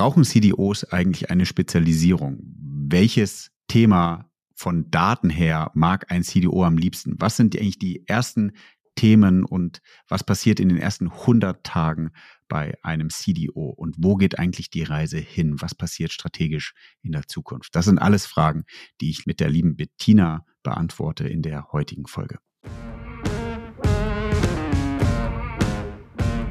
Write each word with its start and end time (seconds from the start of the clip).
brauchen 0.00 0.24
CDOs 0.24 0.84
eigentlich 0.84 1.28
eine 1.28 1.44
Spezialisierung? 1.44 2.38
Welches 2.88 3.50
Thema 3.68 4.30
von 4.54 4.90
Daten 4.90 5.28
her 5.28 5.70
mag 5.74 6.10
ein 6.10 6.22
CDO 6.22 6.64
am 6.64 6.78
liebsten? 6.78 7.16
Was 7.18 7.36
sind 7.36 7.54
eigentlich 7.54 7.78
die 7.78 8.08
ersten 8.08 8.52
Themen 8.94 9.44
und 9.44 9.82
was 10.08 10.24
passiert 10.24 10.58
in 10.58 10.70
den 10.70 10.78
ersten 10.78 11.10
100 11.10 11.62
Tagen 11.64 12.12
bei 12.48 12.78
einem 12.82 13.10
CDO 13.10 13.74
und 13.76 13.96
wo 13.98 14.16
geht 14.16 14.38
eigentlich 14.38 14.70
die 14.70 14.84
Reise 14.84 15.18
hin? 15.18 15.60
Was 15.60 15.74
passiert 15.74 16.12
strategisch 16.12 16.72
in 17.02 17.12
der 17.12 17.26
Zukunft? 17.26 17.76
Das 17.76 17.84
sind 17.84 17.98
alles 17.98 18.24
Fragen, 18.24 18.64
die 19.02 19.10
ich 19.10 19.26
mit 19.26 19.38
der 19.38 19.50
lieben 19.50 19.76
Bettina 19.76 20.46
beantworte 20.62 21.28
in 21.28 21.42
der 21.42 21.72
heutigen 21.72 22.06
Folge. 22.06 22.38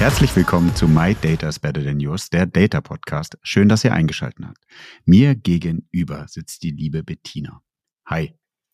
Herzlich 0.00 0.34
willkommen 0.34 0.74
zu 0.74 0.88
My 0.88 1.14
Data 1.14 1.46
is 1.46 1.58
Better 1.58 1.84
Than 1.84 2.00
Yours, 2.00 2.30
der 2.30 2.46
Data 2.46 2.80
Podcast. 2.80 3.36
Schön, 3.42 3.68
dass 3.68 3.84
ihr 3.84 3.92
eingeschaltet 3.92 4.46
habt. 4.46 4.64
Mir 5.04 5.34
gegenüber 5.34 6.24
sitzt 6.26 6.62
die 6.62 6.70
liebe 6.70 7.02
Bettina. 7.02 7.60
Hi. 8.06 8.32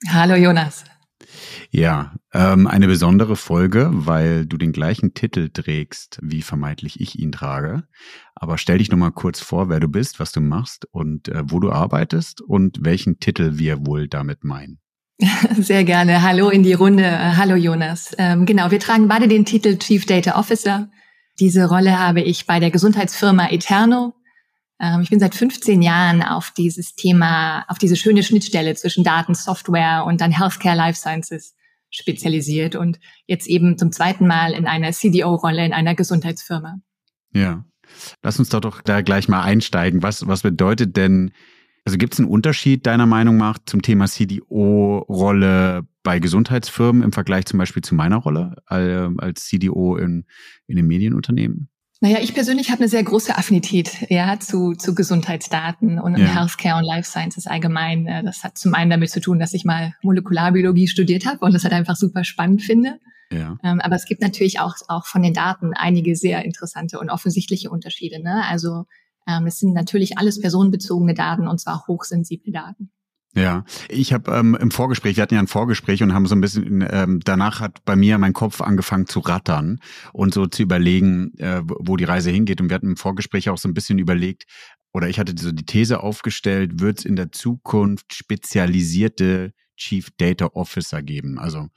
Hallo 0.09 0.36
Jonas. 0.36 0.84
Ja, 1.73 2.14
ähm, 2.33 2.69
eine 2.69 2.86
besondere 2.86 3.34
Folge, 3.34 3.91
weil 3.92 4.47
du 4.47 4.56
den 4.56 4.70
gleichen 4.70 5.14
Titel 5.14 5.51
trägst, 5.53 6.20
wie 6.23 6.42
vermeintlich 6.42 7.01
ich 7.01 7.19
ihn 7.19 7.33
trage. 7.33 7.83
Aber 8.36 8.56
stell 8.56 8.79
dich 8.79 8.92
nochmal 8.92 9.11
kurz 9.11 9.41
vor, 9.41 9.69
wer 9.69 9.81
du 9.81 9.89
bist, 9.89 10.20
was 10.20 10.31
du 10.31 10.41
machst 10.41 10.86
und 10.92 11.27
äh, 11.27 11.42
wo 11.47 11.58
du 11.58 11.73
arbeitest 11.73 12.41
und 12.41 12.84
welchen 12.84 13.19
Titel 13.19 13.58
wir 13.58 13.84
wohl 13.84 14.06
damit 14.06 14.45
meinen. 14.45 14.79
Sehr 15.58 15.83
gerne. 15.83 16.23
Hallo 16.23 16.51
in 16.51 16.62
die 16.62 16.75
Runde. 16.75 17.36
Hallo 17.36 17.56
Jonas. 17.56 18.14
Ähm, 18.17 18.47
genau, 18.47 18.70
wir 18.70 18.79
tragen 18.79 19.08
beide 19.08 19.27
den 19.27 19.45
Titel 19.45 19.77
Chief 19.77 20.06
Data 20.06 20.39
Officer. 20.39 20.89
Diese 21.39 21.69
Rolle 21.69 21.98
habe 21.98 22.23
ich 22.23 22.47
bei 22.47 22.61
der 22.61 22.70
Gesundheitsfirma 22.70 23.48
Eterno. 23.51 24.15
Ähm, 24.81 25.01
ich 25.03 25.11
bin 25.11 25.20
seit 25.20 25.34
15 25.34 25.83
Jahren 25.83 26.23
auf 26.23 26.51
dieses 26.51 26.95
Thema, 26.95 27.65
auf 27.69 27.79
diese 27.79 27.97
schöne 27.97 28.23
Schnittstelle 28.23 28.75
zwischen 28.75 29.05
Daten, 29.05 29.34
Software 29.34 30.05
und 30.07 30.20
dann 30.20 30.31
Healthcare 30.31 30.77
Life 30.77 30.98
Sciences 30.98 31.55
spezialisiert 31.91 32.75
und 32.75 32.98
jetzt 33.27 33.47
eben 33.47 33.79
zum 33.79 33.92
zweiten 33.92 34.27
Mal 34.27 34.53
in 34.53 34.67
einer 34.67 34.92
CDO-Rolle 34.92 35.64
in 35.64 35.73
einer 35.73 35.95
Gesundheitsfirma. 35.95 36.79
Ja. 37.33 37.64
Lass 38.23 38.39
uns 38.39 38.48
doch 38.48 38.83
da 38.83 39.01
gleich 39.03 39.29
mal 39.29 39.42
einsteigen. 39.42 40.03
Was, 40.03 40.27
was 40.27 40.42
bedeutet 40.42 40.97
denn 40.97 41.33
also 41.87 41.98
gibt 41.98 42.15
es 42.15 42.19
einen 42.19 42.29
Unterschied 42.29 42.84
deiner 42.84 43.06
Meinung 43.06 43.37
nach 43.37 43.59
zum 43.65 43.81
Thema 43.81 44.06
CDO-Rolle 44.06 45.87
bei 46.03 46.19
Gesundheitsfirmen 46.19 47.03
im 47.03 47.12
Vergleich 47.12 47.47
zum 47.47 47.59
Beispiel 47.59 47.83
zu 47.83 47.95
meiner 47.95 48.17
Rolle 48.17 48.56
als 48.67 49.47
CDO 49.47 49.97
in, 49.97 50.25
in 50.67 50.79
einem 50.79 50.89
Medienunternehmen? 50.89 51.69
Naja, 52.01 52.19
ich 52.20 52.34
persönlich 52.34 52.70
habe 52.70 52.81
eine 52.81 52.89
sehr 52.89 53.05
große 53.05 53.39
Affinität 53.39 54.11
ja, 54.11 54.39
zu, 54.41 54.73
zu 54.73 54.97
Gesundheitsdaten 54.97 56.01
und 56.01 56.19
ja. 56.19 56.27
Healthcare 56.27 56.79
und 56.79 56.84
Life 56.84 57.09
Sciences 57.09 57.47
allgemein. 57.47 58.07
Das 58.25 58.42
hat 58.42 58.59
zum 58.59 58.75
einen 58.75 58.91
damit 58.91 59.11
zu 59.11 59.20
tun, 59.20 59.39
dass 59.39 59.55
ich 59.55 59.64
mal 59.64 59.95
Molekularbiologie 60.03 60.89
studiert 60.89 61.25
habe 61.25 61.39
und 61.45 61.55
das 61.55 61.62
halt 61.62 61.73
einfach 61.73 61.97
super 61.97 62.25
spannend 62.25 62.62
finde. 62.62 62.98
Ja. 63.30 63.58
Ähm, 63.63 63.80
aber 63.80 63.95
es 63.95 64.07
gibt 64.07 64.23
natürlich 64.23 64.58
auch, 64.58 64.74
auch 64.89 65.07
von 65.07 65.23
den 65.23 65.35
Daten 65.35 65.73
einige 65.73 66.17
sehr 66.17 66.45
interessante 66.45 66.98
und 66.98 67.11
offensichtliche 67.11 67.70
Unterschiede. 67.70 68.20
Ne? 68.20 68.45
Also 68.48 68.86
ähm, 69.27 69.47
es 69.47 69.59
sind 69.59 69.73
natürlich 69.73 70.19
alles 70.19 70.41
personenbezogene 70.41 71.14
Daten 71.14 71.48
und 71.48 71.61
zwar 71.61 71.87
hochsensible 71.87 72.53
Daten. 72.53 72.91
Ja, 73.37 73.64
ich 73.91 74.14
habe 74.14 74.33
ähm, 74.33 74.57
im 74.59 74.70
Vorgespräch, 74.70 75.17
wir 75.17 75.23
hatten 75.23 75.35
ja 75.35 75.41
ein 75.41 75.47
Vorgespräch 75.47 76.03
und 76.03 76.14
haben 76.14 76.25
so 76.25 76.35
ein 76.35 76.41
bisschen, 76.41 76.83
ähm, 76.91 77.20
danach 77.23 77.61
hat 77.61 77.85
bei 77.85 77.95
mir 77.95 78.17
mein 78.17 78.33
Kopf 78.33 78.63
angefangen 78.63 79.07
zu 79.07 79.20
rattern 79.20 79.79
und 80.15 80.33
so 80.33 80.47
zu 80.47 80.63
überlegen, 80.63 81.36
äh, 81.36 81.61
wo 81.67 81.98
die 81.98 82.05
Reise 82.05 82.31
hingeht. 82.31 82.63
Und 82.63 82.70
wir 82.70 82.75
hatten 82.75 82.91
im 82.91 82.97
Vorgespräch 82.97 83.51
auch 83.51 83.59
so 83.59 83.69
ein 83.69 83.75
bisschen 83.75 83.98
überlegt, 83.98 84.45
oder 84.95 85.11
ich 85.11 85.19
hatte 85.19 85.35
so 85.39 85.53
die 85.53 85.67
These 85.67 86.03
aufgestellt, 86.03 86.81
wird 86.81 87.01
es 87.01 87.05
in 87.05 87.15
der 87.15 87.31
Zukunft 87.31 88.15
spezialisierte 88.15 89.53
Chief 89.77 90.09
Data 90.17 90.47
Officer 90.55 91.03
geben? 91.03 91.39
Also 91.39 91.69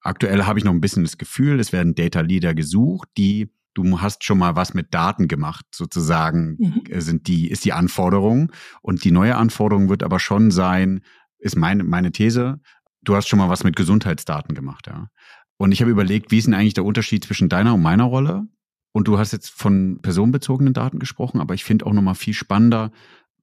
aktuell 0.00 0.44
habe 0.44 0.58
ich 0.58 0.64
noch 0.64 0.72
ein 0.72 0.80
bisschen 0.80 1.04
das 1.04 1.18
Gefühl, 1.18 1.60
es 1.60 1.72
werden 1.72 1.94
Data 1.94 2.22
Leader 2.22 2.54
gesucht, 2.54 3.10
die 3.18 3.50
du 3.74 4.00
hast 4.00 4.24
schon 4.24 4.38
mal 4.38 4.56
was 4.56 4.72
mit 4.74 4.94
Daten 4.94 5.28
gemacht, 5.28 5.66
sozusagen, 5.74 6.56
mhm. 6.58 6.82
Äh, 6.88 7.00
sind 7.00 7.26
die, 7.26 7.50
ist 7.50 7.64
die 7.64 7.72
Anforderung. 7.72 8.52
Und 8.82 9.04
die 9.04 9.10
neue 9.10 9.36
Anforderung 9.36 9.88
wird 9.88 10.02
aber 10.02 10.18
schon 10.18 10.50
sein, 10.50 11.02
ist 11.38 11.56
meine, 11.56 11.84
meine 11.84 12.12
These, 12.12 12.60
du 13.02 13.14
hast 13.14 13.28
schon 13.28 13.38
mal 13.38 13.50
was 13.50 13.64
mit 13.64 13.76
Gesundheitsdaten 13.76 14.54
gemacht, 14.54 14.86
ja. 14.86 15.08
Und 15.56 15.72
ich 15.72 15.80
habe 15.80 15.90
überlegt, 15.90 16.30
wie 16.30 16.38
ist 16.38 16.46
denn 16.46 16.54
eigentlich 16.54 16.74
der 16.74 16.84
Unterschied 16.84 17.24
zwischen 17.24 17.48
deiner 17.48 17.74
und 17.74 17.82
meiner 17.82 18.04
Rolle? 18.04 18.48
Und 18.92 19.08
du 19.08 19.18
hast 19.18 19.32
jetzt 19.32 19.50
von 19.50 20.00
personenbezogenen 20.02 20.72
Daten 20.72 20.98
gesprochen, 20.98 21.40
aber 21.40 21.54
ich 21.54 21.64
finde 21.64 21.86
auch 21.86 21.92
nochmal 21.92 22.14
viel 22.14 22.34
spannender, 22.34 22.90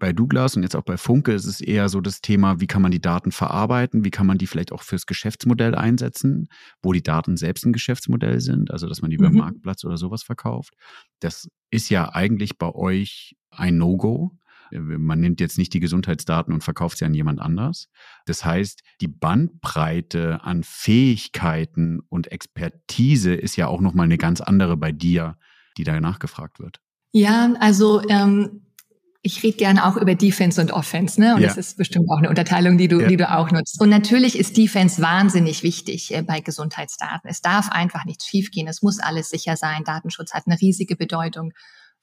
bei 0.01 0.13
Douglas 0.13 0.56
und 0.56 0.63
jetzt 0.63 0.75
auch 0.75 0.84
bei 0.84 0.97
Funke 0.97 1.31
ist 1.31 1.45
es 1.45 1.62
eher 1.62 1.88
so 1.88 2.01
das 2.01 2.22
Thema, 2.22 2.59
wie 2.59 2.66
kann 2.66 2.81
man 2.81 2.91
die 2.91 3.00
Daten 3.00 3.31
verarbeiten, 3.31 4.03
wie 4.03 4.09
kann 4.09 4.25
man 4.25 4.39
die 4.39 4.47
vielleicht 4.47 4.72
auch 4.72 4.81
fürs 4.81 5.06
Geschäftsmodell 5.06 5.75
einsetzen, 5.75 6.50
wo 6.81 6.91
die 6.91 7.03
Daten 7.03 7.38
selbst 7.38 7.67
ein 7.67 7.72
Geschäftsmodell 7.72 8.41
sind, 8.41 8.72
also 8.72 8.88
dass 8.88 9.03
man 9.03 9.11
die 9.11 9.19
mhm. 9.19 9.25
über 9.25 9.31
Marktplatz 9.31 9.85
oder 9.85 9.97
sowas 9.97 10.23
verkauft. 10.23 10.73
Das 11.19 11.47
ist 11.69 11.90
ja 11.90 12.13
eigentlich 12.16 12.57
bei 12.57 12.73
euch 12.73 13.35
ein 13.51 13.78
No-Go. 13.78 14.31
Man 14.72 15.19
nimmt 15.19 15.40
jetzt 15.40 15.59
nicht 15.59 15.72
die 15.72 15.79
Gesundheitsdaten 15.79 16.51
und 16.51 16.63
verkauft 16.63 16.97
sie 16.97 17.06
an 17.06 17.13
jemand 17.13 17.40
anders. 17.40 17.88
Das 18.25 18.44
heißt, 18.44 18.81
die 19.01 19.07
Bandbreite 19.07 20.44
an 20.44 20.63
Fähigkeiten 20.63 22.00
und 22.09 22.31
Expertise 22.31 23.35
ist 23.35 23.56
ja 23.56 23.67
auch 23.67 23.81
nochmal 23.81 24.06
eine 24.06 24.17
ganz 24.17 24.41
andere 24.41 24.78
bei 24.78 24.91
dir, 24.91 25.38
die 25.78 25.84
da 25.84 26.00
nachgefragt 26.01 26.59
wird. 26.59 26.81
Ja, 27.13 27.53
also 27.59 28.01
ähm, 28.07 28.61
ich 29.23 29.43
rede 29.43 29.57
gerne 29.57 29.85
auch 29.85 29.97
über 29.97 30.15
Defense 30.15 30.59
und 30.59 30.71
Offense, 30.71 31.21
ne? 31.21 31.35
Und 31.35 31.41
ja. 31.41 31.47
das 31.47 31.57
ist 31.57 31.77
bestimmt 31.77 32.09
auch 32.09 32.17
eine 32.17 32.29
Unterteilung, 32.29 32.77
die 32.77 32.87
du, 32.87 33.01
ja. 33.01 33.07
die 33.07 33.17
du 33.17 33.31
auch 33.31 33.51
nutzt. 33.51 33.79
Und 33.79 33.89
natürlich 33.89 34.37
ist 34.37 34.57
Defense 34.57 35.01
wahnsinnig 35.01 35.61
wichtig 35.61 36.13
äh, 36.13 36.23
bei 36.23 36.39
Gesundheitsdaten. 36.39 37.29
Es 37.29 37.41
darf 37.41 37.69
einfach 37.69 38.05
nichts 38.05 38.25
schiefgehen. 38.25 38.67
Es 38.67 38.81
muss 38.81 38.99
alles 38.99 39.29
sicher 39.29 39.57
sein. 39.57 39.83
Datenschutz 39.83 40.33
hat 40.33 40.47
eine 40.47 40.59
riesige 40.59 40.95
Bedeutung, 40.95 41.53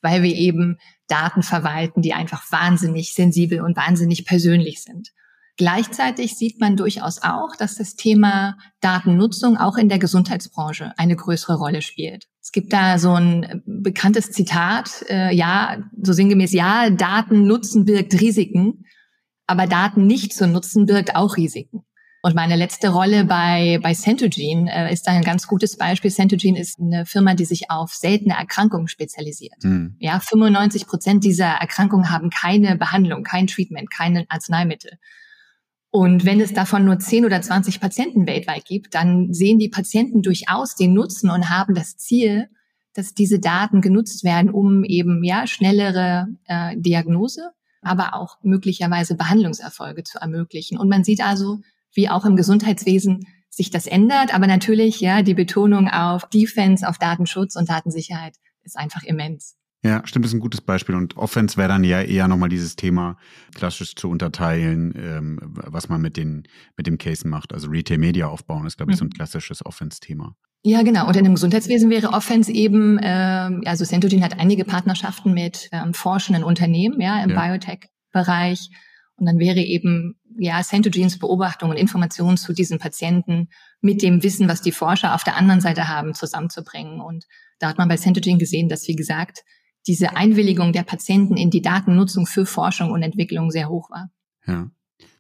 weil 0.01 0.23
wir 0.23 0.35
eben 0.35 0.77
Daten 1.09 1.43
verwalten, 1.43 2.03
die 2.03 2.15
einfach 2.15 2.53
wahnsinnig 2.53 3.15
sensibel 3.15 3.63
und 3.63 3.77
wahnsinnig 3.77 4.25
persönlich 4.25 4.83
sind. 4.83 5.09
Gleichzeitig 5.57 6.37
sieht 6.37 6.61
man 6.61 6.77
durchaus 6.77 7.21
auch, 7.23 7.57
dass 7.59 7.75
das 7.75 7.97
Thema 7.97 8.57
Datennutzung 8.81 9.57
auch 9.57 9.77
in 9.77 9.89
der 9.89 9.99
Gesundheitsbranche 9.99 10.93
eine 10.97 11.17
größere 11.17 11.57
Rolle 11.57 11.83
spielt. 11.83 12.29
Es 12.49 12.53
gibt 12.53 12.73
da 12.73 12.99
so 12.99 13.13
ein 13.13 13.63
bekanntes 13.67 14.31
Zitat, 14.31 15.05
äh, 15.11 15.35
ja, 15.35 15.83
so 16.01 16.15
sinngemäß, 16.15 16.55
ja, 16.55 16.89
Daten 16.89 17.47
nutzen 17.47 17.85
birgt 17.85 18.19
Risiken, 18.23 18.87
aber 19.47 19.67
Daten 19.67 20.07
nicht 20.07 20.33
zu 20.33 20.47
nutzen 20.47 20.87
birgt 20.87 21.15
auch 21.15 21.37
Risiken. 21.37 21.83
Und 22.23 22.35
meine 22.35 22.57
letzte 22.57 22.89
Rolle 22.89 23.27
bei, 23.27 23.79
bei 23.83 23.93
Centogene 23.93 24.73
äh, 24.73 24.91
ist 24.91 25.07
da 25.07 25.13
ein 25.13 25.25
ganz 25.25 25.47
gutes 25.47 25.77
Beispiel. 25.77 26.11
Centogene 26.11 26.59
ist 26.59 26.81
eine 26.81 27.05
Firma, 27.05 27.35
die 27.35 27.45
sich 27.45 27.71
auf 27.71 27.93
seltene 27.93 28.35
Erkrankungen 28.35 28.89
spezialisiert. 28.89 29.63
Mhm. 29.63 29.97
Ja, 29.99 30.19
95 30.19 30.87
Prozent 30.87 31.25
dieser 31.25 31.49
Erkrankungen 31.49 32.11
haben 32.11 32.31
keine 32.31 32.77
Behandlung, 32.77 33.25
kein 33.25 33.47
Treatment, 33.47 33.91
keine 33.91 34.25
Arzneimittel. 34.31 34.93
Und 35.99 36.25
wenn 36.25 36.41
es 36.41 36.55
davon 36.55 36.85
nur 36.85 37.01
10 37.01 37.25
oder 37.25 37.43
20 37.43 37.81
Patienten 37.81 38.29
weltweit 38.29 38.65
gibt, 38.65 38.95
dann 38.95 39.35
sehen 39.35 39.59
die 39.59 39.69
Patienten 39.69 40.23
durchaus 40.23 40.77
den 40.77 40.95
Nutzen 40.95 41.29
und 41.29 41.51
haben 41.51 41.75
das 41.75 41.97
Ziel, 41.97 42.47
dass 42.95 43.15
diese 43.15 43.41
Daten 43.41 43.81
genutzt 43.81 44.23
werden, 44.23 44.49
um 44.49 44.85
eben 44.85 45.25
ja 45.25 45.49
schnellere 45.49 46.29
äh, 46.47 46.77
Diagnose, 46.77 47.51
aber 47.83 48.15
auch 48.15 48.37
möglicherweise 48.43 49.17
Behandlungserfolge 49.17 50.05
zu 50.05 50.21
ermöglichen. 50.21 50.79
Und 50.79 50.89
man 50.89 51.03
sieht 51.03 51.21
also, 51.21 51.59
wie 51.93 52.09
auch 52.09 52.25
im 52.25 52.37
Gesundheitswesen 52.37 53.27
sich 53.51 53.73
das 53.73 53.89
ändert, 53.89 54.33
aber 54.33 54.47
natürlich 54.47 55.01
ja 55.01 55.23
die 55.23 55.35
Betonung 55.35 55.89
auf 55.89 56.29
Defense, 56.29 56.89
auf 56.89 56.99
Datenschutz 56.99 57.57
und 57.57 57.69
Datensicherheit 57.69 58.37
ist 58.63 58.79
einfach 58.79 59.03
immens. 59.03 59.57
Ja, 59.89 60.03
stimmt, 60.05 60.27
das 60.27 60.33
ist 60.33 60.37
ein 60.37 60.41
gutes 60.41 60.61
Beispiel. 60.61 60.95
Und 60.95 61.17
Offense 61.17 61.57
wäre 61.57 61.69
dann 61.69 61.83
ja 61.83 62.03
eher 62.03 62.29
nochmal 62.29 62.51
dieses 62.51 62.77
Thema 62.77 63.17
klassisch 63.55 63.95
zu 63.95 64.11
unterteilen, 64.11 64.93
ähm, 64.97 65.39
was 65.43 65.89
man 65.89 66.03
mit 66.03 66.19
den, 66.19 66.47
mit 66.77 66.87
dem 66.87 66.99
Case 66.99 67.27
macht. 67.27 67.55
Also 67.55 67.69
Retail 67.69 67.97
Media 67.97 68.27
aufbauen 68.27 68.67
ist, 68.67 68.77
glaube 68.77 68.93
ich, 68.93 68.99
so 68.99 69.07
ein 69.07 69.09
mhm. 69.09 69.15
klassisches 69.15 69.65
Offense-Thema. 69.65 70.37
Ja, 70.63 70.83
genau. 70.83 71.09
Und 71.09 71.17
in 71.17 71.25
dem 71.25 71.35
Gesundheitswesen 71.35 71.89
wäre 71.89 72.11
Offense 72.11 72.53
eben, 72.53 72.99
äh, 72.99 73.61
also 73.65 73.87
Centogene 73.87 74.23
hat 74.23 74.39
einige 74.39 74.67
Partnerschaften 74.67 75.33
mit 75.33 75.71
ähm, 75.73 75.95
forschenden 75.95 76.45
Unternehmen, 76.45 77.01
ja, 77.01 77.23
im 77.23 77.31
ja. 77.31 77.47
Biotech-Bereich. 77.47 78.69
Und 79.17 79.25
dann 79.25 79.39
wäre 79.39 79.61
eben, 79.61 80.21
ja, 80.39 80.63
Centogenes 80.63 81.19
Beobachtung 81.19 81.71
und 81.71 81.77
Informationen 81.79 82.37
zu 82.37 82.53
diesen 82.53 82.79
Patienten 82.79 83.49
mit 83.81 84.03
dem 84.03 84.23
Wissen, 84.23 84.49
was 84.49 84.61
die 84.61 84.73
Forscher 84.73 85.15
auf 85.15 85.25
der 85.25 85.37
anderen 85.37 85.63
Seite 85.63 85.89
haben, 85.89 86.13
zusammenzubringen. 86.13 87.01
Und 87.01 87.25
da 87.59 87.69
hat 87.69 87.79
man 87.79 87.89
bei 87.89 87.97
Centogene 87.97 88.39
gesehen, 88.39 88.69
dass, 88.69 88.87
wie 88.87 88.97
gesagt, 88.97 89.45
diese 89.89 90.15
Einwilligung 90.17 90.73
der 90.73 90.83
Patienten 90.85 91.37
in 91.37 91.51
die 91.51 91.63
Datennutzung 91.63 92.27
für 92.27 92.47
Forschung 92.47 92.93
und 92.93 93.03
Entwicklung 93.03 93.51
sehr 93.51 93.69
hoch 93.69 93.91
war. 93.91 94.11
Ja. 94.47 94.71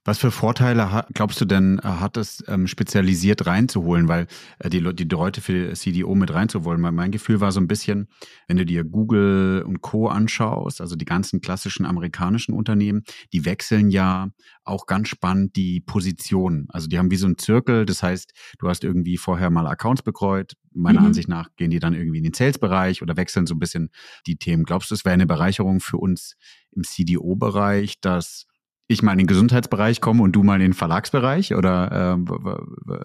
Was 0.04 0.18
für 0.18 0.30
Vorteile 0.30 1.04
glaubst 1.14 1.40
du 1.40 1.44
denn, 1.44 1.78
äh, 1.78 1.82
hat 1.82 2.16
es 2.16 2.42
ähm, 2.48 2.66
spezialisiert 2.66 3.46
reinzuholen, 3.46 4.08
weil 4.08 4.26
äh, 4.58 4.70
die, 4.70 4.82
die 4.94 5.04
Leute 5.04 5.40
für 5.40 5.72
CDO 5.74 6.14
mit 6.14 6.32
reinzuholen? 6.32 6.80
Mein 6.80 7.10
Gefühl 7.10 7.40
war 7.40 7.52
so 7.52 7.60
ein 7.60 7.68
bisschen, 7.68 8.08
wenn 8.46 8.56
du 8.56 8.64
dir 8.64 8.84
Google 8.84 9.62
und 9.66 9.80
Co. 9.80 10.08
anschaust, 10.08 10.80
also 10.80 10.96
die 10.96 11.04
ganzen 11.04 11.40
klassischen 11.40 11.86
amerikanischen 11.86 12.54
Unternehmen, 12.54 13.02
die 13.32 13.44
wechseln 13.44 13.90
ja 13.90 14.28
auch 14.64 14.86
ganz 14.86 15.08
spannend 15.08 15.56
die 15.56 15.80
Positionen. 15.80 16.68
Also 16.70 16.88
die 16.88 16.98
haben 16.98 17.10
wie 17.10 17.16
so 17.16 17.26
einen 17.26 17.38
Zirkel, 17.38 17.86
das 17.86 18.02
heißt, 18.02 18.32
du 18.58 18.68
hast 18.68 18.84
irgendwie 18.84 19.16
vorher 19.16 19.50
mal 19.50 19.66
Accounts 19.66 20.02
betreut. 20.02 20.54
Meiner 20.72 21.00
mhm. 21.00 21.06
Ansicht 21.06 21.28
nach 21.28 21.48
gehen 21.56 21.70
die 21.70 21.80
dann 21.80 21.94
irgendwie 21.94 22.18
in 22.18 22.24
den 22.24 22.34
Sales-Bereich 22.34 23.02
oder 23.02 23.16
wechseln 23.16 23.46
so 23.46 23.54
ein 23.54 23.58
bisschen 23.58 23.90
die 24.26 24.36
Themen. 24.36 24.64
Glaubst 24.64 24.90
du, 24.90 24.94
es 24.94 25.04
wäre 25.04 25.14
eine 25.14 25.26
Bereicherung 25.26 25.80
für 25.80 25.96
uns 25.96 26.36
im 26.72 26.84
CDO-Bereich, 26.84 28.00
dass 28.00 28.46
ich 28.88 29.02
mal 29.02 29.12
in 29.12 29.18
den 29.18 29.26
Gesundheitsbereich 29.26 30.00
komme 30.00 30.22
und 30.22 30.32
du 30.32 30.42
mal 30.42 30.56
in 30.56 30.62
den 30.62 30.72
Verlagsbereich? 30.72 31.54
Oder 31.54 32.16
äh, 32.18 32.30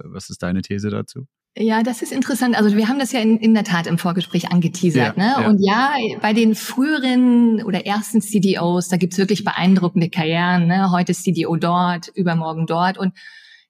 was 0.06 0.30
ist 0.30 0.42
deine 0.42 0.62
These 0.62 0.90
dazu? 0.90 1.28
Ja, 1.56 1.84
das 1.84 2.02
ist 2.02 2.12
interessant. 2.12 2.56
Also 2.58 2.76
wir 2.76 2.88
haben 2.88 2.98
das 2.98 3.12
ja 3.12 3.20
in, 3.20 3.38
in 3.38 3.54
der 3.54 3.64
Tat 3.64 3.86
im 3.86 4.00
Vorgespräch 4.00 4.52
angeteasert. 4.52 5.18
Ja, 5.18 5.24
ne? 5.24 5.44
Ja. 5.44 5.48
Und 5.48 5.60
ja, 5.60 5.94
bei 6.20 6.34
den 6.34 6.56
früheren 6.56 7.62
oder 7.64 7.86
ersten 7.86 8.22
CDOs, 8.22 8.88
da 8.88 8.98
gibt's 8.98 9.20
wirklich 9.20 9.44
beeindruckende 9.44 10.10
Karrieren. 10.10 10.66
Ne? 10.66 10.90
Heute 10.92 11.14
CDO 11.14 11.56
dort, 11.58 12.08
übermorgen 12.16 12.66
dort. 12.66 12.98
Und 12.98 13.14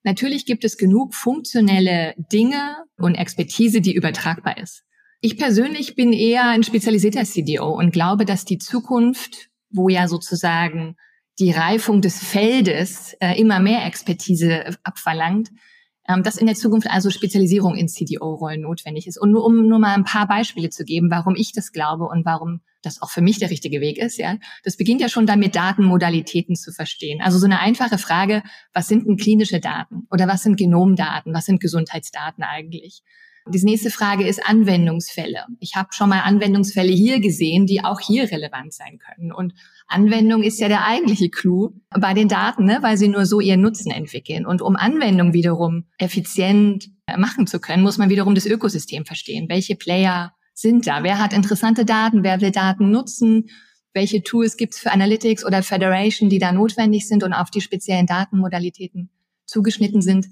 natürlich 0.03 0.45
gibt 0.45 0.63
es 0.63 0.77
genug 0.77 1.13
funktionelle 1.13 2.13
Dinge 2.31 2.77
und 2.97 3.15
Expertise, 3.15 3.81
die 3.81 3.93
übertragbar 3.93 4.57
ist. 4.57 4.83
Ich 5.19 5.37
persönlich 5.37 5.95
bin 5.95 6.13
eher 6.13 6.47
ein 6.49 6.63
spezialisierter 6.63 7.23
CDO 7.23 7.69
und 7.69 7.91
glaube, 7.91 8.23
dass 8.23 8.45
die 8.45 8.59
Zukunft, 8.59 9.49
wo 9.71 9.89
ja 9.89 10.07
sozusagen 10.07 10.95
die 11.39 11.51
Reifung 11.51 12.01
des 12.01 12.23
Feldes 12.23 13.15
äh, 13.19 13.39
immer 13.39 13.59
mehr 13.59 13.85
Expertise 13.85 14.77
abverlangt, 14.83 15.49
ähm, 16.07 16.21
dass 16.23 16.37
in 16.37 16.47
der 16.47 16.55
Zukunft 16.55 16.89
also 16.89 17.09
Spezialisierung 17.09 17.75
in 17.75 17.87
CDO-Rollen 17.87 18.61
notwendig 18.61 19.07
ist. 19.07 19.17
Und 19.17 19.31
nur 19.31 19.45
um 19.45 19.67
nur 19.67 19.79
mal 19.79 19.95
ein 19.95 20.03
paar 20.03 20.27
Beispiele 20.27 20.69
zu 20.69 20.83
geben, 20.83 21.09
warum 21.09 21.35
ich 21.35 21.53
das 21.53 21.71
glaube 21.71 22.05
und 22.05 22.25
warum 22.25 22.61
das 22.81 23.01
auch 23.01 23.09
für 23.09 23.21
mich 23.21 23.39
der 23.39 23.49
richtige 23.49 23.79
Weg 23.79 23.97
ist, 23.97 24.17
ja. 24.17 24.37
Das 24.63 24.75
beginnt 24.75 24.99
ja 24.99 25.07
schon 25.07 25.25
damit, 25.25 25.55
Datenmodalitäten 25.55 26.55
zu 26.55 26.71
verstehen. 26.71 27.21
Also 27.21 27.39
so 27.39 27.45
eine 27.45 27.61
einfache 27.61 27.97
Frage, 27.97 28.43
was 28.73 28.87
sind 28.87 29.07
denn 29.07 29.17
klinische 29.17 29.61
Daten? 29.61 30.05
Oder 30.11 30.27
was 30.27 30.43
sind 30.43 30.57
Genomdaten? 30.57 31.33
Was 31.33 31.45
sind 31.45 31.61
Gesundheitsdaten 31.61 32.43
eigentlich? 32.43 33.01
Die 33.47 33.63
nächste 33.63 33.89
Frage 33.89 34.25
ist 34.25 34.45
Anwendungsfälle. 34.45 35.45
Ich 35.59 35.75
habe 35.75 35.89
schon 35.91 36.09
mal 36.09 36.21
Anwendungsfälle 36.21 36.91
hier 36.91 37.19
gesehen, 37.19 37.65
die 37.65 37.83
auch 37.83 37.99
hier 37.99 38.31
relevant 38.31 38.73
sein 38.73 38.99
können. 38.99 39.33
Und 39.33 39.53
Anwendung 39.87 40.43
ist 40.43 40.59
ja 40.59 40.69
der 40.69 40.85
eigentliche 40.85 41.29
Clou 41.29 41.71
bei 41.89 42.13
den 42.13 42.29
Daten, 42.29 42.65
ne? 42.65 42.79
weil 42.81 42.97
sie 42.97 43.09
nur 43.09 43.25
so 43.25 43.41
ihren 43.41 43.61
Nutzen 43.61 43.91
entwickeln. 43.91 44.45
Und 44.45 44.61
um 44.61 44.77
Anwendung 44.77 45.33
wiederum 45.33 45.85
effizient 45.97 46.89
machen 47.17 47.45
zu 47.47 47.59
können, 47.59 47.83
muss 47.83 47.97
man 47.97 48.09
wiederum 48.09 48.33
das 48.33 48.45
Ökosystem 48.45 49.05
verstehen. 49.05 49.49
Welche 49.49 49.75
Player 49.75 50.33
sind 50.53 50.87
da? 50.87 51.03
Wer 51.03 51.19
hat 51.19 51.33
interessante 51.33 51.83
Daten? 51.83 52.23
Wer 52.23 52.39
will 52.39 52.51
Daten 52.51 52.91
nutzen? 52.91 53.49
Welche 53.93 54.23
Tools 54.23 54.55
gibt's 54.55 54.79
für 54.79 54.91
Analytics 54.91 55.45
oder 55.45 55.63
Federation, 55.63 56.29
die 56.29 56.39
da 56.39 56.51
notwendig 56.51 57.07
sind 57.07 57.23
und 57.23 57.33
auf 57.33 57.51
die 57.51 57.61
speziellen 57.61 58.07
Datenmodalitäten 58.07 59.09
zugeschnitten 59.45 60.01
sind? 60.01 60.27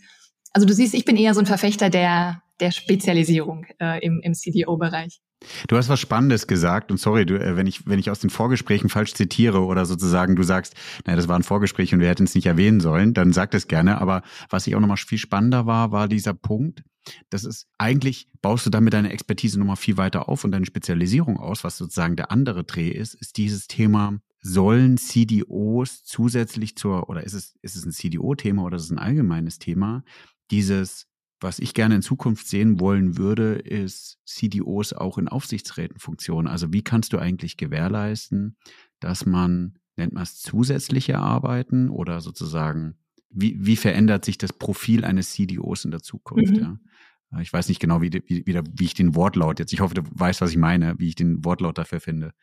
Also 0.54 0.66
du 0.66 0.74
siehst, 0.74 0.94
ich 0.94 1.06
bin 1.06 1.18
eher 1.18 1.34
so 1.34 1.40
ein 1.42 1.46
Verfechter 1.46 1.90
der 1.90 2.42
der 2.62 2.72
Spezialisierung 2.72 3.66
äh, 3.80 4.00
im, 4.06 4.22
im 4.22 4.34
CDO-Bereich. 4.34 5.19
Du 5.68 5.75
hast 5.75 5.90
was 5.90 6.00
Spannendes 6.00 6.46
gesagt 6.46 6.92
und 6.92 6.98
sorry, 6.98 7.25
du, 7.25 7.36
äh, 7.40 7.58
wenn 7.58 7.66
ich 7.66 7.88
wenn 7.88 8.00
ich 8.00 8.12
aus 8.12 8.19
den 8.19 8.30
Vorgesprächen 8.30 8.90
falsch 8.90 9.16
zitiere 9.16 9.66
oder 9.66 9.86
sozusagen 9.86 10.36
du 10.36 10.44
sagst, 10.44 10.75
naja, 11.06 11.18
das 11.18 11.28
war 11.28 11.36
ein 11.36 11.44
Vorgespräch 11.44 11.94
und 11.94 12.00
wir 12.00 12.08
hätten 12.08 12.25
es 12.25 12.36
nicht 12.36 12.46
erwähnen 12.46 12.80
sollen, 12.80 13.13
dann 13.13 13.34
sag 13.34 13.52
das 13.52 13.68
gerne. 13.68 14.00
Aber 14.00 14.22
was 14.50 14.68
ich 14.68 14.75
auch 14.75 14.80
nochmal 14.80 14.98
viel 14.98 15.18
spannender 15.18 15.66
war, 15.66 15.92
war 15.92 16.08
dieser 16.08 16.36
Punkt, 16.36 16.84
das 17.31 17.44
ist 17.44 17.68
eigentlich 17.80 18.28
baust 18.44 18.68
du 18.68 18.69
damit 18.69 18.94
deine 18.94 19.12
Expertise 19.12 19.57
nochmal 19.60 19.75
viel 19.75 19.98
weiter 19.98 20.30
auf 20.30 20.44
und 20.44 20.52
deine 20.52 20.68
Spezialisierung 20.68 21.40
aus, 21.40 21.64
was 21.64 21.78
sozusagen 21.78 22.16
der 22.16 22.31
andere 22.31 22.64
Dreh 22.64 22.90
ist, 22.90 23.16
ist 23.16 23.38
dieses 23.38 23.68
Thema 23.68 24.19
sollen 24.44 24.98
CDOs 24.98 26.04
zusätzlich 26.04 26.75
zur, 26.75 27.10
oder 27.10 27.24
ist 27.24 27.34
es, 27.34 27.56
ist 27.62 27.75
es 27.75 27.86
ein 27.86 27.92
CDO-Thema 27.92 28.64
oder 28.64 28.78
ist 28.78 28.86
es 28.86 28.92
ein 28.92 28.98
allgemeines 28.98 29.60
Thema, 29.60 30.04
dieses 30.50 31.07
was 31.42 31.60
ich 31.60 31.74
gerne 31.74 31.96
in 31.96 32.02
Zukunft 32.02 32.48
sehen 32.48 32.80
wollen 32.80 33.18
würde, 33.18 33.56
ist 33.56 34.20
CDOs 34.26 34.94
auch 34.94 35.18
in 35.18 35.28
Aufsichtsrätenfunktionen. 35.28 36.48
Also 36.50 36.72
wie 36.72 36.84
kannst 36.84 37.14
du 37.14 37.18
eigentlich 37.18 37.58
gewährleisten, 37.58 38.58
dass 39.00 39.26
man, 39.26 39.80
nennt 39.96 40.14
man 40.14 40.24
es 40.24 40.40
zusätzliche 40.40 41.18
Arbeiten 41.18 41.90
oder 41.90 42.22
sozusagen, 42.22 42.96
wie, 43.30 43.58
wie 43.60 43.76
verändert 43.76 44.24
sich 44.24 44.38
das 44.38 44.54
Profil 44.54 45.04
eines 45.04 45.32
CDOs 45.32 45.84
in 45.86 45.92
der 45.92 46.02
Zukunft? 46.02 46.54
Mhm. 46.54 46.62
Ja? 46.62 47.42
Ich 47.42 47.52
weiß 47.52 47.70
nicht 47.70 47.80
genau, 47.80 48.02
wie, 48.02 48.12
wie, 48.12 48.46
wie 48.46 48.84
ich 48.84 48.94
den 48.94 49.16
Wortlaut 49.16 49.60
jetzt, 49.60 49.74
ich 49.74 49.80
hoffe, 49.80 49.96
du 49.96 50.04
weißt, 50.12 50.42
was 50.42 50.52
ich 50.52 50.58
meine, 50.58 51.00
wie 51.00 51.08
ich 51.08 51.16
den 51.16 51.44
Wortlaut 51.44 51.78
dafür 51.78 52.02
finde. 52.02 52.34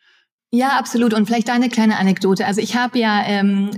Ja, 0.51 0.77
absolut. 0.79 1.13
Und 1.13 1.27
vielleicht 1.27 1.49
eine 1.49 1.69
kleine 1.69 1.97
Anekdote. 1.97 2.45
Also 2.45 2.61
ich 2.61 2.75
habe 2.75 2.97
ja 2.97 3.23
ähm, 3.25 3.69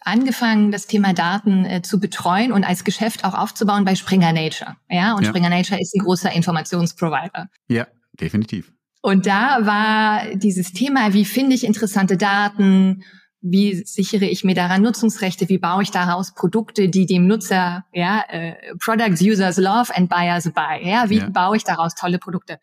angefangen, 0.00 0.72
das 0.72 0.86
Thema 0.86 1.12
Daten 1.12 1.64
äh, 1.64 1.82
zu 1.82 2.00
betreuen 2.00 2.52
und 2.52 2.64
als 2.64 2.84
Geschäft 2.84 3.24
auch 3.24 3.34
aufzubauen 3.34 3.84
bei 3.84 3.94
Springer 3.94 4.32
Nature. 4.32 4.76
Ja, 4.88 5.14
und 5.14 5.24
ja. 5.24 5.28
Springer 5.28 5.50
Nature 5.50 5.80
ist 5.80 5.94
ein 5.94 6.02
großer 6.02 6.32
Informationsprovider. 6.32 7.48
Ja, 7.68 7.86
definitiv. 8.18 8.72
Und 9.02 9.26
da 9.26 9.64
war 9.66 10.34
dieses 10.36 10.72
Thema, 10.72 11.12
wie 11.12 11.24
finde 11.24 11.54
ich 11.54 11.64
interessante 11.64 12.16
Daten, 12.16 13.02
wie 13.42 13.74
sichere 13.86 14.26
ich 14.26 14.44
mir 14.44 14.54
daran 14.54 14.82
Nutzungsrechte, 14.82 15.48
wie 15.48 15.56
baue 15.58 15.82
ich 15.82 15.90
daraus 15.90 16.34
Produkte, 16.34 16.88
die 16.88 17.06
dem 17.06 17.26
Nutzer, 17.26 17.86
ja, 17.92 18.22
äh, 18.28 18.54
Products 18.78 19.22
Users 19.22 19.56
love 19.56 19.94
and 19.96 20.10
buyers 20.10 20.50
buy, 20.52 20.86
ja, 20.86 21.08
wie 21.08 21.18
ja. 21.18 21.28
baue 21.30 21.56
ich 21.56 21.64
daraus 21.64 21.94
tolle 21.94 22.18
Produkte? 22.18 22.58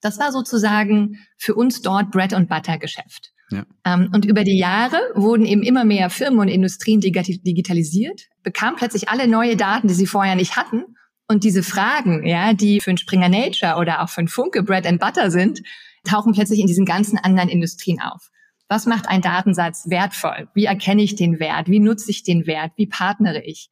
Das 0.00 0.18
war 0.18 0.32
sozusagen 0.32 1.18
für 1.36 1.54
uns 1.54 1.82
dort 1.82 2.10
Bread 2.10 2.32
and 2.32 2.48
Butter 2.48 2.78
Geschäft. 2.78 3.32
Ja. 3.50 3.64
Ähm, 3.84 4.10
und 4.14 4.24
über 4.24 4.44
die 4.44 4.58
Jahre 4.58 4.98
wurden 5.14 5.44
eben 5.44 5.62
immer 5.62 5.84
mehr 5.84 6.08
Firmen 6.08 6.40
und 6.40 6.48
Industrien 6.48 7.00
digitalisiert, 7.00 8.28
bekamen 8.42 8.76
plötzlich 8.76 9.08
alle 9.08 9.26
neue 9.26 9.56
Daten, 9.56 9.88
die 9.88 9.94
sie 9.94 10.06
vorher 10.06 10.36
nicht 10.36 10.56
hatten. 10.56 10.84
Und 11.28 11.44
diese 11.44 11.62
Fragen, 11.62 12.26
ja, 12.26 12.54
die 12.54 12.80
für 12.80 12.90
ein 12.90 12.98
Springer 12.98 13.28
Nature 13.28 13.76
oder 13.76 14.02
auch 14.02 14.08
für 14.08 14.20
ein 14.20 14.28
Funke 14.28 14.62
Bread 14.62 14.86
and 14.86 15.00
Butter 15.00 15.30
sind, 15.30 15.62
tauchen 16.04 16.32
plötzlich 16.32 16.60
in 16.60 16.66
diesen 16.66 16.84
ganzen 16.84 17.18
anderen 17.18 17.48
Industrien 17.48 18.00
auf. 18.00 18.30
Was 18.68 18.86
macht 18.86 19.08
ein 19.08 19.20
Datensatz 19.20 19.90
wertvoll? 19.90 20.48
Wie 20.54 20.64
erkenne 20.64 21.02
ich 21.02 21.16
den 21.16 21.40
Wert? 21.40 21.68
Wie 21.68 21.80
nutze 21.80 22.10
ich 22.10 22.22
den 22.22 22.46
Wert? 22.46 22.72
Wie 22.76 22.86
partnere 22.86 23.42
ich? 23.42 23.70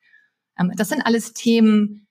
Ähm, 0.58 0.72
das 0.76 0.88
sind 0.88 1.02
alles 1.02 1.32
Themen, 1.34 2.07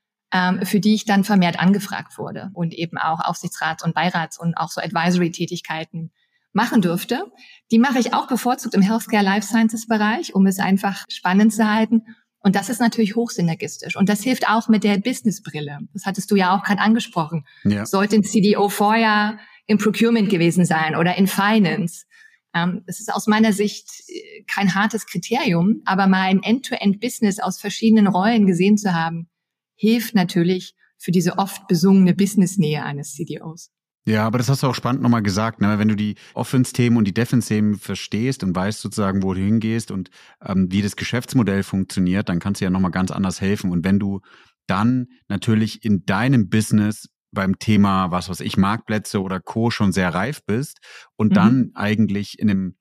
für 0.64 0.82
die 0.82 0.94
ich 0.94 1.06
dann 1.06 1.24
vermehrt 1.24 1.58
angefragt 1.58 2.18
wurde 2.18 2.50
und 2.54 2.74
eben 2.74 2.98
auch 2.98 3.22
Aufsichtsrats- 3.22 3.82
und 3.84 3.96
Beirats- 3.96 4.38
und 4.38 4.56
auch 4.56 4.70
so 4.70 4.82
Advisory-Tätigkeiten 4.82 6.12
machen 6.52 6.82
durfte. 6.82 7.24
Die 7.72 7.80
mache 7.80 8.00
ich 8.00 8.14
auch 8.14 8.28
bevorzugt 8.28 8.76
im 8.76 8.82
Healthcare 8.82 9.24
Life 9.24 9.48
Sciences 9.48 9.88
Bereich, 9.88 10.36
um 10.36 10.46
es 10.46 10.60
einfach 10.60 11.06
spannend 11.10 11.54
zu 11.54 11.70
halten. 11.70 12.02
Und 12.40 12.56
das 12.56 12.70
ist 12.70 12.80
natürlich 12.80 13.16
hochsynergistisch. 13.16 13.96
Und 13.96 14.10
das 14.10 14.24
hilft 14.24 14.50
auch 14.50 14.68
mit 14.68 14.84
der 14.84 14.98
Businessbrille. 14.98 15.80
Das 15.94 16.06
hattest 16.06 16.32
du 16.32 16.36
ja 16.36 16.56
auch 16.56 16.64
gerade 16.64 16.82
angesprochen. 16.82 17.46
Ja. 17.64 17.86
Sollte 17.86 18.16
ein 18.16 18.24
CDO 18.24 18.70
vorher 18.70 19.38
im 19.66 19.78
Procurement 19.78 20.30
gewesen 20.30 20.66
sein 20.66 20.96
oder 20.96 21.16
in 21.16 21.28
Finance. 21.28 22.06
Ähm, 22.54 22.84
das 22.88 23.00
ist 23.00 23.14
aus 23.14 23.28
meiner 23.28 23.54
Sicht 23.54 23.90
äh, 24.08 24.44
kein 24.48 24.76
hartes 24.76 25.06
Kriterium, 25.06 25.82
aber 25.86 26.08
mal 26.08 26.24
ein 26.24 26.42
End-to-End-Business 26.42 27.40
aus 27.40 27.60
verschiedenen 27.60 28.08
Rollen 28.08 28.48
gesehen 28.48 28.78
zu 28.78 28.94
haben, 28.94 29.30
hilft 29.78 30.16
natürlich 30.16 30.76
für 30.98 31.12
diese 31.12 31.38
oft 31.38 31.68
besungene 31.68 32.14
Business-Nähe 32.14 32.84
eines 32.84 33.14
CDOs. 33.14 33.72
Ja, 34.06 34.26
aber 34.26 34.38
das 34.38 34.48
hast 34.48 34.64
du 34.64 34.68
auch 34.68 34.76
spannend 34.76 35.02
nochmal 35.02 35.22
gesagt, 35.22 35.60
ne? 35.60 35.80
wenn 35.80 35.90
du 35.90 35.96
die 35.96 36.16
Offense-Themen 36.34 36.96
und 36.96 37.06
die 37.06 37.14
Defense-Themen 37.14 37.76
verstehst 37.76 38.42
und 38.42 38.56
weißt 38.56 38.80
sozusagen, 38.80 39.22
wo 39.22 39.34
du 39.34 39.42
hingehst 39.42 39.92
und 39.92 40.10
ähm, 40.42 40.72
wie 40.72 40.82
das 40.82 40.96
Geschäftsmodell 40.96 41.62
funktioniert, 41.62 42.30
dann 42.30 42.40
kannst 42.40 42.62
du 42.62 42.66
ja 42.66 42.72
nochmal 42.72 42.92
ganz 42.92 43.12
anders 43.12 43.42
helfen. 43.42 43.70
Und 43.70 43.84
wenn 43.84 44.00
du 44.00 44.22
dann 44.66 45.08
natürlich 45.28 45.84
in 45.84 46.06
deinem 46.06 46.50
Business 46.50 47.10
beim 47.32 47.60
Thema, 47.60 48.10
was 48.10 48.30
weiß 48.30 48.40
ich, 48.40 48.56
Marktplätze 48.56 49.22
oder 49.22 49.42
Co. 49.42 49.72
schon 49.72 49.92
sehr 49.92 50.14
reif 50.14 50.42
bist 50.46 50.80
und 51.18 51.32
mhm. 51.32 51.36
dann 51.36 51.72
eigentlich 51.76 52.40
in 52.40 52.50
einem 52.50 52.76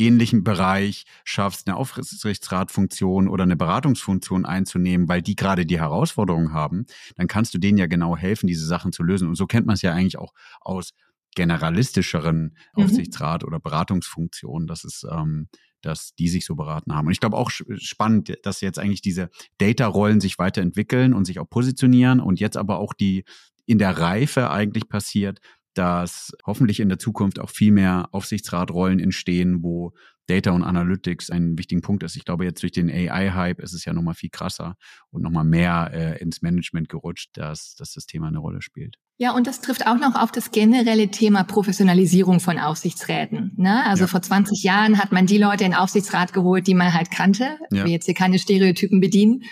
ähnlichen 0.00 0.44
Bereich 0.44 1.04
schaffst, 1.24 1.66
eine 1.66 1.76
Aufsichtsratfunktion 1.76 3.28
oder 3.28 3.44
eine 3.44 3.56
Beratungsfunktion 3.56 4.46
einzunehmen, 4.46 5.08
weil 5.08 5.22
die 5.22 5.36
gerade 5.36 5.66
die 5.66 5.78
Herausforderungen 5.78 6.52
haben, 6.52 6.86
dann 7.16 7.28
kannst 7.28 7.54
du 7.54 7.58
denen 7.58 7.78
ja 7.78 7.86
genau 7.86 8.16
helfen, 8.16 8.46
diese 8.46 8.66
Sachen 8.66 8.92
zu 8.92 9.02
lösen. 9.02 9.28
Und 9.28 9.36
so 9.36 9.46
kennt 9.46 9.66
man 9.66 9.74
es 9.74 9.82
ja 9.82 9.92
eigentlich 9.92 10.18
auch 10.18 10.32
aus 10.60 10.90
generalistischeren 11.34 12.56
mhm. 12.74 12.84
Aufsichtsrat 12.84 13.44
oder 13.44 13.60
Beratungsfunktionen. 13.60 14.66
Das 14.66 14.84
ist 14.84 15.06
ähm, 15.10 15.48
dass 15.82 16.14
die 16.14 16.28
sich 16.28 16.44
so 16.44 16.56
beraten 16.56 16.94
haben. 16.94 17.06
Und 17.06 17.12
ich 17.12 17.20
glaube 17.20 17.36
auch 17.36 17.50
spannend, 17.50 18.36
dass 18.42 18.60
jetzt 18.60 18.78
eigentlich 18.78 19.02
diese 19.02 19.30
Data-Rollen 19.58 20.20
sich 20.20 20.38
weiterentwickeln 20.38 21.14
und 21.14 21.24
sich 21.24 21.38
auch 21.38 21.48
positionieren 21.48 22.20
und 22.20 22.40
jetzt 22.40 22.56
aber 22.56 22.78
auch 22.78 22.92
die 22.92 23.24
in 23.66 23.78
der 23.78 23.96
Reife 23.96 24.50
eigentlich 24.50 24.88
passiert, 24.88 25.40
dass 25.74 26.32
hoffentlich 26.44 26.80
in 26.80 26.88
der 26.88 26.98
Zukunft 26.98 27.38
auch 27.38 27.50
viel 27.50 27.72
mehr 27.72 28.08
Aufsichtsratrollen 28.12 28.98
entstehen, 28.98 29.62
wo 29.62 29.92
Data 30.26 30.52
und 30.52 30.62
Analytics 30.62 31.30
ein 31.30 31.58
wichtiger 31.58 31.80
Punkt 31.80 32.04
ist. 32.04 32.16
Ich 32.16 32.24
glaube, 32.24 32.44
jetzt 32.44 32.62
durch 32.62 32.72
den 32.72 32.88
AI-Hype 32.88 33.60
ist 33.60 33.72
es 33.72 33.84
ja 33.84 33.92
nochmal 33.92 34.14
viel 34.14 34.30
krasser 34.30 34.76
und 35.10 35.22
nochmal 35.22 35.44
mehr 35.44 35.90
äh, 35.92 36.22
ins 36.22 36.40
Management 36.40 36.88
gerutscht, 36.88 37.30
dass, 37.34 37.74
dass 37.74 37.92
das 37.92 38.06
Thema 38.06 38.28
eine 38.28 38.38
Rolle 38.38 38.62
spielt. 38.62 38.96
Ja, 39.18 39.32
und 39.32 39.46
das 39.46 39.60
trifft 39.60 39.86
auch 39.86 39.98
noch 39.98 40.14
auf 40.14 40.32
das 40.32 40.50
generelle 40.50 41.08
Thema 41.08 41.42
Professionalisierung 41.42 42.40
von 42.40 42.58
Aufsichtsräten. 42.58 43.52
Ne? 43.56 43.84
Also 43.84 44.04
ja. 44.04 44.06
vor 44.06 44.22
20 44.22 44.62
Jahren 44.62 44.98
hat 44.98 45.12
man 45.12 45.26
die 45.26 45.36
Leute 45.36 45.64
in 45.64 45.72
den 45.72 45.78
Aufsichtsrat 45.78 46.32
geholt, 46.32 46.66
die 46.66 46.74
man 46.74 46.94
halt 46.94 47.10
kannte. 47.10 47.58
Ja. 47.70 47.84
Wir 47.84 47.92
jetzt 47.92 48.06
hier 48.06 48.14
keine 48.14 48.38
Stereotypen 48.38 49.00
bedienen. 49.00 49.42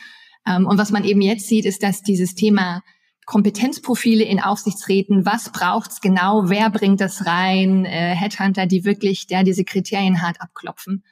Ähm, 0.46 0.66
und 0.66 0.78
was 0.78 0.90
man 0.90 1.04
eben 1.04 1.20
jetzt 1.20 1.48
sieht, 1.48 1.66
ist, 1.66 1.82
dass 1.82 2.02
dieses 2.02 2.34
Thema 2.34 2.82
Kompetenzprofile 3.28 4.24
in 4.24 4.40
Aufsichtsräten, 4.40 5.26
was 5.26 5.52
braucht's 5.52 6.00
genau, 6.00 6.48
wer 6.48 6.70
bringt 6.70 7.02
das 7.02 7.26
rein, 7.26 7.84
äh, 7.84 8.14
Headhunter, 8.14 8.64
die 8.64 8.86
wirklich, 8.86 9.26
der 9.26 9.44
diese 9.44 9.64
Kriterien 9.64 10.22
hart 10.22 10.40
abklopfen. 10.40 11.04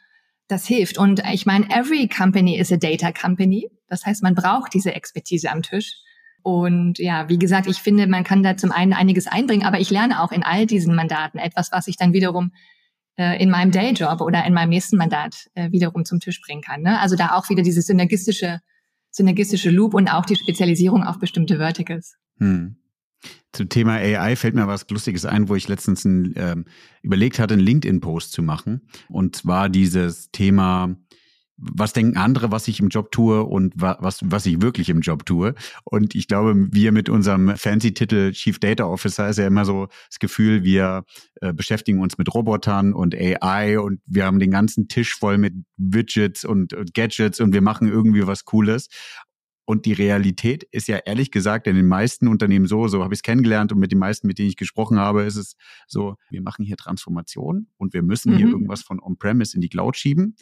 Das 0.48 0.66
hilft. 0.66 0.96
Und 0.96 1.22
ich 1.30 1.44
meine, 1.44 1.68
every 1.68 2.08
company 2.08 2.58
is 2.58 2.72
a 2.72 2.78
data 2.78 3.12
company. 3.12 3.68
Das 3.88 4.06
heißt, 4.06 4.22
man 4.22 4.34
braucht 4.34 4.72
diese 4.72 4.94
Expertise 4.94 5.50
am 5.50 5.60
Tisch. 5.60 5.92
Und 6.42 6.98
ja, 6.98 7.28
wie 7.28 7.38
gesagt, 7.38 7.66
ich 7.66 7.82
finde, 7.82 8.06
man 8.06 8.24
kann 8.24 8.42
da 8.42 8.56
zum 8.56 8.72
einen 8.72 8.94
einiges 8.94 9.26
einbringen, 9.26 9.66
aber 9.66 9.78
ich 9.78 9.90
lerne 9.90 10.22
auch 10.22 10.32
in 10.32 10.42
all 10.42 10.64
diesen 10.64 10.94
Mandaten 10.94 11.38
etwas, 11.38 11.70
was 11.70 11.86
ich 11.86 11.98
dann 11.98 12.14
wiederum 12.14 12.50
äh, 13.18 13.38
in 13.42 13.50
meinem 13.50 13.72
Dayjob 13.72 14.22
oder 14.22 14.42
in 14.46 14.54
meinem 14.54 14.70
nächsten 14.70 14.96
Mandat 14.96 15.50
äh, 15.52 15.70
wiederum 15.70 16.06
zum 16.06 16.20
Tisch 16.20 16.40
bringen 16.40 16.62
kann. 16.62 16.80
Ne? 16.80 16.98
Also 16.98 17.14
da 17.14 17.32
auch 17.32 17.50
wieder 17.50 17.62
diese 17.62 17.82
synergistische 17.82 18.60
synergistische 19.16 19.70
Loop 19.70 19.94
und 19.94 20.08
auch 20.08 20.26
die 20.26 20.36
Spezialisierung 20.36 21.02
auf 21.02 21.18
bestimmte 21.18 21.56
Verticals. 21.56 22.16
Hm. 22.38 22.76
Zum 23.52 23.68
Thema 23.70 23.94
AI 23.94 24.36
fällt 24.36 24.54
mir 24.54 24.66
was 24.66 24.86
Lustiges 24.90 25.24
ein, 25.24 25.48
wo 25.48 25.54
ich 25.54 25.66
letztens 25.66 26.04
ein, 26.04 26.34
ähm, 26.36 26.64
überlegt 27.00 27.38
hatte, 27.38 27.54
einen 27.54 27.62
LinkedIn-Post 27.62 28.32
zu 28.32 28.42
machen. 28.42 28.82
Und 29.08 29.34
zwar 29.34 29.70
dieses 29.70 30.30
Thema 30.30 30.94
was 31.58 31.92
denken 31.92 32.16
andere, 32.16 32.50
was 32.52 32.68
ich 32.68 32.80
im 32.80 32.88
Job 32.88 33.10
tue 33.10 33.42
und 33.42 33.72
was, 33.76 34.20
was 34.22 34.46
ich 34.46 34.60
wirklich 34.60 34.88
im 34.90 35.00
Job 35.00 35.24
tue. 35.24 35.54
Und 35.84 36.14
ich 36.14 36.28
glaube, 36.28 36.54
wir 36.70 36.92
mit 36.92 37.08
unserem 37.08 37.56
fancy 37.56 37.94
Titel 37.94 38.32
Chief 38.32 38.58
Data 38.58 38.84
Officer 38.84 39.28
ist 39.28 39.38
ja 39.38 39.46
immer 39.46 39.64
so 39.64 39.88
das 40.08 40.18
Gefühl, 40.18 40.64
wir 40.64 41.04
äh, 41.40 41.52
beschäftigen 41.52 42.00
uns 42.00 42.18
mit 42.18 42.32
Robotern 42.34 42.92
und 42.92 43.14
AI 43.14 43.78
und 43.78 44.00
wir 44.06 44.26
haben 44.26 44.38
den 44.38 44.50
ganzen 44.50 44.88
Tisch 44.88 45.14
voll 45.14 45.38
mit 45.38 45.54
Widgets 45.76 46.44
und, 46.44 46.74
und 46.74 46.94
Gadgets 46.94 47.40
und 47.40 47.52
wir 47.52 47.62
machen 47.62 47.88
irgendwie 47.88 48.26
was 48.26 48.44
Cooles. 48.44 48.88
Und 49.68 49.84
die 49.84 49.92
Realität 49.92 50.62
ist 50.70 50.86
ja 50.86 50.98
ehrlich 50.98 51.32
gesagt 51.32 51.66
in 51.66 51.74
den 51.74 51.88
meisten 51.88 52.28
Unternehmen 52.28 52.66
so, 52.66 52.86
so 52.86 53.02
habe 53.02 53.14
ich 53.14 53.18
es 53.18 53.22
kennengelernt 53.22 53.72
und 53.72 53.80
mit 53.80 53.90
den 53.90 53.98
meisten, 53.98 54.28
mit 54.28 54.38
denen 54.38 54.48
ich 54.48 54.56
gesprochen 54.56 54.96
habe, 54.96 55.24
ist 55.24 55.34
es 55.34 55.56
so, 55.88 56.14
wir 56.30 56.40
machen 56.40 56.64
hier 56.64 56.76
Transformation 56.76 57.66
und 57.76 57.92
wir 57.92 58.02
müssen 58.02 58.32
mhm. 58.32 58.36
hier 58.36 58.46
irgendwas 58.46 58.82
von 58.82 59.00
On-Premise 59.00 59.56
in 59.56 59.60
die 59.60 59.68
Cloud 59.68 59.96
schieben. 59.96 60.36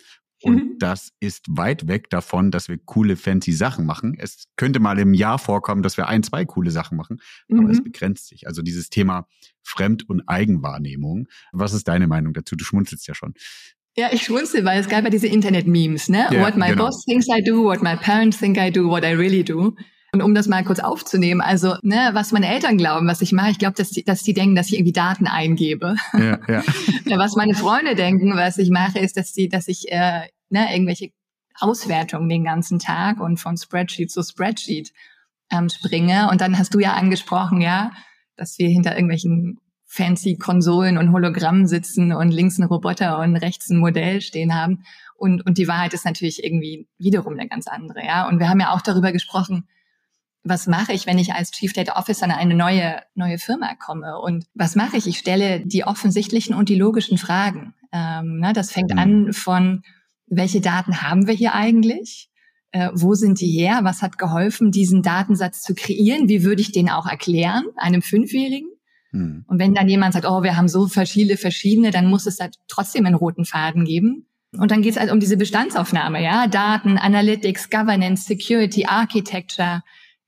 Und 0.45 0.57
mhm. 0.57 0.79
das 0.79 1.13
ist 1.21 1.47
weit 1.49 1.89
weg 1.89 2.11
davon, 2.11 2.51
dass 2.51 2.69
wir 2.69 2.77
coole, 2.77 3.17
fancy 3.17 3.53
Sachen 3.53 3.87
machen. 3.87 4.15
Es 4.19 4.45
könnte 4.57 4.79
mal 4.79 4.99
im 4.99 5.15
Jahr 5.15 5.39
vorkommen, 5.39 5.83
dass 5.83 5.97
wir 5.97 6.07
ein, 6.09 6.23
zwei 6.23 6.45
coole 6.45 6.71
Sachen 6.71 6.97
machen, 6.99 7.21
aber 7.51 7.63
mhm. 7.63 7.71
es 7.71 7.83
begrenzt 7.83 8.29
sich. 8.29 8.47
Also 8.47 8.61
dieses 8.61 8.91
Thema 8.91 9.27
Fremd- 9.63 10.09
und 10.09 10.29
Eigenwahrnehmung. 10.29 11.29
Was 11.53 11.73
ist 11.73 11.89
deine 11.89 12.07
Meinung 12.07 12.35
dazu? 12.35 12.57
Du 12.57 12.65
schmunzelst 12.65 13.07
ja 13.07 13.15
schon. 13.15 13.35
Ja, 13.97 14.09
ich 14.13 14.23
schmunzel, 14.23 14.65
weil 14.65 14.81
es 14.81 14.89
gab 14.89 15.05
ja 15.05 15.11
diese 15.11 15.29
Internet-Memes, 15.29 16.09
ne? 16.09 16.27
Yeah, 16.31 16.45
what 16.45 16.57
my 16.57 16.71
genau. 16.71 16.87
boss 16.87 17.05
thinks 17.05 17.27
I 17.29 17.43
do, 17.43 17.63
what 17.63 17.81
my 17.81 17.97
parents 17.97 18.39
think 18.39 18.59
I 18.59 18.71
do, 18.71 18.89
what 18.89 19.05
I 19.05 19.15
really 19.15 19.45
do. 19.45 19.75
Und 20.13 20.23
um 20.23 20.35
das 20.35 20.47
mal 20.47 20.63
kurz 20.63 20.79
aufzunehmen, 20.79 21.41
also 21.41 21.75
ne, 21.83 22.11
was 22.13 22.31
meine 22.31 22.49
Eltern 22.49 22.79
glauben, 22.79 23.09
was 23.09 23.21
ich 23.21 23.33
mache, 23.33 23.51
ich 23.51 23.59
glaube, 23.59 23.75
dass 23.77 23.91
die, 23.91 24.05
dass 24.05 24.23
die 24.23 24.33
denken, 24.33 24.55
dass 24.55 24.69
ich 24.69 24.75
irgendwie 24.75 24.93
Daten 24.93 25.27
eingebe. 25.27 25.97
Ja, 26.13 26.39
ja. 26.47 26.63
was 27.19 27.35
meine 27.35 27.55
Freunde 27.55 27.97
denken, 27.97 28.37
was 28.37 28.59
ich 28.59 28.71
mache, 28.71 29.01
ist, 29.01 29.17
dass 29.17 29.33
die, 29.33 29.49
dass 29.49 29.67
ich 29.67 29.91
äh, 29.91 30.29
ne, 30.49 30.73
irgendwelche 30.73 31.11
Auswertungen 31.59 32.29
den 32.29 32.45
ganzen 32.45 32.79
Tag 32.79 33.21
und 33.21 33.39
von 33.39 33.57
Spreadsheet 33.57 34.11
zu 34.11 34.23
Spreadsheet 34.23 34.93
ähm, 35.51 35.69
springe. 35.69 36.29
Und 36.31 36.41
dann 36.41 36.59
hast 36.59 36.75
du 36.75 36.81
ja 36.81 36.95
angesprochen, 36.95 37.61
ja, 37.61 37.93
dass 38.37 38.59
wir 38.59 38.69
hinter 38.69 38.95
irgendwelchen 38.95 39.61
fancy 39.87 40.37
Konsolen 40.37 40.99
und 40.99 41.13
Hologrammen 41.13 41.69
sitzen 41.69 42.13
und 42.13 42.31
links 42.31 42.59
ein 42.59 42.65
Roboter 42.65 43.21
und 43.21 43.37
rechts 43.37 43.71
ein 43.71 43.79
Modell 43.79 44.21
stehen 44.21 44.55
haben. 44.55 44.85
Und, 45.17 45.47
und 45.47 45.59
die 45.59 45.69
Wahrheit 45.69 45.95
ist 45.95 46.05
natürlich 46.05 46.43
irgendwie 46.43 46.89
wiederum 46.99 47.35
eine 47.35 47.49
ganz 47.49 47.69
andere, 47.69 48.05
ja. 48.05 48.27
Und 48.27 48.41
wir 48.41 48.49
haben 48.49 48.61
ja 48.61 48.73
auch 48.73 48.81
darüber 48.81 49.13
gesprochen, 49.13 49.69
was 50.43 50.67
mache 50.67 50.93
ich, 50.93 51.07
wenn 51.07 51.19
ich 51.19 51.33
als 51.33 51.53
Chief 51.53 51.73
Data 51.73 51.97
Officer 51.97 52.27
in 52.27 52.33
eine 52.33 52.55
neue, 52.55 53.01
neue 53.15 53.39
Firma 53.39 53.75
komme? 53.77 54.19
Und 54.19 54.47
was 54.53 54.75
mache 54.75 54.97
ich? 54.97 55.07
Ich 55.07 55.19
stelle 55.19 55.61
die 55.61 55.85
offensichtlichen 55.85 56.55
und 56.55 56.69
die 56.69 56.75
logischen 56.75 57.17
Fragen. 57.17 57.75
Ähm, 57.93 58.41
ne, 58.41 58.53
das 58.53 58.71
fängt 58.71 58.93
mhm. 58.93 58.99
an 58.99 59.33
von, 59.33 59.83
welche 60.27 60.61
Daten 60.61 61.03
haben 61.03 61.27
wir 61.27 61.35
hier 61.35 61.55
eigentlich? 61.55 62.29
Äh, 62.73 62.91
wo 62.93 63.15
sind 63.15 63.41
die 63.41 63.51
her? 63.51 63.81
Was 63.83 64.03
hat 64.03 64.19
geholfen, 64.19 64.71
diesen 64.71 65.03
Datensatz 65.03 65.63
zu 65.63 65.75
kreieren? 65.75 66.29
Wie 66.29 66.43
würde 66.43 66.61
ich 66.61 66.73
den 66.73 66.91
auch 66.91 67.07
erklären, 67.07 67.65
einem 67.77 68.03
Fünfjährigen? 68.03 68.69
Hm. 69.13 69.45
Und 69.47 69.59
wenn 69.59 69.75
dann 69.75 69.89
jemand 69.89 70.15
sagt, 70.15 70.27
oh, 70.27 70.43
wir 70.43 70.57
haben 70.57 70.69
so 70.69 70.89
viele 70.89 71.37
verschiedene, 71.37 71.91
dann 71.91 72.09
muss 72.09 72.27
es 72.27 72.37
da 72.37 72.49
trotzdem 72.67 73.07
einen 73.07 73.15
roten 73.15 73.45
Faden 73.45 73.85
geben. 73.85 74.27
Und 74.59 74.71
dann 74.71 74.83
geht 74.83 74.93
es 74.93 75.01
halt 75.01 75.11
um 75.11 75.21
diese 75.21 75.37
Bestandsaufnahme, 75.37 76.23
ja, 76.23 76.47
Daten, 76.47 76.99
Analytics, 76.99 77.71
Governance, 77.71 78.25
Security, 78.25 78.87
Architecture, 78.87 79.83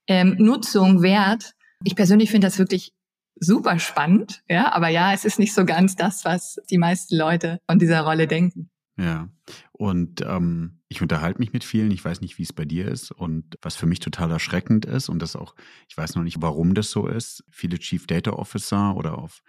ähm, 0.09 0.37
Nutzung, 0.39 1.03
Wert. 1.03 1.55
Ich 1.85 1.95
persönlich 1.95 2.31
finde 2.31 2.47
das 2.47 2.59
wirklich 2.59 2.93
super 3.39 3.79
spannend, 3.79 4.43
ja, 4.49 4.73
aber 4.73 4.89
ja, 4.89 5.13
es 5.13 5.25
ist 5.25 5.39
nicht 5.39 5.55
so 5.55 5.65
ganz 5.65 5.95
das, 5.95 6.25
was 6.25 6.59
die 6.71 6.79
meisten 6.79 7.17
Leute 7.17 7.61
von 7.69 7.79
dieser 7.79 8.01
Rolle 8.01 8.27
denken. 8.27 8.71
Ja, 8.99 9.29
und 9.79 10.23
ähm, 10.23 10.81
ich 10.89 11.03
unterhalte 11.03 11.39
mich 11.39 11.53
mit 11.53 11.63
vielen. 11.63 11.91
Ich 11.91 12.03
weiß 12.03 12.23
nicht, 12.23 12.39
wie 12.39 12.45
es 12.45 12.55
bei 12.55 12.65
dir 12.65 12.89
ist 12.89 13.11
und 13.11 13.59
was 13.61 13.77
für 13.77 13.85
mich 13.85 14.01
total 14.01 14.31
erschreckend 14.31 14.87
ist 14.87 15.11
und 15.11 15.21
das 15.21 15.37
auch, 15.37 15.55
ich 15.89 15.97
weiß 15.97 16.15
noch 16.15 16.23
nicht, 16.23 16.41
warum 16.41 16.73
das 16.73 16.91
so 16.91 17.07
ist. 17.07 17.45
Viele 17.51 17.79
Chief 17.79 18.07
Data 18.07 18.33
Officer 18.33 18.97
oder 18.97 19.19
auf 19.19 19.43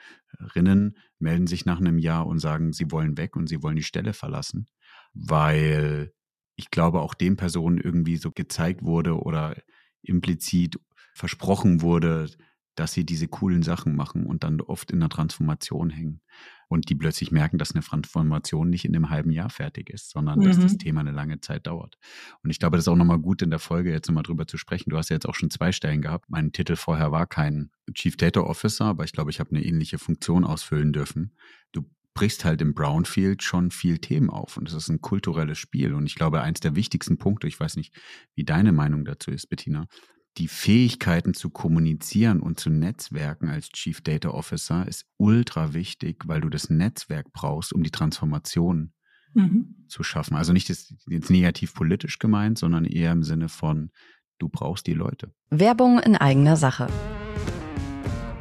Rinnen 0.53 0.97
melden 1.17 1.47
sich 1.47 1.65
nach 1.65 1.79
einem 1.79 1.97
Jahr 1.97 2.27
und 2.27 2.39
sagen, 2.39 2.73
sie 2.73 2.91
wollen 2.91 3.17
weg 3.17 3.37
und 3.37 3.47
sie 3.47 3.63
wollen 3.63 3.77
die 3.77 3.83
Stelle 3.83 4.11
verlassen, 4.11 4.67
weil 5.13 6.11
ich 6.57 6.71
glaube, 6.71 6.99
auch 6.99 7.13
den 7.13 7.37
Personen 7.37 7.77
irgendwie 7.77 8.17
so 8.17 8.31
gezeigt 8.31 8.83
wurde 8.83 9.17
oder 9.17 9.55
implizit 10.01 10.77
versprochen 11.13 11.81
wurde, 11.81 12.29
dass 12.79 12.93
sie 12.93 13.05
diese 13.05 13.27
coolen 13.27 13.63
Sachen 13.63 13.95
machen 13.95 14.25
und 14.25 14.43
dann 14.43 14.61
oft 14.61 14.91
in 14.91 14.99
der 14.99 15.09
Transformation 15.09 15.89
hängen 15.89 16.21
und 16.67 16.89
die 16.89 16.95
plötzlich 16.95 17.31
merken, 17.31 17.57
dass 17.57 17.73
eine 17.73 17.83
Transformation 17.83 18.69
nicht 18.69 18.85
in 18.85 18.95
einem 18.95 19.09
halben 19.09 19.31
Jahr 19.31 19.49
fertig 19.49 19.89
ist, 19.89 20.09
sondern 20.09 20.39
mhm. 20.39 20.43
dass 20.43 20.59
das 20.59 20.73
mhm. 20.73 20.79
Thema 20.79 20.99
eine 21.01 21.11
lange 21.11 21.39
Zeit 21.39 21.65
dauert. 21.65 21.97
Und 22.43 22.49
ich 22.49 22.59
glaube, 22.59 22.77
das 22.77 22.83
ist 22.83 22.87
auch 22.87 22.95
nochmal 22.95 23.19
gut 23.19 23.41
in 23.41 23.49
der 23.49 23.59
Folge 23.59 23.91
jetzt 23.91 24.07
nochmal 24.07 24.23
drüber 24.23 24.47
zu 24.47 24.57
sprechen. 24.57 24.89
Du 24.89 24.97
hast 24.97 25.09
ja 25.09 25.15
jetzt 25.15 25.27
auch 25.27 25.35
schon 25.35 25.49
zwei 25.49 25.71
Stellen 25.71 26.01
gehabt. 26.01 26.29
Mein 26.29 26.51
Titel 26.51 26.75
vorher 26.75 27.11
war 27.11 27.25
kein 27.25 27.71
Chief 27.93 28.17
Data 28.17 28.41
Officer, 28.41 28.85
aber 28.85 29.05
ich 29.05 29.13
glaube, 29.13 29.31
ich 29.31 29.39
habe 29.39 29.51
eine 29.51 29.63
ähnliche 29.63 29.97
Funktion 29.97 30.43
ausfüllen 30.43 30.93
dürfen. 30.93 31.33
Du 31.71 31.89
brichst 32.13 32.45
halt 32.45 32.61
im 32.61 32.73
Brownfield 32.73 33.43
schon 33.43 33.71
viel 33.71 33.99
Themen 33.99 34.29
auf 34.29 34.57
und 34.57 34.67
es 34.67 34.73
ist 34.73 34.89
ein 34.89 35.01
kulturelles 35.01 35.57
Spiel. 35.57 35.93
Und 35.93 36.05
ich 36.05 36.15
glaube, 36.15 36.41
eins 36.41 36.59
der 36.59 36.75
wichtigsten 36.75 37.17
Punkte, 37.17 37.47
ich 37.47 37.59
weiß 37.59 37.75
nicht, 37.77 37.95
wie 38.35 38.43
deine 38.43 38.71
Meinung 38.71 39.05
dazu 39.05 39.31
ist, 39.31 39.47
Bettina, 39.47 39.87
die 40.37 40.47
Fähigkeiten 40.47 41.33
zu 41.33 41.49
kommunizieren 41.49 42.39
und 42.39 42.59
zu 42.59 42.69
netzwerken 42.69 43.49
als 43.49 43.69
Chief 43.69 44.01
Data 44.01 44.29
Officer 44.29 44.87
ist 44.87 45.05
ultra 45.17 45.73
wichtig, 45.73 46.23
weil 46.27 46.41
du 46.41 46.49
das 46.49 46.69
Netzwerk 46.69 47.33
brauchst, 47.33 47.73
um 47.73 47.83
die 47.83 47.91
Transformation 47.91 48.93
mhm. 49.33 49.75
zu 49.87 50.03
schaffen. 50.03 50.35
Also 50.35 50.53
nicht 50.53 50.69
das, 50.69 50.93
jetzt 51.07 51.31
negativ 51.31 51.73
politisch 51.73 52.19
gemeint, 52.19 52.57
sondern 52.57 52.85
eher 52.85 53.11
im 53.11 53.23
Sinne 53.23 53.49
von, 53.49 53.89
du 54.37 54.47
brauchst 54.49 54.85
die 54.87 54.93
Leute. 54.93 55.33
Werbung 55.49 55.99
in 55.99 56.15
eigener 56.15 56.55
Sache. 56.55 56.87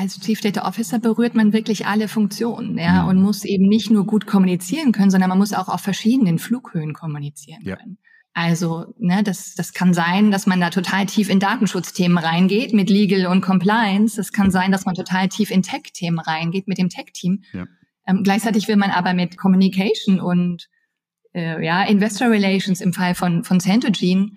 als 0.00 0.18
Chief 0.18 0.40
Data 0.40 0.66
Officer 0.66 0.98
berührt 0.98 1.34
man 1.34 1.52
wirklich 1.52 1.86
alle 1.86 2.08
Funktionen, 2.08 2.78
ja, 2.78 3.02
mhm. 3.02 3.08
und 3.08 3.22
muss 3.22 3.44
eben 3.44 3.68
nicht 3.68 3.90
nur 3.90 4.06
gut 4.06 4.26
kommunizieren 4.26 4.92
können, 4.92 5.10
sondern 5.10 5.28
man 5.28 5.38
muss 5.38 5.52
auch 5.52 5.68
auf 5.68 5.82
verschiedenen 5.82 6.38
Flughöhen 6.38 6.94
kommunizieren 6.94 7.60
ja. 7.62 7.76
können. 7.76 7.98
Also, 8.32 8.94
ne, 8.98 9.22
das, 9.22 9.54
das 9.54 9.74
kann 9.74 9.92
sein, 9.92 10.30
dass 10.30 10.46
man 10.46 10.60
da 10.60 10.70
total 10.70 11.04
tief 11.04 11.28
in 11.28 11.40
Datenschutzthemen 11.40 12.16
reingeht 12.16 12.72
mit 12.72 12.88
Legal 12.88 13.26
und 13.26 13.42
Compliance. 13.42 14.16
Das 14.16 14.32
kann 14.32 14.50
sein, 14.50 14.72
dass 14.72 14.86
man 14.86 14.94
total 14.94 15.28
tief 15.28 15.50
in 15.50 15.62
Tech-Themen 15.62 16.20
reingeht 16.20 16.66
mit 16.66 16.78
dem 16.78 16.88
Tech-Team. 16.88 17.42
Ja. 17.52 17.66
Ähm, 18.06 18.22
gleichzeitig 18.22 18.68
will 18.68 18.76
man 18.76 18.90
aber 18.90 19.12
mit 19.12 19.36
Communication 19.36 20.20
und 20.20 20.68
äh, 21.34 21.62
ja, 21.64 21.82
Investor 21.82 22.30
Relations 22.30 22.80
im 22.80 22.92
Fall 22.92 23.14
von, 23.14 23.44
von 23.44 23.60
Centogene 23.60 24.30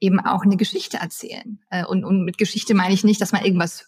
eben 0.00 0.20
auch 0.20 0.42
eine 0.42 0.56
Geschichte 0.56 0.98
erzählen. 0.98 1.60
Äh, 1.70 1.86
und, 1.86 2.04
und 2.04 2.24
mit 2.24 2.36
Geschichte 2.36 2.74
meine 2.74 2.92
ich 2.92 3.04
nicht, 3.04 3.20
dass 3.20 3.32
man 3.32 3.44
irgendwas 3.44 3.86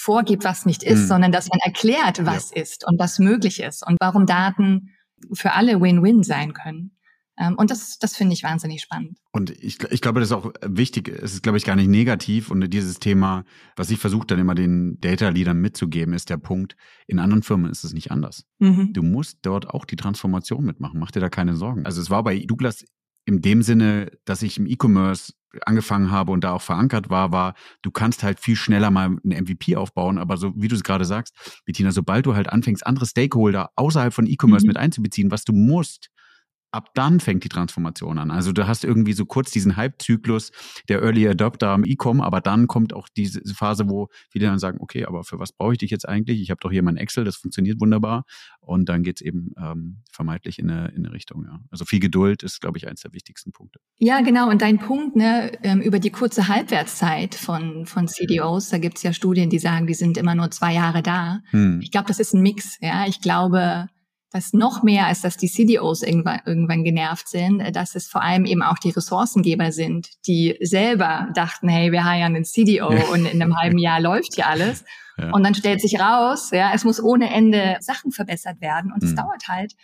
vorgibt, 0.00 0.44
was 0.44 0.66
nicht 0.66 0.82
ist, 0.82 1.02
mhm. 1.02 1.06
sondern 1.06 1.32
dass 1.32 1.48
man 1.48 1.58
erklärt, 1.62 2.24
was 2.24 2.50
ja. 2.54 2.62
ist 2.62 2.86
und 2.86 2.98
was 2.98 3.18
möglich 3.18 3.60
ist 3.60 3.86
und 3.86 3.96
warum 4.00 4.26
Daten 4.26 4.90
für 5.32 5.52
alle 5.52 5.80
Win-Win 5.80 6.22
sein 6.22 6.54
können. 6.54 6.96
Ähm, 7.38 7.56
und 7.56 7.70
das, 7.70 7.98
das 7.98 8.16
finde 8.16 8.34
ich 8.34 8.42
wahnsinnig 8.42 8.82
spannend. 8.82 9.18
Und 9.32 9.50
ich, 9.50 9.82
ich 9.90 10.00
glaube, 10.00 10.20
das 10.20 10.30
ist 10.30 10.36
auch 10.36 10.52
wichtig. 10.62 11.08
Es 11.08 11.32
ist, 11.32 11.42
glaube 11.42 11.58
ich, 11.58 11.64
gar 11.64 11.76
nicht 11.76 11.88
negativ. 11.88 12.50
Und 12.50 12.68
dieses 12.68 12.98
Thema, 12.98 13.44
was 13.76 13.90
ich 13.90 13.98
versuche 13.98 14.26
dann 14.26 14.38
immer 14.38 14.54
den 14.54 14.98
Data-Leadern 15.00 15.58
mitzugeben, 15.58 16.14
ist 16.14 16.28
der 16.28 16.36
Punkt, 16.36 16.76
in 17.06 17.18
anderen 17.18 17.42
Firmen 17.42 17.70
ist 17.70 17.84
es 17.84 17.92
nicht 17.92 18.10
anders. 18.10 18.44
Mhm. 18.58 18.92
Du 18.92 19.02
musst 19.02 19.38
dort 19.42 19.68
auch 19.68 19.84
die 19.84 19.96
Transformation 19.96 20.64
mitmachen. 20.64 21.00
Mach 21.00 21.10
dir 21.10 21.20
da 21.20 21.28
keine 21.30 21.56
Sorgen. 21.56 21.86
Also 21.86 22.00
es 22.00 22.10
war 22.10 22.22
bei 22.22 22.38
Douglas 22.38 22.84
in 23.30 23.40
dem 23.40 23.62
Sinne, 23.62 24.10
dass 24.24 24.42
ich 24.42 24.58
im 24.58 24.66
E-Commerce 24.66 25.32
angefangen 25.64 26.10
habe 26.10 26.32
und 26.32 26.42
da 26.42 26.52
auch 26.52 26.62
verankert 26.62 27.10
war, 27.10 27.32
war, 27.32 27.54
du 27.82 27.90
kannst 27.90 28.22
halt 28.22 28.40
viel 28.40 28.56
schneller 28.56 28.90
mal 28.90 29.16
eine 29.24 29.40
MVP 29.40 29.76
aufbauen, 29.76 30.18
aber 30.18 30.36
so 30.36 30.52
wie 30.56 30.68
du 30.68 30.74
es 30.74 30.82
gerade 30.82 31.04
sagst, 31.04 31.62
Bettina, 31.64 31.92
sobald 31.92 32.26
du 32.26 32.34
halt 32.34 32.50
anfängst, 32.50 32.86
andere 32.86 33.06
Stakeholder 33.06 33.70
außerhalb 33.76 34.12
von 34.12 34.26
E-Commerce 34.26 34.64
mhm. 34.64 34.68
mit 34.68 34.76
einzubeziehen, 34.76 35.30
was 35.30 35.44
du 35.44 35.52
musst, 35.52 36.10
ab 36.72 36.90
dann 36.94 37.20
fängt 37.20 37.44
die 37.44 37.48
Transformation 37.48 38.18
an. 38.18 38.30
Also 38.30 38.52
du 38.52 38.66
hast 38.66 38.84
irgendwie 38.84 39.12
so 39.12 39.24
kurz 39.24 39.50
diesen 39.50 39.76
Hype-Zyklus 39.76 40.52
der 40.88 41.02
Early 41.02 41.28
Adopter 41.28 41.70
am 41.70 41.84
E-Com, 41.84 42.20
aber 42.20 42.40
dann 42.40 42.66
kommt 42.66 42.92
auch 42.92 43.08
diese 43.08 43.42
Phase, 43.54 43.88
wo 43.88 44.08
viele 44.30 44.46
dann 44.46 44.58
sagen, 44.58 44.78
okay, 44.80 45.04
aber 45.04 45.24
für 45.24 45.38
was 45.38 45.52
brauche 45.52 45.72
ich 45.72 45.78
dich 45.78 45.90
jetzt 45.90 46.08
eigentlich? 46.08 46.40
Ich 46.40 46.50
habe 46.50 46.60
doch 46.60 46.70
hier 46.70 46.82
mein 46.82 46.96
Excel, 46.96 47.24
das 47.24 47.36
funktioniert 47.36 47.80
wunderbar. 47.80 48.24
Und 48.60 48.88
dann 48.88 49.02
geht's 49.02 49.20
eben 49.20 49.52
ähm, 49.58 50.02
vermeintlich 50.10 50.58
in 50.58 50.70
eine, 50.70 50.88
in 50.88 51.04
eine 51.04 51.12
Richtung. 51.12 51.44
Ja. 51.44 51.60
Also 51.70 51.84
viel 51.84 52.00
Geduld 52.00 52.42
ist, 52.42 52.60
glaube 52.60 52.78
ich, 52.78 52.86
eins 52.86 53.00
der 53.00 53.12
wichtigsten 53.12 53.52
Punkte. 53.52 53.80
Ja, 53.98 54.20
genau. 54.20 54.48
Und 54.48 54.62
dein 54.62 54.78
Punkt 54.78 55.16
ne, 55.16 55.52
ähm, 55.62 55.80
über 55.80 55.98
die 55.98 56.10
kurze 56.10 56.48
Halbwertszeit 56.48 57.34
von, 57.34 57.86
von 57.86 58.06
CDOs, 58.06 58.68
da 58.68 58.78
gibt's 58.78 59.02
ja 59.02 59.12
Studien, 59.12 59.50
die 59.50 59.58
sagen, 59.58 59.86
die 59.86 59.94
sind 59.94 60.16
immer 60.16 60.34
nur 60.34 60.50
zwei 60.50 60.74
Jahre 60.74 61.02
da. 61.02 61.40
Hm. 61.50 61.80
Ich 61.82 61.90
glaube, 61.90 62.06
das 62.06 62.20
ist 62.20 62.34
ein 62.34 62.42
Mix. 62.42 62.78
Ja, 62.80 63.06
Ich 63.06 63.20
glaube, 63.20 63.88
dass 64.30 64.52
noch 64.52 64.82
mehr 64.82 65.06
als 65.06 65.22
dass 65.22 65.36
die 65.36 65.48
CDOs 65.48 66.02
irgendwann, 66.02 66.40
irgendwann 66.46 66.84
genervt 66.84 67.28
sind, 67.28 67.60
äh, 67.60 67.72
dass 67.72 67.94
es 67.94 68.08
vor 68.08 68.22
allem 68.22 68.44
eben 68.44 68.62
auch 68.62 68.78
die 68.78 68.90
Ressourcengeber 68.90 69.72
sind, 69.72 70.08
die 70.26 70.56
selber 70.60 71.28
dachten, 71.34 71.68
hey, 71.68 71.90
wir 71.92 72.04
heiern 72.04 72.36
einen 72.36 72.44
CDO 72.44 72.92
ja. 72.92 73.04
und 73.12 73.26
in 73.26 73.42
einem 73.42 73.58
halben 73.58 73.78
Jahr 73.78 74.00
läuft 74.00 74.34
hier 74.34 74.46
alles. 74.46 74.84
Ja. 75.18 75.30
Und 75.32 75.44
dann 75.44 75.54
stellt 75.54 75.80
sich 75.80 76.00
raus, 76.00 76.50
ja, 76.52 76.72
es 76.74 76.84
muss 76.84 77.02
ohne 77.02 77.30
Ende 77.30 77.76
Sachen 77.80 78.12
verbessert 78.12 78.60
werden 78.60 78.92
und 78.92 79.02
es 79.02 79.10
mhm. 79.10 79.16
dauert 79.16 79.48
halt 79.48 79.74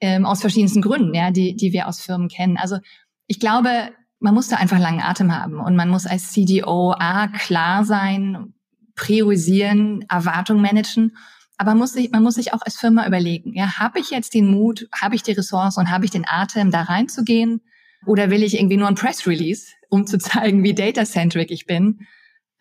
ähm, 0.00 0.26
aus 0.26 0.40
verschiedensten 0.40 0.82
Gründen, 0.82 1.14
ja, 1.14 1.30
die, 1.30 1.54
die 1.54 1.72
wir 1.72 1.86
aus 1.86 2.00
Firmen 2.00 2.28
kennen. 2.28 2.56
Also 2.56 2.78
ich 3.26 3.38
glaube, 3.38 3.90
man 4.18 4.34
muss 4.34 4.48
da 4.48 4.56
einfach 4.56 4.78
langen 4.78 5.00
Atem 5.00 5.34
haben 5.34 5.60
und 5.60 5.76
man 5.76 5.88
muss 5.88 6.06
als 6.06 6.32
CDO 6.32 6.92
A 6.98 7.28
klar 7.28 7.84
sein, 7.84 8.54
priorisieren, 8.96 10.04
Erwartungen 10.08 10.60
managen 10.60 11.16
aber 11.60 11.74
muss 11.74 11.92
sich, 11.92 12.10
man 12.10 12.22
muss 12.22 12.36
sich 12.36 12.54
auch 12.54 12.62
als 12.62 12.76
Firma 12.76 13.06
überlegen, 13.06 13.52
ja, 13.52 13.78
habe 13.78 13.98
ich 13.98 14.08
jetzt 14.08 14.32
den 14.32 14.50
Mut, 14.50 14.88
habe 14.98 15.14
ich 15.14 15.22
die 15.22 15.32
Ressource 15.32 15.76
und 15.76 15.90
habe 15.90 16.06
ich 16.06 16.10
den 16.10 16.24
Atem, 16.26 16.70
da 16.70 16.80
reinzugehen? 16.80 17.60
Oder 18.06 18.30
will 18.30 18.42
ich 18.42 18.54
irgendwie 18.54 18.78
nur 18.78 18.88
ein 18.88 18.94
Press 18.94 19.26
Release, 19.26 19.66
um 19.90 20.06
zu 20.06 20.16
zeigen, 20.18 20.64
wie 20.64 20.72
data-centric 20.72 21.50
ich 21.50 21.66
bin? 21.66 22.06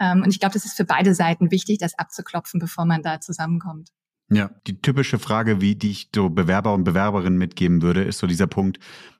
Ähm, 0.02 0.22
und 0.24 0.32
ich 0.32 0.42
glaube, 0.42 0.52
das 0.52 0.66
ist 0.66 0.76
für 0.76 0.84
beide 0.84 1.16
Seiten 1.16 1.50
wichtig, 1.50 1.78
das 1.78 1.98
abzuklopfen, 1.98 2.60
bevor 2.60 2.84
man 2.84 3.02
da 3.02 3.22
zusammenkommt. 3.22 3.88
Ja, 4.30 4.52
die 4.68 4.82
typische 4.82 5.18
Frage, 5.18 5.62
wie 5.62 5.76
die 5.76 5.92
ich 5.92 6.10
so 6.14 6.30
Bewerber 6.30 6.74
und 6.74 6.84
Bewerberinnen 6.84 7.40
mitgeben 7.40 7.82
würde, 7.82 8.04
ist 8.04 8.18
so 8.18 8.28
dieser 8.28 8.48
Punkt, 8.48 8.80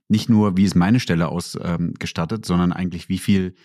nicht 0.10 0.28
nur, 0.28 0.58
wie 0.58 0.66
ist 0.66 0.76
meine 0.76 1.00
Stelle 1.00 1.30
ausgestattet, 1.30 2.40
ähm, 2.40 2.44
sondern 2.44 2.74
eigentlich, 2.74 3.08
wie 3.08 3.18
viel 3.18 3.56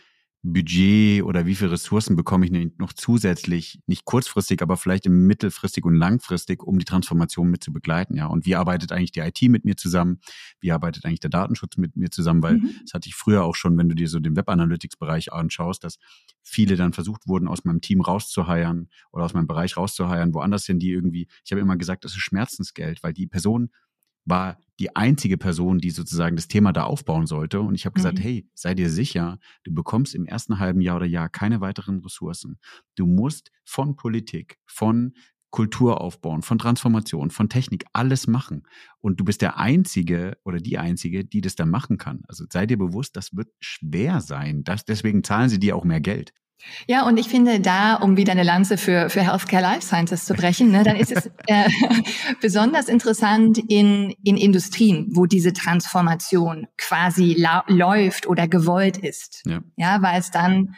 Budget 0.47 1.23
oder 1.23 1.47
wie 1.47 1.55
viele 1.55 1.73
Ressourcen 1.73 2.17
bekomme 2.17 2.45
ich 2.45 2.71
noch 2.79 2.93
zusätzlich, 2.93 3.81
nicht 3.87 4.05
kurzfristig, 4.05 4.61
aber 4.61 4.77
vielleicht 4.77 5.07
im 5.07 5.27
mittelfristig 5.27 5.87
und 5.87 5.95
langfristig, 5.95 6.63
um 6.63 6.79
die 6.79 6.85
Transformation 6.85 7.49
mit 7.49 7.65
zu 7.65 7.73
begleiten, 7.73 8.15
ja. 8.15 8.27
Und 8.27 8.45
wie 8.45 8.55
arbeitet 8.55 8.93
eigentlich 8.93 9.13
die 9.13 9.21
IT 9.21 9.41
mit 9.43 9.65
mir 9.65 9.77
zusammen? 9.77 10.21
Wie 10.61 10.71
arbeitet 10.71 11.07
eigentlich 11.07 11.21
der 11.21 11.31
Datenschutz 11.31 11.79
mit 11.79 11.97
mir 11.97 12.11
zusammen? 12.11 12.43
Weil 12.43 12.59
mhm. 12.59 12.75
das 12.83 12.93
hatte 12.93 13.09
ich 13.09 13.15
früher 13.15 13.43
auch 13.43 13.55
schon, 13.55 13.79
wenn 13.79 13.89
du 13.89 13.95
dir 13.95 14.07
so 14.07 14.21
den 14.21 14.37
Web 14.37 14.51
Analytics 14.51 14.97
Bereich 14.97 15.33
anschaust, 15.33 15.83
dass 15.83 15.97
viele 16.43 16.77
dann 16.77 16.93
versucht 16.93 17.27
wurden, 17.27 17.49
aus 17.49 17.65
meinem 17.65 17.81
Team 17.81 18.03
rauszuheiern 18.03 18.89
oder 19.13 19.25
aus 19.25 19.33
meinem 19.33 19.47
Bereich 19.47 19.79
rauszuheiern, 19.79 20.35
woanders 20.35 20.65
sind 20.65 20.81
die 20.81 20.91
irgendwie, 20.91 21.27
ich 21.45 21.53
habe 21.53 21.63
immer 21.63 21.79
gesagt, 21.79 22.05
das 22.05 22.13
ist 22.13 22.21
Schmerzensgeld, 22.21 23.03
weil 23.03 23.15
die 23.15 23.27
Person 23.27 23.71
war 24.25 24.59
die 24.81 24.97
einzige 24.97 25.37
Person, 25.39 25.79
die 25.79 25.91
sozusagen 25.91 26.37
das 26.37 26.49
Thema 26.49 26.73
da 26.73 26.85
aufbauen 26.85 27.27
sollte. 27.27 27.61
Und 27.61 27.75
ich 27.75 27.87
habe 27.87 27.95
gesagt, 27.95 28.19
mhm. 28.19 28.23
hey, 28.23 28.49
sei 28.55 28.75
dir 28.75 28.91
sicher, 28.91 29.39
du 29.63 29.73
bekommst 29.73 30.15
im 30.15 30.27
ersten 30.27 30.59
halben 30.59 30.81
Jahr 30.81 30.97
oder 30.97 31.07
Jahr 31.07 31.29
keine 31.29 31.61
weiteren 31.61 32.01
Ressourcen. 32.01 32.59
Du 32.97 33.07
musst 33.07 33.53
von 33.65 33.97
Politik, 33.97 34.59
von 34.67 35.15
Kultur 35.51 36.01
aufbauen, 36.01 36.43
von 36.43 36.59
Transformation, 36.59 37.31
von 37.31 37.49
Technik, 37.49 37.85
alles 37.93 38.27
machen. 38.27 38.65
Und 38.99 39.21
du 39.21 39.25
bist 39.25 39.41
der 39.41 39.57
Einzige 39.57 40.37
oder 40.43 40.59
die 40.59 40.79
Einzige, 40.79 41.25
die 41.25 41.41
das 41.41 41.55
da 41.55 41.65
machen 41.65 41.97
kann. 41.97 42.23
Also 42.27 42.45
sei 42.53 42.67
dir 42.67 42.77
bewusst, 42.77 43.15
das 43.15 43.37
wird 43.37 43.51
schwer 43.61 44.21
sein. 44.21 44.65
Das, 44.65 44.85
deswegen 44.85 45.23
zahlen 45.23 45.49
sie 45.49 45.61
dir 45.61 45.77
auch 45.77 45.85
mehr 45.85 46.01
Geld. 46.01 46.33
Ja, 46.87 47.07
und 47.07 47.17
ich 47.19 47.29
finde 47.29 47.61
da, 47.61 47.95
um 47.95 48.17
wieder 48.17 48.33
eine 48.33 48.43
Lanze 48.43 48.77
für, 48.77 49.09
für 49.11 49.23
Healthcare 49.23 49.63
Life 49.63 49.83
Sciences 49.83 50.25
zu 50.25 50.35
brechen, 50.35 50.71
ne, 50.71 50.83
dann 50.83 50.97
ist 50.97 51.13
es 51.13 51.27
äh, 51.47 51.69
besonders 52.41 52.89
interessant 52.89 53.59
in, 53.69 54.15
in 54.23 54.37
Industrien, 54.37 55.09
wo 55.11 55.27
diese 55.27 55.53
Transformation 55.53 56.67
quasi 56.77 57.37
läuft 57.69 58.27
oder 58.27 58.49
gewollt 58.49 58.97
ist. 58.97 59.43
Ja, 59.47 59.61
ja 59.77 60.03
weil 60.03 60.21
es 60.21 60.31
dann 60.31 60.75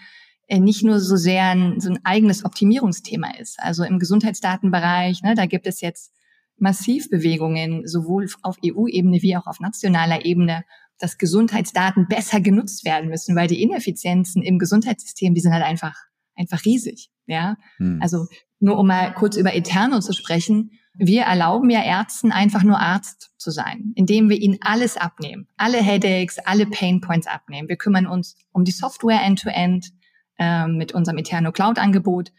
äh, 0.48 0.60
nicht 0.60 0.84
nur 0.84 1.00
so 1.00 1.16
sehr 1.16 1.44
ein, 1.44 1.80
so 1.80 1.90
ein 1.90 1.98
eigenes 2.04 2.44
Optimierungsthema 2.44 3.32
ist. 3.38 3.58
Also 3.58 3.84
im 3.84 3.98
Gesundheitsdatenbereich, 3.98 5.22
ne, 5.22 5.34
da 5.34 5.46
gibt 5.46 5.66
es 5.66 5.80
jetzt 5.80 6.12
massiv 6.58 7.10
Bewegungen, 7.10 7.86
sowohl 7.86 8.26
auf 8.42 8.56
EU-Ebene 8.64 9.22
wie 9.22 9.36
auch 9.36 9.46
auf 9.46 9.60
nationaler 9.60 10.24
Ebene, 10.24 10.64
dass 10.98 11.18
Gesundheitsdaten 11.18 12.08
besser 12.08 12.40
genutzt 12.40 12.84
werden 12.84 13.10
müssen, 13.10 13.36
weil 13.36 13.48
die 13.48 13.62
Ineffizienzen 13.62 14.42
im 14.42 14.58
Gesundheitssystem, 14.58 15.34
die 15.34 15.40
sind 15.40 15.52
halt 15.52 15.64
einfach, 15.64 15.94
einfach 16.34 16.64
riesig, 16.64 17.10
ja. 17.26 17.56
Hm. 17.78 17.98
Also 18.00 18.26
nur 18.58 18.78
um 18.78 18.86
mal 18.86 19.12
kurz 19.12 19.36
über 19.36 19.54
Eterno 19.54 20.00
zu 20.00 20.12
sprechen. 20.12 20.70
Wir 20.98 21.22
erlauben 21.22 21.68
ja 21.68 21.84
Ärzten 21.84 22.32
einfach 22.32 22.62
nur 22.62 22.80
Arzt 22.80 23.30
zu 23.36 23.50
sein, 23.50 23.92
indem 23.96 24.30
wir 24.30 24.38
ihnen 24.38 24.56
alles 24.62 24.96
abnehmen. 24.96 25.46
Alle 25.58 25.82
Headaches, 25.82 26.38
alle 26.38 26.64
Painpoints 26.64 27.26
abnehmen. 27.26 27.68
Wir 27.68 27.76
kümmern 27.76 28.06
uns 28.06 28.36
um 28.52 28.64
die 28.64 28.72
Software 28.72 29.22
end-to-end 29.22 29.84
-End, 29.84 29.92
äh, 30.38 30.68
mit 30.68 30.92
unserem 30.92 31.18
Eterno 31.18 31.52
Cloud 31.52 31.78
Angebot. 31.78 32.32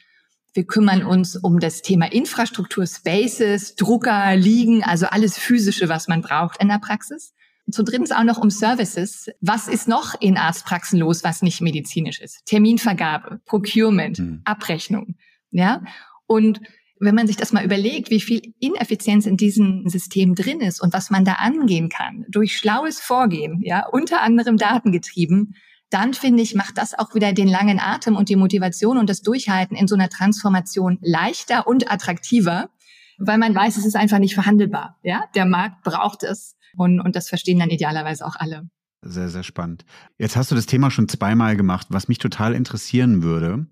Wir 0.58 0.66
kümmern 0.66 1.04
uns 1.04 1.36
um 1.36 1.60
das 1.60 1.84
Thema 1.84 2.12
Infrastruktur, 2.12 2.88
Spaces, 2.88 3.76
Drucker, 3.76 4.36
Liegen, 4.36 4.84
also 4.84 5.06
alles 5.06 5.38
physische, 5.38 5.88
was 5.88 6.08
man 6.08 6.24
braucht 6.24 6.60
in 6.60 6.68
der 6.68 6.80
Praxis. 6.80 7.36
zu 7.70 7.84
drittens 7.84 8.12
auch 8.12 8.24
noch 8.24 8.40
um 8.40 8.50
Services. 8.50 9.30
Was 9.40 9.68
ist 9.68 9.88
noch 9.88 10.20
in 10.20 10.36
Arztpraxen 10.36 10.98
los, 10.98 11.24
was 11.24 11.44
nicht 11.44 11.62
medizinisch 11.62 12.20
ist? 12.20 12.44
Terminvergabe, 12.48 13.40
Procurement, 13.46 14.18
mhm. 14.18 14.42
Abrechnung. 14.46 15.14
Ja. 15.52 15.84
Und 16.26 16.60
wenn 17.00 17.14
man 17.14 17.28
sich 17.28 17.38
das 17.38 17.54
mal 17.54 17.64
überlegt, 17.64 18.10
wie 18.10 18.20
viel 18.20 18.42
Ineffizienz 18.60 19.28
in 19.28 19.38
diesem 19.38 19.88
System 19.88 20.34
drin 20.34 20.62
ist 20.62 20.82
und 20.82 20.92
was 20.92 21.12
man 21.12 21.24
da 21.24 21.34
angehen 21.34 21.90
kann, 21.90 22.26
durch 22.30 22.58
schlaues 22.58 23.00
Vorgehen, 23.00 23.62
ja, 23.62 23.86
unter 23.86 24.24
anderem 24.24 24.58
datengetrieben, 24.58 25.54
dann 25.90 26.14
finde 26.14 26.44
ich, 26.44 26.56
macht 26.56 26.78
das 26.78 26.98
auch 26.98 27.16
wieder 27.16 27.34
den 27.34 27.48
langen 27.48 27.80
Atem 27.80 28.16
und 28.16 28.30
die 28.30 28.36
Motivation 28.36 28.98
und 28.98 29.10
das 29.10 29.22
Durchhalten 29.22 29.78
in 29.78 29.88
so 29.88 29.96
einer 29.96 30.10
Transformation 30.10 30.98
leichter 31.02 31.68
und 31.68 31.92
attraktiver, 31.92 32.70
weil 33.18 33.38
man 33.38 33.56
weiß, 33.56 33.78
es 33.78 33.86
ist 33.86 33.96
einfach 33.96 34.20
nicht 34.20 34.34
verhandelbar. 34.34 34.98
Ja, 35.04 35.26
der 35.36 35.46
Markt 35.46 35.84
braucht 35.84 36.24
es 36.24 36.56
und, 36.76 37.00
und 37.00 37.16
das 37.16 37.30
verstehen 37.30 37.60
dann 37.60 37.70
idealerweise 37.70 38.26
auch 38.26 38.36
alle. 38.36 38.70
Sehr, 39.02 39.30
sehr 39.30 39.44
spannend. 39.44 39.86
Jetzt 40.18 40.36
hast 40.36 40.52
du 40.52 40.56
das 40.56 40.66
Thema 40.66 40.92
schon 40.92 41.08
zweimal 41.08 41.56
gemacht, 41.56 41.88
was 41.90 42.08
mich 42.08 42.18
total 42.18 42.54
interessieren 42.54 43.24
würde. 43.24 43.68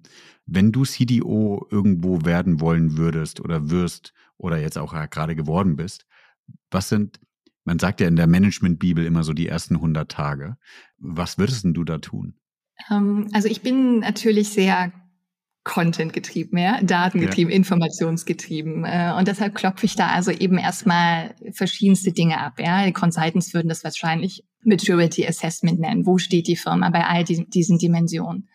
Wenn 0.45 0.71
du 0.71 0.85
CDO 0.85 1.67
irgendwo 1.69 2.23
werden 2.23 2.61
wollen 2.61 2.97
würdest 2.97 3.41
oder 3.41 3.69
wirst 3.69 4.13
oder 4.37 4.57
jetzt 4.57 4.77
auch 4.77 4.93
gerade 5.09 5.35
geworden 5.35 5.75
bist, 5.75 6.05
was 6.69 6.89
sind, 6.89 7.19
man 7.65 7.79
sagt 7.79 7.99
ja 7.99 8.07
in 8.07 8.15
der 8.15 8.27
Management-Bibel 8.27 9.05
immer 9.05 9.23
so 9.23 9.33
die 9.33 9.47
ersten 9.47 9.75
100 9.75 10.09
Tage. 10.09 10.57
Was 10.97 11.37
würdest 11.37 11.63
denn 11.65 11.73
du 11.73 11.83
da 11.83 11.97
tun? 11.97 12.35
Ähm, 12.89 13.27
also 13.33 13.47
ich 13.49 13.61
bin 13.61 13.99
natürlich 13.99 14.49
sehr 14.49 14.93
Content 15.63 16.13
getrieben, 16.13 16.59
ja, 16.59 16.79
datengetrieben, 16.81 17.49
ja. 17.49 17.57
informationsgetrieben. 17.57 18.85
Äh, 18.85 19.15
und 19.17 19.27
deshalb 19.27 19.55
klopfe 19.55 19.87
ich 19.87 19.95
da 19.95 20.09
also 20.09 20.29
eben 20.29 20.59
erstmal 20.59 21.33
verschiedenste 21.53 22.11
Dinge 22.11 22.39
ab. 22.39 22.59
Ja, 22.59 22.85
die 22.85 22.93
Consultants 22.93 23.53
würden 23.55 23.67
das 23.67 23.83
wahrscheinlich 23.83 24.45
Maturity 24.63 25.27
Assessment 25.27 25.79
nennen. 25.79 26.05
Wo 26.05 26.19
steht 26.19 26.47
die 26.47 26.55
Firma 26.55 26.91
bei 26.91 27.05
all 27.05 27.23
diesen, 27.23 27.49
diesen 27.49 27.79
Dimensionen? 27.79 28.47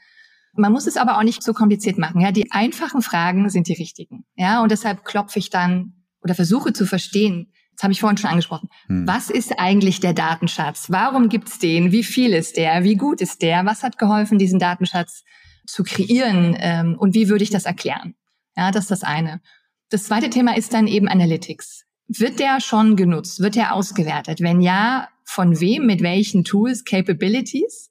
Man 0.54 0.72
muss 0.72 0.86
es 0.86 0.96
aber 0.96 1.18
auch 1.18 1.24
nicht 1.24 1.42
so 1.42 1.52
kompliziert 1.52 1.98
machen. 1.98 2.20
Ja, 2.20 2.30
die 2.30 2.52
einfachen 2.52 3.02
Fragen 3.02 3.48
sind 3.50 3.66
die 3.66 3.74
richtigen. 3.74 4.24
Ja, 4.36 4.62
und 4.62 4.70
deshalb 4.70 5.04
klopfe 5.04 5.40
ich 5.40 5.50
dann 5.50 5.94
oder 6.22 6.36
versuche 6.36 6.72
zu 6.72 6.86
verstehen. 6.86 7.52
Das 7.80 7.84
habe 7.84 7.94
ich 7.94 8.00
vorhin 8.00 8.18
schon 8.18 8.28
angesprochen. 8.28 8.68
Hm. 8.88 9.08
Was 9.08 9.30
ist 9.30 9.58
eigentlich 9.58 10.00
der 10.00 10.12
Datenschatz? 10.12 10.90
Warum 10.90 11.30
gibt's 11.30 11.58
den? 11.58 11.92
Wie 11.92 12.04
viel 12.04 12.34
ist 12.34 12.58
der? 12.58 12.84
Wie 12.84 12.94
gut 12.94 13.22
ist 13.22 13.40
der? 13.40 13.64
Was 13.64 13.82
hat 13.82 13.96
geholfen, 13.96 14.36
diesen 14.36 14.58
Datenschatz 14.58 15.24
zu 15.66 15.82
kreieren? 15.82 16.54
Ähm, 16.60 16.98
und 16.98 17.14
wie 17.14 17.30
würde 17.30 17.42
ich 17.42 17.48
das 17.48 17.64
erklären? 17.64 18.16
Ja, 18.54 18.70
das 18.70 18.84
ist 18.84 18.90
das 18.90 19.02
eine. 19.02 19.40
Das 19.88 20.04
zweite 20.04 20.28
Thema 20.28 20.58
ist 20.58 20.74
dann 20.74 20.86
eben 20.86 21.08
Analytics. 21.08 21.86
Wird 22.06 22.38
der 22.38 22.60
schon 22.60 22.96
genutzt? 22.96 23.40
Wird 23.40 23.54
der 23.54 23.74
ausgewertet? 23.74 24.42
Wenn 24.42 24.60
ja, 24.60 25.08
von 25.24 25.58
wem? 25.58 25.86
Mit 25.86 26.02
welchen 26.02 26.44
Tools, 26.44 26.84
Capabilities? 26.84 27.90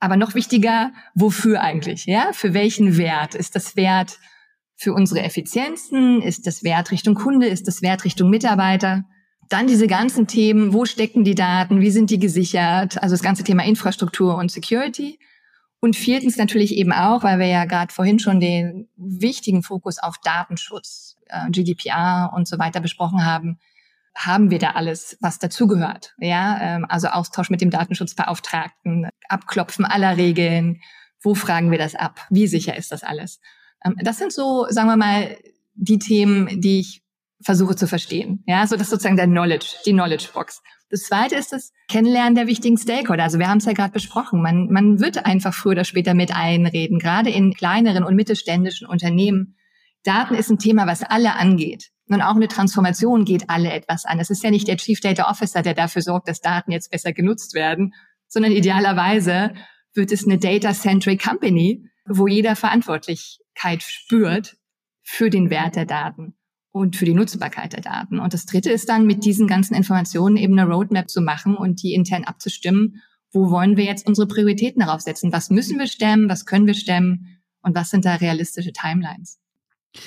Aber 0.00 0.16
noch 0.16 0.34
wichtiger, 0.34 0.90
wofür 1.14 1.60
eigentlich? 1.60 2.06
Ja, 2.06 2.32
für 2.32 2.54
welchen 2.54 2.96
Wert? 2.96 3.36
Ist 3.36 3.54
das 3.54 3.76
Wert 3.76 4.18
für 4.76 4.94
unsere 4.94 5.22
Effizienzen? 5.22 6.22
Ist 6.22 6.46
das 6.46 6.64
Wert 6.64 6.90
Richtung 6.90 7.14
Kunde? 7.14 7.46
Ist 7.46 7.68
das 7.68 7.82
Wert 7.82 8.04
Richtung 8.04 8.30
Mitarbeiter? 8.30 9.04
Dann 9.48 9.66
diese 9.66 9.86
ganzen 9.86 10.26
Themen, 10.26 10.72
wo 10.72 10.84
stecken 10.84 11.24
die 11.24 11.34
Daten? 11.34 11.80
Wie 11.80 11.90
sind 11.90 12.10
die 12.10 12.18
gesichert? 12.18 13.02
Also 13.02 13.14
das 13.14 13.22
ganze 13.22 13.44
Thema 13.44 13.64
Infrastruktur 13.64 14.36
und 14.36 14.50
Security. 14.50 15.18
Und 15.80 15.96
viertens 15.96 16.36
natürlich 16.36 16.76
eben 16.76 16.92
auch, 16.92 17.24
weil 17.24 17.40
wir 17.40 17.48
ja 17.48 17.64
gerade 17.64 17.92
vorhin 17.92 18.20
schon 18.20 18.38
den 18.38 18.88
wichtigen 18.96 19.64
Fokus 19.64 19.98
auf 19.98 20.16
Datenschutz, 20.22 21.18
äh, 21.26 21.50
GDPR 21.50 22.32
und 22.34 22.46
so 22.46 22.58
weiter 22.58 22.80
besprochen 22.80 23.26
haben, 23.26 23.58
haben 24.14 24.50
wir 24.50 24.58
da 24.58 24.70
alles, 24.70 25.16
was 25.20 25.38
dazugehört. 25.38 26.14
Ja, 26.18 26.58
ähm, 26.60 26.86
also 26.88 27.08
Austausch 27.08 27.50
mit 27.50 27.60
dem 27.60 27.70
Datenschutzbeauftragten, 27.70 29.08
Abklopfen 29.28 29.84
aller 29.84 30.16
Regeln. 30.16 30.80
Wo 31.20 31.34
fragen 31.34 31.70
wir 31.70 31.78
das 31.78 31.94
ab? 31.94 32.26
Wie 32.30 32.46
sicher 32.46 32.76
ist 32.76 32.92
das 32.92 33.02
alles? 33.02 33.40
Ähm, 33.84 33.96
das 34.02 34.18
sind 34.18 34.32
so, 34.32 34.66
sagen 34.68 34.88
wir 34.88 34.96
mal, 34.96 35.36
die 35.74 35.98
Themen, 35.98 36.60
die 36.60 36.80
ich 36.80 37.02
versuche 37.42 37.76
zu 37.76 37.86
verstehen. 37.86 38.42
Ja, 38.46 38.66
so 38.66 38.76
das 38.76 38.84
ist 38.84 38.90
sozusagen 38.90 39.16
der 39.16 39.26
Knowledge, 39.26 39.76
die 39.84 39.92
Knowledge 39.92 40.28
Box. 40.32 40.62
Das 40.90 41.04
zweite 41.04 41.36
ist 41.36 41.52
das 41.52 41.72
Kennenlernen 41.88 42.34
der 42.34 42.46
wichtigen 42.46 42.76
Stakeholder. 42.76 43.24
Also 43.24 43.38
wir 43.38 43.48
haben 43.48 43.58
es 43.58 43.64
ja 43.64 43.72
gerade 43.72 43.92
besprochen. 43.92 44.42
Man, 44.42 44.70
man 44.70 45.00
wird 45.00 45.24
einfach 45.24 45.54
früher 45.54 45.72
oder 45.72 45.84
später 45.84 46.12
mit 46.12 46.34
einreden, 46.34 46.98
gerade 46.98 47.30
in 47.30 47.54
kleineren 47.54 48.04
und 48.04 48.14
mittelständischen 48.14 48.86
Unternehmen. 48.86 49.56
Daten 50.04 50.34
ist 50.34 50.50
ein 50.50 50.58
Thema, 50.58 50.86
was 50.86 51.02
alle 51.02 51.34
angeht. 51.34 51.90
Und 52.08 52.20
auch 52.20 52.36
eine 52.36 52.48
Transformation 52.48 53.24
geht 53.24 53.48
alle 53.48 53.72
etwas 53.72 54.04
an. 54.04 54.18
Es 54.20 54.28
ist 54.28 54.44
ja 54.44 54.50
nicht 54.50 54.68
der 54.68 54.76
Chief 54.76 55.00
Data 55.00 55.30
Officer, 55.30 55.62
der 55.62 55.72
dafür 55.72 56.02
sorgt, 56.02 56.28
dass 56.28 56.40
Daten 56.40 56.72
jetzt 56.72 56.90
besser 56.90 57.12
genutzt 57.12 57.54
werden, 57.54 57.94
sondern 58.28 58.52
idealerweise 58.52 59.54
wird 59.94 60.12
es 60.12 60.26
eine 60.26 60.38
Data-Centric 60.38 61.22
Company, 61.22 61.88
wo 62.06 62.26
jeder 62.26 62.56
Verantwortlichkeit 62.56 63.82
spürt 63.82 64.56
für 65.02 65.30
den 65.30 65.50
Wert 65.50 65.76
der 65.76 65.86
Daten 65.86 66.34
und 66.72 66.96
für 66.96 67.04
die 67.04 67.14
Nutzbarkeit 67.14 67.72
der 67.72 67.82
Daten. 67.82 68.18
Und 68.18 68.32
das 68.32 68.46
Dritte 68.46 68.70
ist 68.70 68.88
dann, 68.88 69.06
mit 69.06 69.24
diesen 69.24 69.46
ganzen 69.46 69.74
Informationen 69.74 70.36
eben 70.36 70.58
eine 70.58 70.70
Roadmap 70.70 71.10
zu 71.10 71.20
machen 71.20 71.56
und 71.56 71.82
die 71.82 71.94
intern 71.94 72.24
abzustimmen. 72.24 73.02
Wo 73.30 73.50
wollen 73.50 73.76
wir 73.76 73.84
jetzt 73.84 74.06
unsere 74.06 74.26
Prioritäten 74.26 74.80
darauf 74.80 75.00
setzen? 75.00 75.32
Was 75.32 75.50
müssen 75.50 75.78
wir 75.78 75.86
stemmen? 75.86 76.28
Was 76.28 76.46
können 76.46 76.66
wir 76.66 76.74
stemmen? 76.74 77.42
Und 77.62 77.74
was 77.74 77.90
sind 77.90 78.04
da 78.04 78.16
realistische 78.16 78.72
Timelines? 78.72 79.41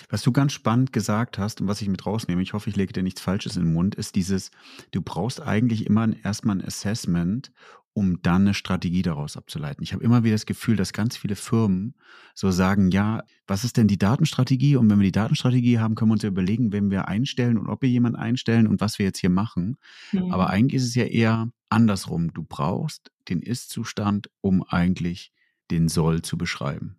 Was 0.10 0.24
du 0.24 0.32
ganz 0.32 0.54
spannend 0.54 0.93
gesagt 0.93 1.38
hast 1.38 1.62
und 1.62 1.67
was 1.67 1.82
ich 1.82 1.88
mit 1.88 2.06
rausnehme, 2.06 2.41
ich 2.41 2.54
hoffe, 2.54 2.69
ich 2.69 2.76
lege 2.76 2.93
dir 2.93 3.04
nichts 3.04 3.21
Falsches 3.21 3.56
in 3.56 3.63
den 3.63 3.74
Mund, 3.74 3.95
ist 3.95 4.15
dieses, 4.15 4.52
du 4.91 5.02
brauchst 5.02 5.41
eigentlich 5.41 5.86
immer 5.86 6.08
erstmal 6.24 6.58
ein 6.58 6.65
Assessment, 6.65 7.52
um 7.93 8.21
dann 8.21 8.41
eine 8.41 8.54
Strategie 8.54 9.04
daraus 9.04 9.38
abzuleiten. 9.38 9.82
Ich 9.82 9.93
habe 9.93 10.04
immer 10.04 10.24
wieder 10.26 10.36
das 10.36 10.45
Gefühl, 10.45 10.76
dass 10.76 10.91
ganz 10.91 11.15
viele 11.15 11.38
Firmen 11.38 11.95
so 12.34 12.52
sagen, 12.52 12.89
ja, 12.91 13.24
was 13.48 13.63
ist 13.63 13.78
denn 13.78 13.88
die 13.88 13.98
Datenstrategie? 13.98 14.76
Und 14.76 14.89
wenn 14.89 15.00
wir 15.00 15.06
die 15.06 15.13
Datenstrategie 15.13 15.80
haben, 15.80 15.95
können 15.95 16.10
wir 16.10 16.13
uns 16.13 16.24
ja 16.24 16.30
überlegen, 16.30 16.74
wenn 16.74 16.91
wir 16.91 17.08
einstellen 17.08 17.58
und 17.58 17.69
ob 17.69 17.82
wir 17.82 17.89
jemanden 17.89 18.17
einstellen 18.17 18.67
und 18.67 18.82
was 18.82 19.00
wir 19.00 19.06
jetzt 19.06 19.19
hier 19.19 19.30
machen. 19.30 19.78
Mhm. 20.12 20.30
Aber 20.34 20.50
eigentlich 20.50 20.82
ist 20.82 20.89
es 20.89 20.95
ja 20.95 21.06
eher 21.06 21.50
andersrum. 21.69 22.34
Du 22.34 22.43
brauchst 22.43 23.12
den 23.30 23.41
Ist-Zustand, 23.41 24.30
um 24.41 24.62
eigentlich 24.63 25.32
den 25.71 25.88
Soll 25.88 26.21
zu 26.21 26.38
beschreiben. 26.38 26.98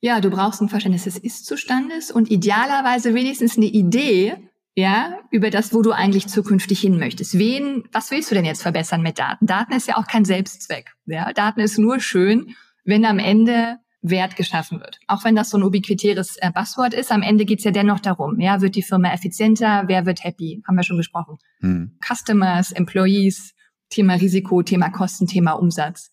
Ja, 0.00 0.20
du 0.20 0.30
brauchst 0.30 0.60
ein 0.60 0.68
Verständnis 0.68 1.04
des 1.04 1.18
Ist-Zustandes 1.18 2.10
und 2.10 2.30
idealerweise 2.30 3.14
wenigstens 3.14 3.56
eine 3.56 3.66
Idee, 3.66 4.36
ja, 4.74 5.18
über 5.30 5.50
das, 5.50 5.72
wo 5.72 5.80
du 5.80 5.92
eigentlich 5.92 6.26
zukünftig 6.26 6.80
hin 6.80 6.98
möchtest. 6.98 7.38
Wen, 7.38 7.84
was 7.92 8.10
willst 8.10 8.30
du 8.30 8.34
denn 8.34 8.44
jetzt 8.44 8.62
verbessern 8.62 9.00
mit 9.00 9.18
Daten? 9.18 9.46
Daten 9.46 9.72
ist 9.72 9.88
ja 9.88 9.96
auch 9.96 10.06
kein 10.06 10.26
Selbstzweck. 10.26 10.92
Ja, 11.06 11.32
Daten 11.32 11.60
ist 11.60 11.78
nur 11.78 11.98
schön, 11.98 12.54
wenn 12.84 13.06
am 13.06 13.18
Ende 13.18 13.78
Wert 14.02 14.36
geschaffen 14.36 14.80
wird. 14.80 14.98
Auch 15.06 15.24
wenn 15.24 15.34
das 15.34 15.50
so 15.50 15.58
ein 15.58 15.62
ubiquitäres 15.62 16.36
äh, 16.36 16.50
Buzzword 16.52 16.94
ist, 16.94 17.10
am 17.10 17.22
Ende 17.22 17.44
geht's 17.44 17.64
ja 17.64 17.70
dennoch 17.70 18.00
darum, 18.00 18.38
ja, 18.40 18.60
wird 18.60 18.76
die 18.76 18.82
Firma 18.82 19.12
effizienter, 19.12 19.84
wer 19.86 20.06
wird 20.06 20.22
happy? 20.22 20.62
Haben 20.66 20.76
wir 20.76 20.84
schon 20.84 20.98
gesprochen. 20.98 21.38
Hm. 21.60 21.98
Customers, 22.06 22.72
Employees, 22.72 23.54
Thema 23.88 24.14
Risiko, 24.14 24.62
Thema 24.62 24.90
Kosten, 24.90 25.26
Thema 25.26 25.52
Umsatz, 25.52 26.10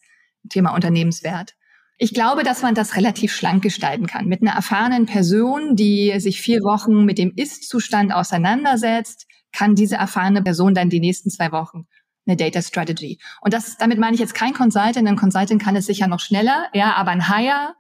Thema 0.50 0.74
Unternehmenswert. 0.74 1.56
Ich 1.98 2.14
glaube, 2.14 2.44
dass 2.44 2.62
man 2.62 2.76
das 2.76 2.96
relativ 2.96 3.34
schlank 3.34 3.64
gestalten 3.64 4.08
kann. 4.08 4.28
Mit 4.28 4.42
einer 4.42 4.52
erfahrenen 4.52 5.06
Person, 5.06 5.76
die 5.76 6.20
sich 6.20 6.42
vier 6.42 6.62
Wochen 6.62 7.06
mit 7.06 7.18
dem 7.18 7.34
Ist-Zustand 7.36 8.14
auseinandersetzt, 8.14 9.28
kann 9.52 9.76
diese 9.76 9.96
erfahrene 9.96 10.42
Person 10.42 10.74
dann 10.74 10.90
die 10.90 11.00
nächsten 11.00 11.30
zwei 11.30 11.52
Wochen 11.52 11.86
eine 12.26 12.38
Data 12.38 12.62
Strategy. 12.62 13.20
Und 13.42 13.54
das, 13.54 13.78
damit 13.78 14.00
meine 14.00 14.16
ich 14.16 14.20
jetzt 14.20 14.34
kein 14.34 14.54
Consultant. 14.54 14.98
Ein 14.98 15.16
Consultant 15.16 15.62
kann 15.62 15.76
es 15.76 15.86
sicher 15.86 16.08
noch 16.08 16.20
schneller, 16.20 16.70
ja, 16.74 16.94
aber 16.94 17.12
ein 17.12 17.28
Hire, 17.28 17.76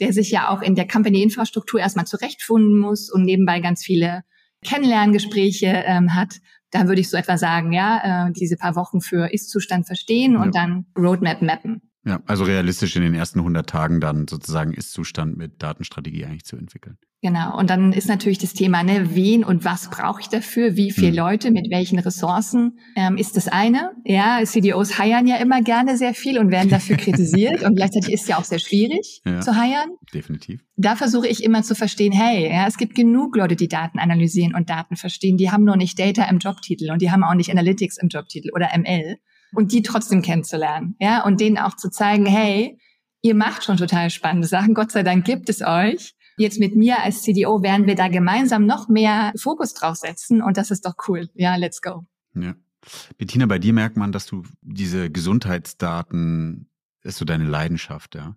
der 0.00 0.12
sich 0.12 0.30
ja 0.30 0.48
auch 0.48 0.62
in 0.62 0.74
der 0.74 0.86
Company-Infrastruktur 0.86 1.80
erstmal 1.80 2.06
zurechtfinden 2.06 2.78
muss 2.78 3.10
und 3.10 3.24
nebenbei 3.24 3.60
ganz 3.60 3.84
viele 3.84 4.22
Kennenlerngespräche 4.64 5.66
ähm, 5.86 6.14
hat, 6.14 6.36
da 6.70 6.86
würde 6.86 7.00
ich 7.00 7.10
so 7.10 7.16
etwa 7.16 7.38
sagen, 7.38 7.72
ja, 7.72 8.28
äh, 8.28 8.32
diese 8.32 8.56
paar 8.56 8.76
Wochen 8.76 9.00
für 9.00 9.32
Ist-Zustand 9.32 9.86
verstehen 9.86 10.34
ja. 10.34 10.42
und 10.42 10.54
dann 10.54 10.86
Roadmap 10.96 11.42
mappen. 11.42 11.87
Ja, 12.08 12.22
also 12.26 12.44
realistisch 12.44 12.96
in 12.96 13.02
den 13.02 13.12
ersten 13.12 13.40
100 13.40 13.68
Tagen 13.68 14.00
dann 14.00 14.26
sozusagen 14.26 14.72
Ist-Zustand 14.72 15.36
mit 15.36 15.62
Datenstrategie 15.62 16.24
eigentlich 16.24 16.46
zu 16.46 16.56
entwickeln. 16.56 16.96
Genau. 17.20 17.58
Und 17.58 17.68
dann 17.68 17.92
ist 17.92 18.08
natürlich 18.08 18.38
das 18.38 18.54
Thema, 18.54 18.82
ne, 18.82 19.14
wen 19.14 19.44
und 19.44 19.64
was 19.64 19.90
brauche 19.90 20.22
ich 20.22 20.28
dafür? 20.28 20.76
Wie 20.76 20.90
viele 20.90 21.08
hm. 21.08 21.16
Leute 21.16 21.50
mit 21.50 21.68
welchen 21.70 21.98
Ressourcen? 21.98 22.78
Ähm, 22.96 23.18
ist 23.18 23.36
das 23.36 23.48
eine? 23.48 23.90
Ja, 24.04 24.40
CDOs 24.42 24.96
hiren 24.96 25.26
ja 25.26 25.36
immer 25.36 25.60
gerne 25.60 25.98
sehr 25.98 26.14
viel 26.14 26.38
und 26.38 26.50
werden 26.50 26.70
dafür 26.70 26.96
kritisiert. 26.98 27.62
und 27.62 27.74
gleichzeitig 27.74 28.14
ist 28.14 28.22
es 28.22 28.28
ja 28.28 28.38
auch 28.38 28.44
sehr 28.44 28.60
schwierig 28.60 29.20
ja, 29.26 29.40
zu 29.40 29.52
hiren. 29.52 29.90
Definitiv. 30.14 30.64
Da 30.76 30.96
versuche 30.96 31.26
ich 31.26 31.44
immer 31.44 31.62
zu 31.62 31.74
verstehen, 31.74 32.12
hey, 32.12 32.50
ja, 32.50 32.66
es 32.66 32.78
gibt 32.78 32.94
genug 32.94 33.36
Leute, 33.36 33.56
die 33.56 33.68
Daten 33.68 33.98
analysieren 33.98 34.54
und 34.54 34.70
Daten 34.70 34.96
verstehen. 34.96 35.36
Die 35.36 35.50
haben 35.50 35.64
nur 35.64 35.76
nicht 35.76 35.98
Data 35.98 36.24
im 36.24 36.38
Jobtitel 36.38 36.90
und 36.90 37.02
die 37.02 37.10
haben 37.10 37.22
auch 37.22 37.34
nicht 37.34 37.50
Analytics 37.50 37.98
im 37.98 38.08
Jobtitel 38.08 38.50
oder 38.54 38.70
ML 38.78 39.18
und 39.54 39.72
die 39.72 39.82
trotzdem 39.82 40.22
kennenzulernen, 40.22 40.96
ja, 40.98 41.24
und 41.24 41.40
denen 41.40 41.58
auch 41.58 41.76
zu 41.76 41.90
zeigen, 41.90 42.26
hey, 42.26 42.78
ihr 43.22 43.34
macht 43.34 43.64
schon 43.64 43.76
total 43.76 44.10
spannende 44.10 44.46
Sachen, 44.46 44.74
Gott 44.74 44.92
sei 44.92 45.02
Dank 45.02 45.24
gibt 45.24 45.48
es 45.48 45.62
euch. 45.62 46.14
Jetzt 46.36 46.60
mit 46.60 46.76
mir 46.76 47.02
als 47.02 47.22
CDO 47.22 47.62
werden 47.62 47.86
wir 47.86 47.96
da 47.96 48.06
gemeinsam 48.06 48.64
noch 48.64 48.88
mehr 48.88 49.32
Fokus 49.36 49.74
drauf 49.74 49.96
setzen 49.96 50.40
und 50.40 50.56
das 50.56 50.70
ist 50.70 50.86
doch 50.86 50.94
cool. 51.08 51.28
Ja, 51.34 51.56
let's 51.56 51.82
go. 51.82 52.06
Ja. 52.34 52.54
Bettina, 53.16 53.46
bei 53.46 53.58
dir 53.58 53.72
merkt 53.72 53.96
man, 53.96 54.12
dass 54.12 54.26
du 54.26 54.44
diese 54.62 55.10
Gesundheitsdaten 55.10 56.70
ist 57.02 57.18
so 57.18 57.24
deine 57.24 57.44
Leidenschaft, 57.44 58.14
ja. 58.14 58.36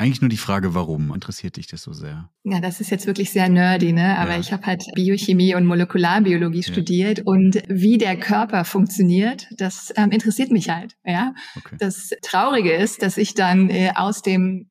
Eigentlich 0.00 0.22
nur 0.22 0.30
die 0.30 0.38
Frage, 0.38 0.74
warum 0.74 1.12
interessiert 1.12 1.58
dich 1.58 1.66
das 1.66 1.82
so 1.82 1.92
sehr? 1.92 2.30
Ja, 2.42 2.60
das 2.60 2.80
ist 2.80 2.90
jetzt 2.90 3.06
wirklich 3.06 3.32
sehr 3.32 3.50
nerdy, 3.50 3.92
ne? 3.92 4.16
Aber 4.16 4.32
ja. 4.32 4.40
ich 4.40 4.50
habe 4.50 4.64
halt 4.64 4.82
Biochemie 4.94 5.54
und 5.54 5.66
Molekularbiologie 5.66 6.62
ja. 6.62 6.72
studiert 6.72 7.20
und 7.26 7.62
wie 7.68 7.98
der 7.98 8.16
Körper 8.16 8.64
funktioniert, 8.64 9.46
das 9.58 9.92
ähm, 9.96 10.10
interessiert 10.10 10.52
mich 10.52 10.70
halt. 10.70 10.96
Ja. 11.04 11.34
Okay. 11.54 11.76
Das 11.78 12.14
Traurige 12.22 12.72
ist, 12.72 13.02
dass 13.02 13.18
ich 13.18 13.34
dann 13.34 13.68
äh, 13.68 13.92
aus 13.94 14.22
dem 14.22 14.70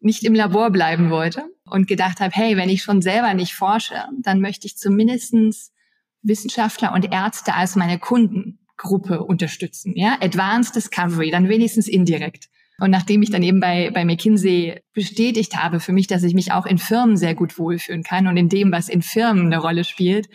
nicht 0.00 0.24
im 0.24 0.34
Labor 0.34 0.68
bleiben 0.68 1.08
wollte 1.08 1.44
und 1.64 1.88
gedacht 1.88 2.20
habe, 2.20 2.32
hey, 2.34 2.58
wenn 2.58 2.68
ich 2.68 2.82
schon 2.82 3.00
selber 3.00 3.32
nicht 3.32 3.54
forsche, 3.54 3.94
dann 4.20 4.42
möchte 4.42 4.66
ich 4.66 4.76
zumindestens 4.76 5.72
Wissenschaftler 6.20 6.92
und 6.92 7.10
Ärzte 7.10 7.54
als 7.54 7.76
meine 7.76 7.98
Kundengruppe 7.98 9.24
unterstützen. 9.24 9.94
Ja, 9.96 10.18
Advanced 10.20 10.76
Discovery, 10.76 11.30
dann 11.30 11.48
wenigstens 11.48 11.88
indirekt. 11.88 12.50
Und 12.80 12.90
nachdem 12.90 13.22
ich 13.22 13.30
dann 13.30 13.42
eben 13.42 13.60
bei, 13.60 13.90
bei 13.92 14.04
McKinsey 14.04 14.80
bestätigt 14.94 15.56
habe 15.56 15.80
für 15.80 15.92
mich, 15.92 16.06
dass 16.06 16.22
ich 16.22 16.34
mich 16.34 16.52
auch 16.52 16.66
in 16.66 16.78
Firmen 16.78 17.16
sehr 17.16 17.34
gut 17.34 17.58
wohlfühlen 17.58 18.02
kann 18.02 18.26
und 18.26 18.36
in 18.36 18.48
dem, 18.48 18.72
was 18.72 18.88
in 18.88 19.02
Firmen 19.02 19.46
eine 19.46 19.58
Rolle 19.58 19.84
spielt, 19.84 20.28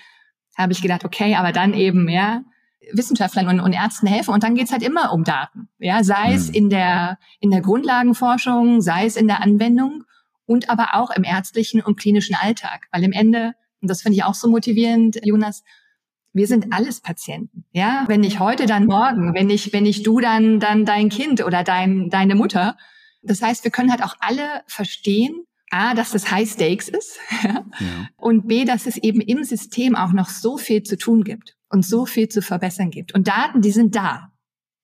habe 0.55 0.71
ich 0.71 0.81
gedacht, 0.81 1.03
okay, 1.03 1.35
aber 1.35 1.51
dann 1.51 1.73
eben, 1.73 2.07
ja, 2.07 2.43
Wissenschaftlern 2.93 3.47
und, 3.47 3.59
und 3.59 3.73
Ärzten 3.73 4.07
helfen 4.07 4.33
und 4.33 4.43
dann 4.43 4.55
geht's 4.55 4.71
halt 4.71 4.83
immer 4.83 5.11
um 5.11 5.23
Daten. 5.23 5.69
Ja, 5.79 6.03
sei 6.03 6.33
es 6.33 6.47
hm. 6.47 6.53
in 6.53 6.69
der, 6.69 7.17
in 7.39 7.49
der 7.49 7.61
Grundlagenforschung, 7.61 8.81
sei 8.81 9.05
es 9.05 9.15
in 9.15 9.27
der 9.27 9.41
Anwendung 9.41 10.03
und 10.45 10.69
aber 10.69 10.93
auch 10.93 11.09
im 11.09 11.23
ärztlichen 11.23 11.81
und 11.81 11.99
klinischen 11.99 12.35
Alltag. 12.35 12.87
Weil 12.91 13.03
im 13.03 13.11
Ende, 13.11 13.53
und 13.81 13.89
das 13.89 14.01
finde 14.01 14.17
ich 14.17 14.23
auch 14.23 14.35
so 14.35 14.49
motivierend, 14.49 15.19
Jonas, 15.23 15.63
wir 16.35 16.47
sind 16.47 16.73
alles 16.73 16.99
Patienten. 16.99 17.63
Ja, 17.71 18.03
wenn 18.07 18.19
nicht 18.19 18.41
heute, 18.41 18.65
dann 18.65 18.85
morgen. 18.85 19.33
Wenn 19.33 19.47
nicht, 19.47 19.71
wenn 19.71 19.83
nicht 19.83 20.05
du, 20.05 20.19
dann, 20.19 20.59
dann 20.59 20.83
dein 20.83 21.07
Kind 21.07 21.43
oder 21.43 21.63
dein, 21.63 22.09
deine 22.09 22.35
Mutter. 22.35 22.77
Das 23.23 23.41
heißt, 23.41 23.63
wir 23.63 23.71
können 23.71 23.89
halt 23.89 24.03
auch 24.03 24.15
alle 24.19 24.61
verstehen, 24.67 25.45
A, 25.71 25.93
dass 25.93 26.11
das 26.11 26.29
High 26.31 26.49
Stakes 26.49 26.89
ist 26.89 27.17
ja. 27.43 27.63
und 28.17 28.47
B, 28.47 28.65
dass 28.65 28.85
es 28.85 28.97
eben 28.97 29.21
im 29.21 29.45
System 29.45 29.95
auch 29.95 30.11
noch 30.11 30.27
so 30.27 30.57
viel 30.57 30.83
zu 30.83 30.97
tun 30.97 31.23
gibt 31.23 31.55
und 31.69 31.85
so 31.85 32.05
viel 32.05 32.27
zu 32.27 32.41
verbessern 32.41 32.91
gibt. 32.91 33.13
Und 33.13 33.29
Daten, 33.29 33.61
die 33.61 33.71
sind 33.71 33.95
da. 33.95 34.33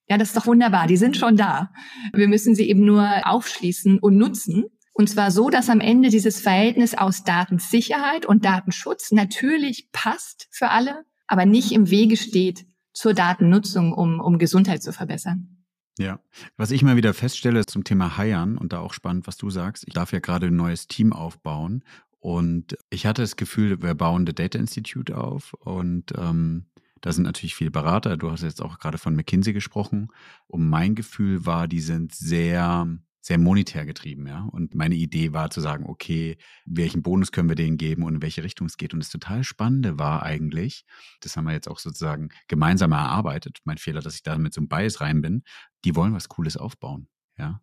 Ja, 0.07 0.17
das 0.17 0.29
ist 0.29 0.37
doch 0.37 0.47
wunderbar. 0.47 0.87
Die 0.87 0.97
sind 0.97 1.17
schon 1.17 1.35
da. 1.35 1.71
Wir 2.13 2.29
müssen 2.29 2.55
sie 2.55 2.69
eben 2.69 2.85
nur 2.85 3.07
aufschließen 3.23 3.99
und 3.99 4.17
nutzen. 4.17 4.65
Und 4.93 5.09
zwar 5.09 5.31
so, 5.31 5.49
dass 5.49 5.69
am 5.69 5.81
Ende 5.81 6.09
dieses 6.09 6.39
Verhältnis 6.39 6.95
aus 6.95 7.23
Datensicherheit 7.23 8.25
und 8.25 8.45
Datenschutz 8.45 9.11
natürlich 9.11 9.89
passt 9.91 10.47
für 10.51 10.69
alle, 10.69 11.05
aber 11.31 11.45
nicht 11.45 11.71
im 11.71 11.89
Wege 11.89 12.17
steht 12.17 12.65
zur 12.93 13.13
Datennutzung, 13.13 13.93
um, 13.93 14.19
um 14.19 14.37
Gesundheit 14.37 14.83
zu 14.83 14.91
verbessern. 14.91 15.63
Ja, 15.97 16.19
was 16.57 16.71
ich 16.71 16.83
mal 16.83 16.97
wieder 16.97 17.13
feststelle 17.13 17.65
zum 17.65 17.85
Thema 17.85 18.17
Heiern 18.17 18.57
und 18.57 18.73
da 18.73 18.79
auch 18.79 18.93
spannend, 18.93 19.27
was 19.27 19.37
du 19.37 19.49
sagst. 19.49 19.85
Ich 19.87 19.93
darf 19.93 20.11
ja 20.11 20.19
gerade 20.19 20.47
ein 20.47 20.55
neues 20.55 20.87
Team 20.87 21.13
aufbauen 21.13 21.83
und 22.19 22.77
ich 22.89 23.05
hatte 23.05 23.21
das 23.21 23.37
Gefühl, 23.37 23.81
wir 23.81 23.93
bauen 23.95 24.27
The 24.27 24.35
Data 24.35 24.59
Institute 24.59 25.17
auf 25.17 25.53
und 25.53 26.11
ähm, 26.17 26.65
da 26.99 27.13
sind 27.13 27.23
natürlich 27.23 27.55
viele 27.55 27.71
Berater. 27.71 28.17
Du 28.17 28.29
hast 28.29 28.43
jetzt 28.43 28.61
auch 28.61 28.77
gerade 28.77 28.97
von 28.97 29.15
McKinsey 29.15 29.53
gesprochen. 29.53 30.09
Und 30.45 30.69
mein 30.69 30.93
Gefühl 30.93 31.47
war, 31.47 31.67
die 31.67 31.79
sind 31.79 32.13
sehr 32.13 32.87
sehr 33.21 33.37
monetär 33.37 33.85
getrieben, 33.85 34.27
ja. 34.27 34.47
Und 34.51 34.73
meine 34.73 34.95
Idee 34.95 35.31
war 35.31 35.51
zu 35.51 35.61
sagen, 35.61 35.85
okay, 35.87 36.37
welchen 36.65 37.03
Bonus 37.03 37.31
können 37.31 37.49
wir 37.49 37.55
denen 37.55 37.77
geben 37.77 38.03
und 38.03 38.15
in 38.15 38.21
welche 38.21 38.43
Richtung 38.43 38.67
es 38.67 38.77
geht. 38.77 38.93
Und 38.93 38.99
das 38.99 39.09
total 39.09 39.43
Spannende 39.43 39.99
war 39.99 40.23
eigentlich, 40.23 40.85
das 41.21 41.37
haben 41.37 41.45
wir 41.45 41.53
jetzt 41.53 41.69
auch 41.69 41.79
sozusagen 41.79 42.29
gemeinsam 42.47 42.91
erarbeitet. 42.91 43.59
Mein 43.63 43.77
Fehler, 43.77 44.01
dass 44.01 44.15
ich 44.15 44.23
da 44.23 44.37
mit 44.37 44.53
so 44.53 44.61
einem 44.61 44.67
Bias 44.67 45.01
rein 45.01 45.21
bin. 45.21 45.43
Die 45.85 45.95
wollen 45.95 46.13
was 46.13 46.29
Cooles 46.29 46.57
aufbauen, 46.57 47.07
ja. 47.37 47.61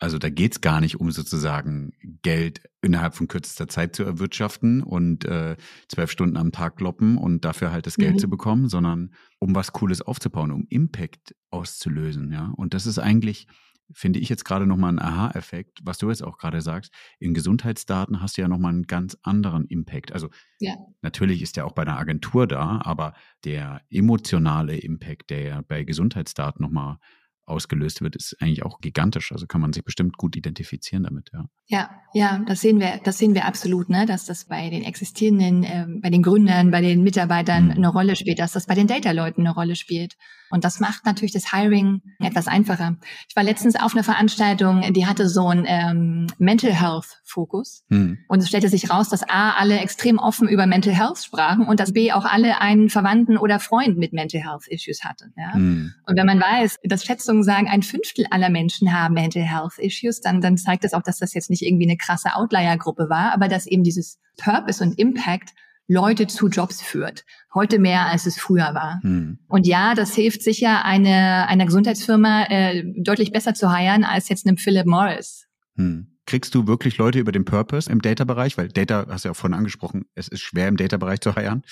Also 0.00 0.18
da 0.18 0.28
geht's 0.28 0.60
gar 0.60 0.80
nicht 0.80 1.00
um 1.00 1.10
sozusagen 1.12 1.92
Geld 2.22 2.60
innerhalb 2.82 3.14
von 3.14 3.28
kürzester 3.28 3.68
Zeit 3.68 3.94
zu 3.94 4.02
erwirtschaften 4.02 4.82
und 4.82 5.24
äh, 5.24 5.56
zwölf 5.88 6.10
Stunden 6.10 6.36
am 6.36 6.52
Tag 6.52 6.76
kloppen 6.76 7.16
und 7.16 7.44
dafür 7.44 7.70
halt 7.70 7.86
das 7.86 7.96
Geld 7.96 8.14
mhm. 8.14 8.18
zu 8.18 8.28
bekommen, 8.28 8.68
sondern 8.68 9.14
um 9.38 9.54
was 9.54 9.72
Cooles 9.72 10.02
aufzubauen, 10.02 10.50
um 10.50 10.66
Impact 10.68 11.34
auszulösen, 11.50 12.32
ja. 12.32 12.52
Und 12.56 12.74
das 12.74 12.86
ist 12.86 12.98
eigentlich 12.98 13.46
finde 13.94 14.18
ich 14.18 14.28
jetzt 14.28 14.44
gerade 14.44 14.66
nochmal 14.66 14.90
einen 14.90 14.98
Aha-Effekt, 14.98 15.80
was 15.82 15.98
du 15.98 16.08
jetzt 16.08 16.22
auch 16.22 16.38
gerade 16.38 16.60
sagst. 16.60 16.92
In 17.18 17.34
Gesundheitsdaten 17.34 18.20
hast 18.20 18.36
du 18.36 18.42
ja 18.42 18.48
nochmal 18.48 18.72
einen 18.72 18.86
ganz 18.86 19.16
anderen 19.22 19.66
Impact. 19.66 20.12
Also 20.12 20.28
ja. 20.60 20.74
natürlich 21.02 21.42
ist 21.42 21.56
der 21.56 21.66
auch 21.66 21.72
bei 21.72 21.82
einer 21.82 21.98
Agentur 21.98 22.46
da, 22.46 22.80
aber 22.84 23.14
der 23.44 23.82
emotionale 23.90 24.76
Impact, 24.76 25.30
der 25.30 25.42
ja 25.42 25.62
bei 25.66 25.84
Gesundheitsdaten 25.84 26.62
nochmal 26.62 26.98
ausgelöst 27.46 28.00
wird, 28.00 28.16
ist 28.16 28.36
eigentlich 28.40 28.62
auch 28.62 28.80
gigantisch. 28.80 29.32
Also 29.32 29.46
kann 29.46 29.60
man 29.60 29.72
sich 29.72 29.84
bestimmt 29.84 30.16
gut 30.16 30.36
identifizieren 30.36 31.04
damit, 31.04 31.30
ja. 31.32 31.44
Ja, 31.66 31.90
ja, 32.12 32.42
das 32.46 32.60
sehen 32.60 32.78
wir, 32.78 33.00
das 33.04 33.18
sehen 33.18 33.34
wir 33.34 33.46
absolut, 33.46 33.88
ne, 33.88 34.04
dass 34.04 34.26
das 34.26 34.44
bei 34.44 34.68
den 34.68 34.82
existierenden, 34.82 35.64
äh, 35.64 35.86
bei 36.00 36.10
den 36.10 36.22
Gründern, 36.22 36.70
bei 36.70 36.82
den 36.82 37.02
Mitarbeitern 37.02 37.66
mhm. 37.66 37.70
eine 37.72 37.88
Rolle 37.88 38.16
spielt, 38.16 38.38
dass 38.38 38.52
das 38.52 38.66
bei 38.66 38.74
den 38.74 38.86
Data-Leuten 38.86 39.40
eine 39.40 39.54
Rolle 39.54 39.74
spielt. 39.74 40.14
Und 40.50 40.64
das 40.64 40.78
macht 40.78 41.06
natürlich 41.06 41.32
das 41.32 41.52
Hiring 41.52 42.02
etwas 42.20 42.46
einfacher. 42.46 42.96
Ich 43.28 43.34
war 43.34 43.42
letztens 43.42 43.76
auf 43.76 43.94
einer 43.94 44.04
Veranstaltung, 44.04 44.92
die 44.92 45.06
hatte 45.06 45.28
so 45.28 45.48
einen 45.48 45.64
ähm, 45.66 46.26
Mental 46.38 46.72
Health 46.72 47.20
Fokus. 47.24 47.84
Mhm. 47.88 48.18
Und 48.28 48.40
es 48.40 48.48
stellte 48.48 48.68
sich 48.68 48.90
raus, 48.90 49.08
dass 49.08 49.28
A, 49.28 49.52
alle 49.52 49.78
extrem 49.80 50.18
offen 50.18 50.46
über 50.46 50.66
Mental 50.66 50.94
Health 50.94 51.18
sprachen 51.18 51.66
und 51.66 51.80
dass 51.80 51.92
B, 51.92 52.12
auch 52.12 52.24
alle 52.24 52.60
einen 52.60 52.90
Verwandten 52.90 53.36
oder 53.36 53.58
Freund 53.58 53.98
mit 53.98 54.12
Mental 54.12 54.40
Health 54.40 54.68
Issues 54.68 55.02
hatten. 55.02 55.32
Ja? 55.36 55.58
Mhm. 55.58 55.94
Und 56.06 56.16
wenn 56.16 56.26
man 56.26 56.40
weiß, 56.40 56.78
dass 56.84 57.04
Schätzungen 57.34 57.42
sagen, 57.42 57.68
ein 57.68 57.82
Fünftel 57.82 58.26
aller 58.30 58.50
Menschen 58.50 58.92
haben 58.92 59.14
Mental 59.14 59.42
Health 59.42 59.78
Issues, 59.78 60.20
dann, 60.20 60.40
dann 60.40 60.56
zeigt 60.56 60.84
das 60.84 60.94
auch, 60.94 61.02
dass 61.02 61.18
das 61.18 61.34
jetzt 61.34 61.50
nicht 61.50 61.62
irgendwie 61.62 61.86
eine 61.86 61.96
krasse 61.96 62.34
Outlier-Gruppe 62.34 63.08
war, 63.08 63.32
aber 63.32 63.48
dass 63.48 63.66
eben 63.66 63.82
dieses 63.82 64.18
Purpose 64.36 64.82
und 64.82 64.98
Impact 64.98 65.50
Leute 65.86 66.26
zu 66.26 66.48
Jobs 66.48 66.80
führt. 66.80 67.24
Heute 67.52 67.78
mehr, 67.78 68.06
als 68.06 68.24
es 68.24 68.38
früher 68.38 68.72
war. 68.74 69.00
Hm. 69.02 69.38
Und 69.48 69.66
ja, 69.66 69.94
das 69.94 70.14
hilft 70.14 70.42
sicher 70.42 70.84
eine, 70.84 71.46
einer 71.48 71.66
Gesundheitsfirma 71.66 72.44
äh, 72.44 72.84
deutlich 72.96 73.32
besser 73.32 73.52
zu 73.52 73.70
heiren 73.70 74.02
als 74.04 74.30
jetzt 74.30 74.46
einem 74.46 74.56
Philip 74.56 74.86
Morris. 74.86 75.46
Hm. 75.76 76.06
Kriegst 76.26 76.54
du 76.54 76.66
wirklich 76.66 76.96
Leute 76.96 77.18
über 77.18 77.32
den 77.32 77.44
Purpose 77.44 77.90
im 77.92 78.00
Data-Bereich? 78.00 78.56
Weil 78.56 78.68
Data, 78.68 79.06
hast 79.10 79.24
du 79.24 79.28
ja 79.28 79.32
auch 79.32 79.36
vorhin 79.36 79.58
angesprochen, 79.58 80.06
es 80.14 80.28
ist 80.28 80.40
schwer 80.40 80.68
im 80.68 80.78
Data-Bereich 80.78 81.20
zu 81.20 81.34
heiren. 81.34 81.62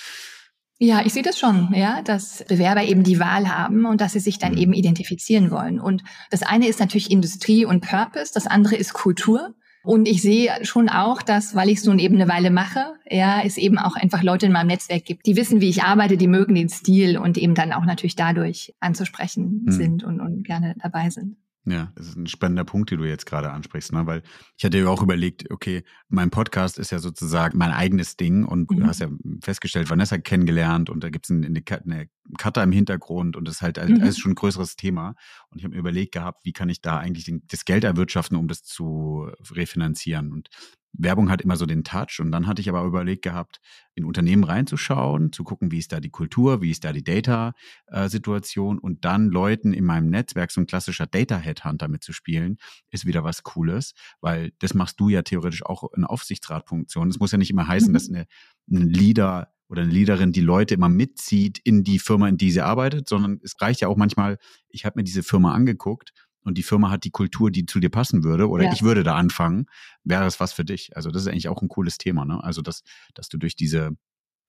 Ja, 0.83 1.01
ich 1.05 1.13
sehe 1.13 1.23
das 1.23 1.39
schon, 1.39 1.73
ja, 1.73 2.01
dass 2.01 2.43
Bewerber 2.49 2.83
eben 2.83 3.03
die 3.03 3.17
Wahl 3.17 3.47
haben 3.47 3.85
und 3.85 4.01
dass 4.01 4.11
sie 4.11 4.19
sich 4.19 4.37
dann 4.37 4.51
hm. 4.51 4.57
eben 4.57 4.73
identifizieren 4.73 5.49
wollen. 5.49 5.79
Und 5.79 6.03
das 6.29 6.43
eine 6.43 6.67
ist 6.67 6.81
natürlich 6.81 7.09
Industrie 7.09 7.63
und 7.63 7.79
Purpose, 7.79 8.33
das 8.33 8.47
andere 8.47 8.75
ist 8.75 8.93
Kultur. 8.93 9.55
Und 9.85 10.09
ich 10.09 10.21
sehe 10.21 10.51
schon 10.63 10.89
auch, 10.89 11.21
dass, 11.21 11.55
weil 11.55 11.69
ich 11.69 11.77
es 11.77 11.85
nun 11.85 11.99
eben 11.99 12.15
eine 12.15 12.27
Weile 12.27 12.51
mache, 12.51 12.95
ja, 13.09 13.41
es 13.43 13.57
eben 13.57 13.77
auch 13.77 13.95
einfach 13.95 14.23
Leute 14.23 14.45
in 14.45 14.51
meinem 14.51 14.67
Netzwerk 14.67 15.05
gibt, 15.05 15.25
die 15.25 15.37
wissen, 15.37 15.61
wie 15.61 15.69
ich 15.69 15.83
arbeite, 15.83 16.17
die 16.17 16.27
mögen 16.27 16.53
den 16.53 16.67
Stil 16.67 17.17
und 17.17 17.37
eben 17.37 17.55
dann 17.55 17.71
auch 17.71 17.85
natürlich 17.85 18.17
dadurch 18.17 18.75
anzusprechen 18.81 19.63
hm. 19.65 19.71
sind 19.71 20.03
und, 20.03 20.19
und 20.19 20.43
gerne 20.43 20.75
dabei 20.81 21.09
sind. 21.09 21.37
Ja, 21.65 21.93
das 21.95 22.07
ist 22.07 22.17
ein 22.17 22.27
spannender 22.27 22.65
Punkt, 22.65 22.91
den 22.91 22.99
du 22.99 23.05
jetzt 23.05 23.25
gerade 23.25 23.49
ansprichst, 23.51 23.93
ne? 23.93 24.05
weil 24.05 24.21
ich 24.57 24.65
hatte 24.65 24.77
ja 24.77 24.87
auch 24.87 25.01
überlegt, 25.01 25.49
okay, 25.49 25.83
mein 26.09 26.29
Podcast 26.29 26.77
ist 26.77 26.91
ja 26.91 26.99
sozusagen 26.99 27.57
mein 27.57 27.71
eigenes 27.71 28.17
Ding 28.17 28.43
und 28.43 28.69
mhm. 28.69 28.79
du 28.79 28.85
hast 28.85 28.99
ja 28.99 29.07
festgestellt, 29.41 29.89
Vanessa 29.89 30.17
kennengelernt 30.17 30.89
und 30.89 31.05
da 31.05 31.09
gibt 31.09 31.25
es 31.25 31.31
eine, 31.31 31.47
eine 31.47 31.61
Cutter 32.37 32.63
im 32.63 32.73
Hintergrund 32.73 33.37
und 33.37 33.47
das 33.47 33.55
ist 33.55 33.61
halt 33.61 33.77
mhm. 33.77 34.01
alles 34.01 34.17
schon 34.17 34.33
ein 34.33 34.35
größeres 34.35 34.75
Thema. 34.75 35.15
Und 35.51 35.59
ich 35.59 35.63
habe 35.63 35.73
mir 35.73 35.79
überlegt 35.79 36.11
gehabt, 36.11 36.43
wie 36.43 36.53
kann 36.53 36.67
ich 36.67 36.81
da 36.81 36.97
eigentlich 36.97 37.25
den, 37.25 37.43
das 37.47 37.63
Geld 37.63 37.85
erwirtschaften, 37.85 38.37
um 38.37 38.49
das 38.49 38.63
zu 38.63 39.29
refinanzieren. 39.51 40.33
Und 40.33 40.49
Werbung 40.93 41.29
hat 41.29 41.41
immer 41.41 41.57
so 41.57 41.65
den 41.65 41.83
Touch. 41.83 42.19
Und 42.19 42.31
dann 42.31 42.47
hatte 42.47 42.61
ich 42.61 42.69
aber 42.69 42.83
überlegt 42.83 43.23
gehabt, 43.23 43.59
in 43.95 44.05
Unternehmen 44.05 44.43
reinzuschauen, 44.43 45.31
zu 45.31 45.43
gucken, 45.43 45.71
wie 45.71 45.79
ist 45.79 45.91
da 45.91 45.99
die 45.99 46.09
Kultur, 46.09 46.61
wie 46.61 46.71
ist 46.71 46.83
da 46.83 46.93
die 46.93 47.03
Data-Situation 47.03 48.79
und 48.79 49.03
dann 49.03 49.29
Leuten 49.29 49.73
in 49.73 49.85
meinem 49.85 50.09
Netzwerk 50.09 50.51
so 50.51 50.61
ein 50.61 50.67
klassischer 50.67 51.07
Data-Headhunter 51.07 51.87
mitzuspielen, 51.87 52.57
ist 52.91 53.05
wieder 53.05 53.23
was 53.23 53.43
Cooles, 53.43 53.93
weil 54.21 54.51
das 54.59 54.73
machst 54.73 54.99
du 54.99 55.09
ja 55.09 55.23
theoretisch 55.23 55.65
auch 55.65 55.91
in 55.93 56.05
Aufsichtsratfunktion. 56.05 57.09
Es 57.09 57.19
muss 57.19 57.31
ja 57.31 57.37
nicht 57.37 57.51
immer 57.51 57.67
heißen, 57.67 57.89
mhm. 57.89 57.93
dass 57.93 58.09
eine, 58.09 58.25
ein 58.71 58.89
Leader 58.89 59.49
oder 59.69 59.81
eine 59.81 59.91
Leaderin 59.91 60.31
die 60.31 60.41
Leute 60.41 60.75
immer 60.75 60.89
mitzieht 60.89 61.59
in 61.63 61.83
die 61.83 61.97
Firma, 61.97 62.27
in 62.27 62.37
die 62.37 62.51
sie 62.51 62.61
arbeitet, 62.61 63.09
sondern 63.09 63.39
es 63.43 63.59
reicht 63.59 63.81
ja 63.81 63.87
auch 63.87 63.97
manchmal, 63.97 64.37
ich 64.69 64.85
habe 64.85 64.99
mir 64.99 65.03
diese 65.03 65.23
Firma 65.23 65.53
angeguckt 65.53 66.13
und 66.43 66.57
die 66.57 66.63
Firma 66.63 66.89
hat 66.89 67.03
die 67.03 67.11
Kultur, 67.11 67.51
die 67.51 67.65
zu 67.65 67.79
dir 67.79 67.89
passen 67.89 68.23
würde, 68.23 68.49
oder 68.49 68.65
ja. 68.65 68.73
ich 68.73 68.83
würde 68.83 69.03
da 69.03 69.15
anfangen, 69.15 69.65
wäre 70.03 70.25
es 70.25 70.39
was 70.39 70.53
für 70.53 70.65
dich. 70.65 70.95
Also 70.95 71.11
das 71.11 71.23
ist 71.23 71.27
eigentlich 71.27 71.49
auch 71.49 71.61
ein 71.61 71.67
cooles 71.67 71.97
Thema, 71.97 72.25
ne? 72.25 72.43
Also 72.43 72.61
dass, 72.61 72.83
dass 73.13 73.29
du 73.29 73.37
durch 73.37 73.55
diese, 73.55 73.91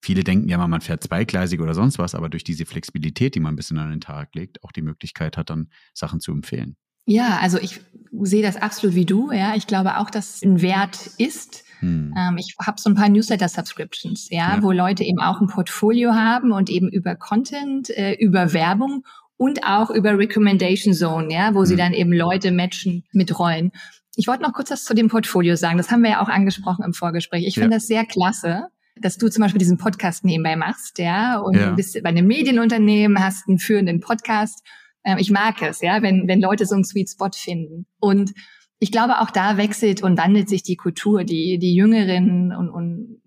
viele 0.02 0.24
denken 0.24 0.48
ja 0.48 0.58
mal, 0.58 0.68
man 0.68 0.80
fährt 0.80 1.02
zweigleisig 1.02 1.60
oder 1.60 1.74
sonst 1.74 1.98
was, 1.98 2.14
aber 2.14 2.28
durch 2.28 2.44
diese 2.44 2.66
Flexibilität, 2.66 3.34
die 3.34 3.40
man 3.40 3.54
ein 3.54 3.56
bisschen 3.56 3.78
an 3.78 3.90
den 3.90 4.00
Tag 4.00 4.34
legt, 4.34 4.62
auch 4.64 4.72
die 4.72 4.82
Möglichkeit 4.82 5.36
hat, 5.36 5.50
dann 5.50 5.68
Sachen 5.92 6.20
zu 6.20 6.32
empfehlen. 6.32 6.76
Ja, 7.06 7.38
also 7.40 7.58
ich 7.58 7.80
sehe 8.22 8.42
das 8.42 8.56
absolut 8.56 8.94
wie 8.96 9.04
du. 9.04 9.30
Ja, 9.30 9.54
ich 9.54 9.66
glaube 9.66 9.98
auch, 9.98 10.08
dass 10.08 10.42
ein 10.42 10.62
Wert 10.62 11.10
ist, 11.18 11.64
Hm. 11.84 12.14
Ähm, 12.16 12.38
ich 12.38 12.54
habe 12.64 12.80
so 12.80 12.88
ein 12.88 12.94
paar 12.94 13.08
Newsletter-Subscriptions, 13.10 14.30
ja, 14.30 14.56
ja, 14.56 14.62
wo 14.62 14.72
Leute 14.72 15.04
eben 15.04 15.20
auch 15.20 15.40
ein 15.40 15.48
Portfolio 15.48 16.14
haben 16.14 16.52
und 16.52 16.70
eben 16.70 16.88
über 16.88 17.14
Content, 17.14 17.90
äh, 17.90 18.14
über 18.14 18.52
Werbung 18.54 19.04
und 19.44 19.62
auch 19.62 19.90
über 19.90 20.16
Recommendation 20.16 20.94
Zone, 20.94 21.30
ja, 21.30 21.54
wo 21.54 21.60
hm. 21.60 21.66
sie 21.66 21.76
dann 21.76 21.92
eben 21.92 22.14
Leute 22.14 22.50
matchen 22.50 23.04
mit 23.12 23.38
Rollen. 23.38 23.72
Ich 24.16 24.26
wollte 24.26 24.42
noch 24.42 24.54
kurz 24.54 24.70
was 24.70 24.84
zu 24.84 24.94
dem 24.94 25.08
Portfolio 25.08 25.54
sagen. 25.54 25.76
Das 25.76 25.90
haben 25.90 26.02
wir 26.02 26.12
ja 26.12 26.22
auch 26.22 26.30
angesprochen 26.30 26.82
im 26.82 26.94
Vorgespräch. 26.94 27.44
Ich 27.46 27.54
finde 27.54 27.72
ja. 27.72 27.76
das 27.76 27.86
sehr 27.86 28.06
klasse, 28.06 28.68
dass 28.96 29.18
du 29.18 29.28
zum 29.28 29.42
Beispiel 29.42 29.58
diesen 29.58 29.76
Podcast 29.76 30.24
nebenbei 30.24 30.56
machst, 30.56 30.98
ja, 30.98 31.38
und 31.38 31.56
ja. 31.56 31.72
bist 31.72 32.02
bei 32.02 32.08
einem 32.08 32.26
Medienunternehmen, 32.26 33.22
hast 33.22 33.46
einen 33.46 33.58
führenden 33.58 34.00
Podcast. 34.00 34.62
Ähm, 35.04 35.18
ich 35.18 35.30
mag 35.30 35.60
es, 35.60 35.82
ja, 35.82 36.00
wenn, 36.00 36.26
wenn 36.26 36.40
Leute 36.40 36.64
so 36.64 36.74
einen 36.74 36.84
Sweet 36.84 37.10
Spot 37.10 37.28
finden. 37.34 37.84
Und 38.00 38.32
ich 38.78 38.92
glaube, 38.92 39.20
auch 39.20 39.30
da 39.30 39.58
wechselt 39.58 40.02
und 40.02 40.16
wandelt 40.16 40.48
sich 40.48 40.62
die 40.62 40.76
Kultur. 40.76 41.24
Die, 41.24 41.58
die 41.58 41.74
jüngeren 41.74 42.50
und, 42.56 42.70
und 42.70 43.20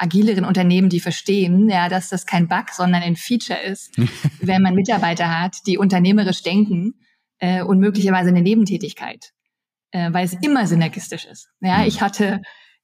agileren 0.00 0.44
Unternehmen, 0.44 0.88
die 0.88 1.00
verstehen, 1.00 1.68
ja, 1.68 1.88
dass 1.88 2.08
das 2.08 2.26
kein 2.26 2.48
Bug, 2.48 2.70
sondern 2.72 3.02
ein 3.02 3.16
Feature 3.16 3.60
ist, 3.60 3.96
wenn 4.40 4.62
man 4.62 4.74
Mitarbeiter 4.74 5.40
hat, 5.40 5.58
die 5.66 5.78
unternehmerisch 5.78 6.42
denken 6.42 6.94
äh, 7.38 7.62
und 7.62 7.78
möglicherweise 7.78 8.30
eine 8.30 8.42
Nebentätigkeit, 8.42 9.32
äh, 9.90 10.12
weil 10.12 10.24
es 10.24 10.34
immer 10.42 10.66
synergistisch 10.66 11.26
ist. 11.26 11.48
Ja, 11.60 11.78
mhm. 11.78 11.86
ich 11.86 12.00
hatte 12.00 12.40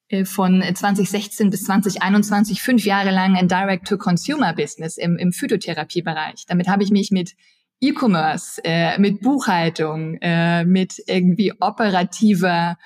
äh, 0.09 0.25
von 0.25 0.63
2016 0.63 1.51
bis 1.51 1.65
2021 1.65 2.61
fünf 2.61 2.85
Jahre 2.85 3.11
lang 3.11 3.37
ein 3.37 3.49
Direct-to-Consumer-Business 3.49 4.99
im, 4.99 5.17
im 5.17 5.33
Phytotherapiebereich. 5.33 6.45
Damit 6.47 6.69
habe 6.69 6.83
ich 6.83 6.91
mich 6.91 7.11
mit 7.11 7.33
E-Commerce, 7.81 8.61
äh, 8.65 8.99
mit 8.99 9.21
Buchhaltung, 9.21 10.19
äh, 10.21 10.65
mit 10.65 11.03
irgendwie 11.07 11.53
operativer 11.61 12.77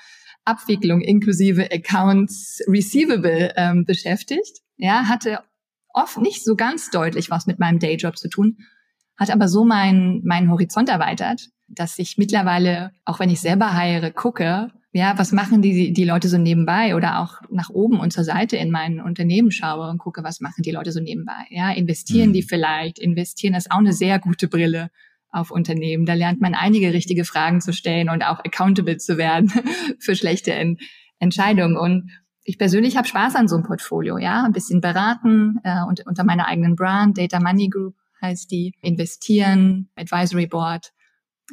Abwicklung 0.45 1.01
inklusive 1.01 1.69
Accounts 1.71 2.61
Receivable 2.67 3.53
ähm, 3.55 3.85
beschäftigt. 3.85 4.61
Ja, 4.77 5.07
hatte 5.07 5.39
oft 5.93 6.17
nicht 6.17 6.43
so 6.43 6.55
ganz 6.55 6.89
deutlich 6.89 7.29
was 7.29 7.47
mit 7.47 7.59
meinem 7.59 7.79
Dayjob 7.79 8.17
zu 8.17 8.29
tun, 8.29 8.57
hat 9.17 9.29
aber 9.29 9.47
so 9.47 9.65
meinen 9.65 10.25
meinen 10.25 10.49
Horizont 10.49 10.89
erweitert, 10.89 11.49
dass 11.67 11.99
ich 11.99 12.17
mittlerweile, 12.17 12.91
auch 13.05 13.19
wenn 13.19 13.29
ich 13.29 13.39
selber 13.39 13.73
heiere, 13.73 14.11
gucke, 14.11 14.71
ja, 14.93 15.17
was 15.17 15.31
machen 15.31 15.61
die, 15.61 15.93
die 15.93 16.03
Leute 16.03 16.27
so 16.27 16.37
nebenbei 16.37 16.95
oder 16.95 17.19
auch 17.19 17.35
nach 17.49 17.69
oben 17.69 17.99
und 17.99 18.11
zur 18.11 18.25
Seite 18.25 18.57
in 18.57 18.71
mein 18.71 18.99
Unternehmen 18.99 19.51
schaue 19.51 19.89
und 19.89 19.99
gucke, 19.99 20.23
was 20.23 20.41
machen 20.41 20.63
die 20.63 20.71
Leute 20.71 20.91
so 20.91 20.99
nebenbei. 20.99 21.45
Ja, 21.49 21.71
investieren 21.71 22.29
mhm. 22.29 22.33
die 22.33 22.43
vielleicht? 22.43 22.99
Investieren 22.99 23.53
ist 23.53 23.71
auch 23.71 23.77
eine 23.77 23.93
sehr 23.93 24.19
gute 24.19 24.49
Brille 24.49 24.89
auf 25.31 25.51
Unternehmen. 25.51 26.05
Da 26.05 26.13
lernt 26.13 26.41
man 26.41 26.55
einige 26.55 26.93
richtige 26.93 27.25
Fragen 27.25 27.61
zu 27.61 27.73
stellen 27.73 28.09
und 28.09 28.23
auch 28.23 28.39
accountable 28.39 28.97
zu 28.97 29.17
werden 29.17 29.51
für 29.99 30.15
schlechte 30.15 30.53
en 30.53 30.77
Entscheidungen. 31.19 31.77
Und 31.77 32.11
ich 32.43 32.57
persönlich 32.57 32.97
habe 32.97 33.07
Spaß 33.07 33.35
an 33.35 33.47
so 33.47 33.55
einem 33.55 33.65
Portfolio, 33.65 34.17
ja, 34.17 34.43
ein 34.43 34.53
bisschen 34.53 34.81
beraten 34.81 35.59
äh, 35.63 35.83
und 35.87 36.05
unter 36.05 36.23
meiner 36.23 36.47
eigenen 36.47 36.75
Brand, 36.75 37.17
Data 37.17 37.39
Money 37.39 37.69
Group 37.69 37.95
heißt 38.21 38.51
die, 38.51 38.73
investieren, 38.81 39.89
Advisory 39.95 40.47
Board. 40.47 40.91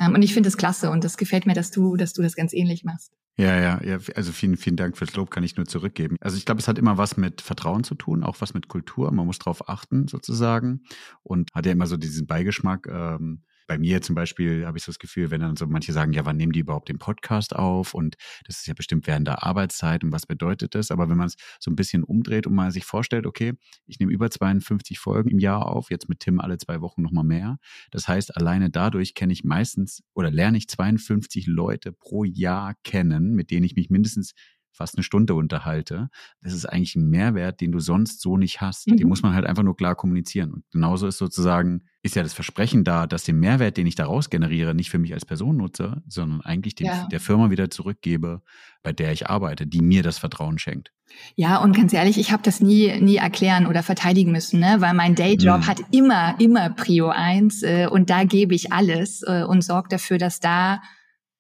Ähm, 0.01 0.15
und 0.15 0.23
ich 0.23 0.35
finde 0.35 0.49
es 0.49 0.57
klasse 0.57 0.91
und 0.91 1.05
das 1.05 1.17
gefällt 1.17 1.47
mir, 1.47 1.55
dass 1.55 1.71
du, 1.71 1.97
dass 1.97 2.13
du 2.13 2.23
das 2.23 2.35
ganz 2.35 2.53
ähnlich 2.53 2.85
machst. 2.85 3.13
Ja, 3.37 3.57
ja, 3.59 3.81
ja. 3.85 3.99
Also 4.17 4.33
vielen, 4.33 4.57
vielen 4.57 4.77
Dank 4.77 4.97
fürs 4.97 5.15
Lob, 5.15 5.31
kann 5.31 5.45
ich 5.45 5.57
nur 5.57 5.67
zurückgeben. 5.67 6.17
Also 6.21 6.37
ich 6.37 6.45
glaube, 6.45 6.61
es 6.61 6.67
hat 6.67 6.77
immer 6.77 6.99
was 6.99 7.17
mit 7.17 7.41
Vertrauen 7.41 7.85
zu 7.85 7.95
tun, 7.95 8.25
auch 8.25 8.41
was 8.41 8.53
mit 8.53 8.67
Kultur. 8.67 9.13
Man 9.13 9.27
muss 9.27 9.39
drauf 9.39 9.69
achten, 9.69 10.09
sozusagen. 10.09 10.83
Und 11.23 11.51
hat 11.55 11.65
ja 11.65 11.73
immer 11.73 11.87
so 11.87 11.97
diesen 11.97 12.27
Beigeschmack, 12.27 12.89
ähm, 12.89 13.45
bei 13.69 13.79
mir 13.79 14.03
zum 14.03 14.15
Beispiel 14.15 14.67
habe 14.67 14.79
ich 14.79 14.85
so 14.85 14.91
das 14.91 14.99
Gefühl, 14.99 15.31
wenn 15.31 15.41
dann 15.41 15.55
so 15.55 15.67
manche 15.67 15.93
sagen, 15.93 16.13
ja, 16.13 16.25
wann 16.25 16.37
nehmen 16.37 16.53
die 16.53 16.61
überhaupt 16.61 16.89
den 16.89 16.99
Podcast 16.99 17.55
auf? 17.55 17.95
Und 17.95 18.17
das 18.47 18.59
ist 18.61 18.67
ja 18.67 18.75
bestimmt 18.75 19.07
während 19.07 19.29
der 19.29 19.45
Arbeitszeit 19.45 20.03
und 20.03 20.11
was 20.11 20.27
bedeutet 20.27 20.75
das? 20.75 20.91
Aber 20.91 21.09
wenn 21.09 21.19
man 21.19 21.29
es 21.29 21.37
so 21.61 21.71
ein 21.71 21.77
bisschen 21.77 22.03
umdreht 22.03 22.47
und 22.47 22.55
mal 22.55 22.73
sich 22.73 22.85
vorstellt, 22.85 23.27
okay, 23.27 23.53
ich 23.87 24.01
nehme 24.01 24.11
über 24.11 24.31
52 24.31 24.99
Folgen 24.99 25.29
im 25.29 25.39
Jahr 25.39 25.67
auf, 25.67 25.91
jetzt 25.91 26.09
mit 26.09 26.21
Tim 26.21 26.41
alle 26.41 26.57
zwei 26.59 26.81
Wochen 26.81 27.03
nochmal 27.03 27.25
mehr. 27.25 27.59
Das 27.91 28.09
heißt, 28.09 28.37
alleine 28.37 28.71
dadurch 28.71 29.15
kenne 29.15 29.33
ich 29.33 29.45
meistens 29.45 30.03
oder 30.15 30.31
lerne 30.31 30.59
ich 30.59 30.69
52 30.69 31.47
Leute 31.47 31.93
pro 31.93 32.25
Jahr 32.25 32.75
kennen, 32.83 33.35
mit 33.35 33.51
denen 33.51 33.65
ich 33.65 33.77
mich 33.77 33.91
mindestens 33.91 34.33
fast 34.73 34.97
eine 34.97 35.03
Stunde 35.03 35.35
unterhalte, 35.35 36.09
das 36.41 36.53
ist 36.53 36.67
eigentlich 36.67 36.97
ein 36.97 37.09
Mehrwert, 37.09 37.61
den 37.61 37.73
du 37.73 37.81
sonst 37.81 38.21
so 38.21 38.37
nicht 38.37 38.61
hast. 38.61 38.87
Mhm. 38.87 38.97
Den 38.97 39.09
muss 39.09 39.23
man 39.23 39.35
halt 39.35 39.47
einfach 39.47 39.63
nur 39.63 39.77
klar 39.77 39.95
kommunizieren. 39.95 40.53
Und 40.53 40.65
genauso 40.71 41.07
ist 41.07 41.19
sozusagen, 41.19 41.83
ist 42.03 42.17
ja 42.17 42.23
das 42.23 42.33
Versprechen 42.33 42.85
da, 42.85 43.07
dass 43.07 43.25
den 43.25 43.39
Mehrwert, 43.41 43.77
den 43.77 43.87
ich 43.87 43.95
daraus 43.95 44.31
generiere, 44.31 44.75
nicht 44.75 44.91
für 44.91 44.99
mich 44.99 45.13
als 45.15 45.27
Person 45.27 45.57
nutze, 45.57 46.03
sondern 46.07 46.41
eigentlich 46.43 46.75
den, 46.75 46.87
ja. 46.87 47.07
der 47.11 47.21
Firma 47.21 47.51
wieder 47.51 47.71
zurückgebe, 47.71 48.43
bei 48.83 48.93
der 48.93 49.13
ich 49.13 49.29
arbeite, 49.29 49.67
die 49.67 49.81
mir 49.81 50.03
das 50.03 50.19
Vertrauen 50.19 50.59
schenkt. 50.59 50.93
Ja, 51.35 51.57
und 51.59 51.75
ganz 51.75 51.93
ehrlich, 51.93 52.19
ich 52.19 52.33
habe 52.33 52.43
das 52.43 52.61
nie, 52.61 53.01
nie 53.01 53.17
erklären 53.17 53.67
oder 53.67 53.83
verteidigen 53.83 54.31
müssen, 54.31 54.61
ne? 54.61 54.77
weil 54.79 54.95
mein 54.95 55.15
Dayjob 55.15 55.61
mhm. 55.61 55.67
hat 55.67 55.81
immer, 55.91 56.39
immer 56.39 56.71
Prio 56.71 57.09
eins 57.09 57.63
äh, 57.63 57.89
und 57.91 58.11
da 58.11 58.25
gebe 58.25 58.55
ich 58.55 58.73
alles 58.73 59.23
äh, 59.23 59.45
und 59.45 59.63
sorge 59.63 59.89
dafür, 59.89 60.19
dass 60.19 60.41
da 60.41 60.81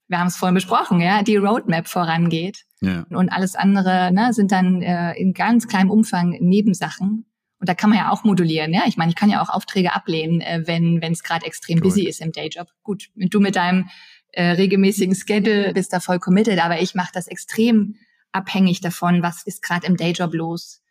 wir 0.08 0.18
haben 0.18 0.28
es 0.28 0.36
vorhin 0.36 0.54
besprochen, 0.54 1.00
ja, 1.00 1.22
die 1.22 1.36
Roadmap 1.36 1.86
vorangeht. 1.86 2.64
Ja. 2.80 3.06
Und 3.10 3.28
alles 3.30 3.54
andere 3.56 4.12
ne, 4.12 4.32
sind 4.32 4.52
dann 4.52 4.82
äh, 4.82 5.14
in 5.14 5.32
ganz 5.32 5.66
kleinem 5.66 5.90
Umfang 5.90 6.30
Nebensachen. 6.40 7.26
Und 7.60 7.68
da 7.68 7.74
kann 7.74 7.90
man 7.90 7.98
ja 7.98 8.10
auch 8.10 8.22
modulieren. 8.22 8.72
Ja? 8.72 8.82
Ich 8.86 8.96
meine, 8.96 9.10
ich 9.10 9.16
kann 9.16 9.30
ja 9.30 9.42
auch 9.42 9.48
Aufträge 9.48 9.94
ablehnen, 9.94 10.40
äh, 10.40 10.62
wenn 10.66 11.02
es 11.02 11.22
gerade 11.22 11.46
extrem 11.46 11.80
busy 11.80 12.06
ist 12.06 12.20
im 12.20 12.32
Dayjob. 12.32 12.68
Gut, 12.82 13.10
wenn 13.16 13.28
du 13.28 13.40
mit 13.40 13.56
deinem 13.56 13.88
äh, 14.32 14.50
regelmäßigen 14.50 15.14
Schedule 15.14 15.72
bist 15.72 15.92
da 15.92 16.00
voll 16.00 16.20
committed, 16.20 16.62
aber 16.62 16.80
ich 16.80 16.94
mache 16.94 17.10
das 17.12 17.26
extrem 17.26 17.96
abhängig 18.30 18.80
davon, 18.80 19.22
was 19.22 19.42
ist 19.44 19.62
gerade 19.62 19.86
im 19.86 19.96
Dayjob 19.96 20.34
los. 20.34 20.82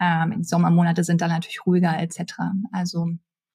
Ähm, 0.00 0.42
Sommermonate 0.42 1.04
sind 1.04 1.20
dann 1.20 1.30
natürlich 1.30 1.64
ruhiger 1.66 1.98
etc. 1.98 2.34
Also 2.72 3.08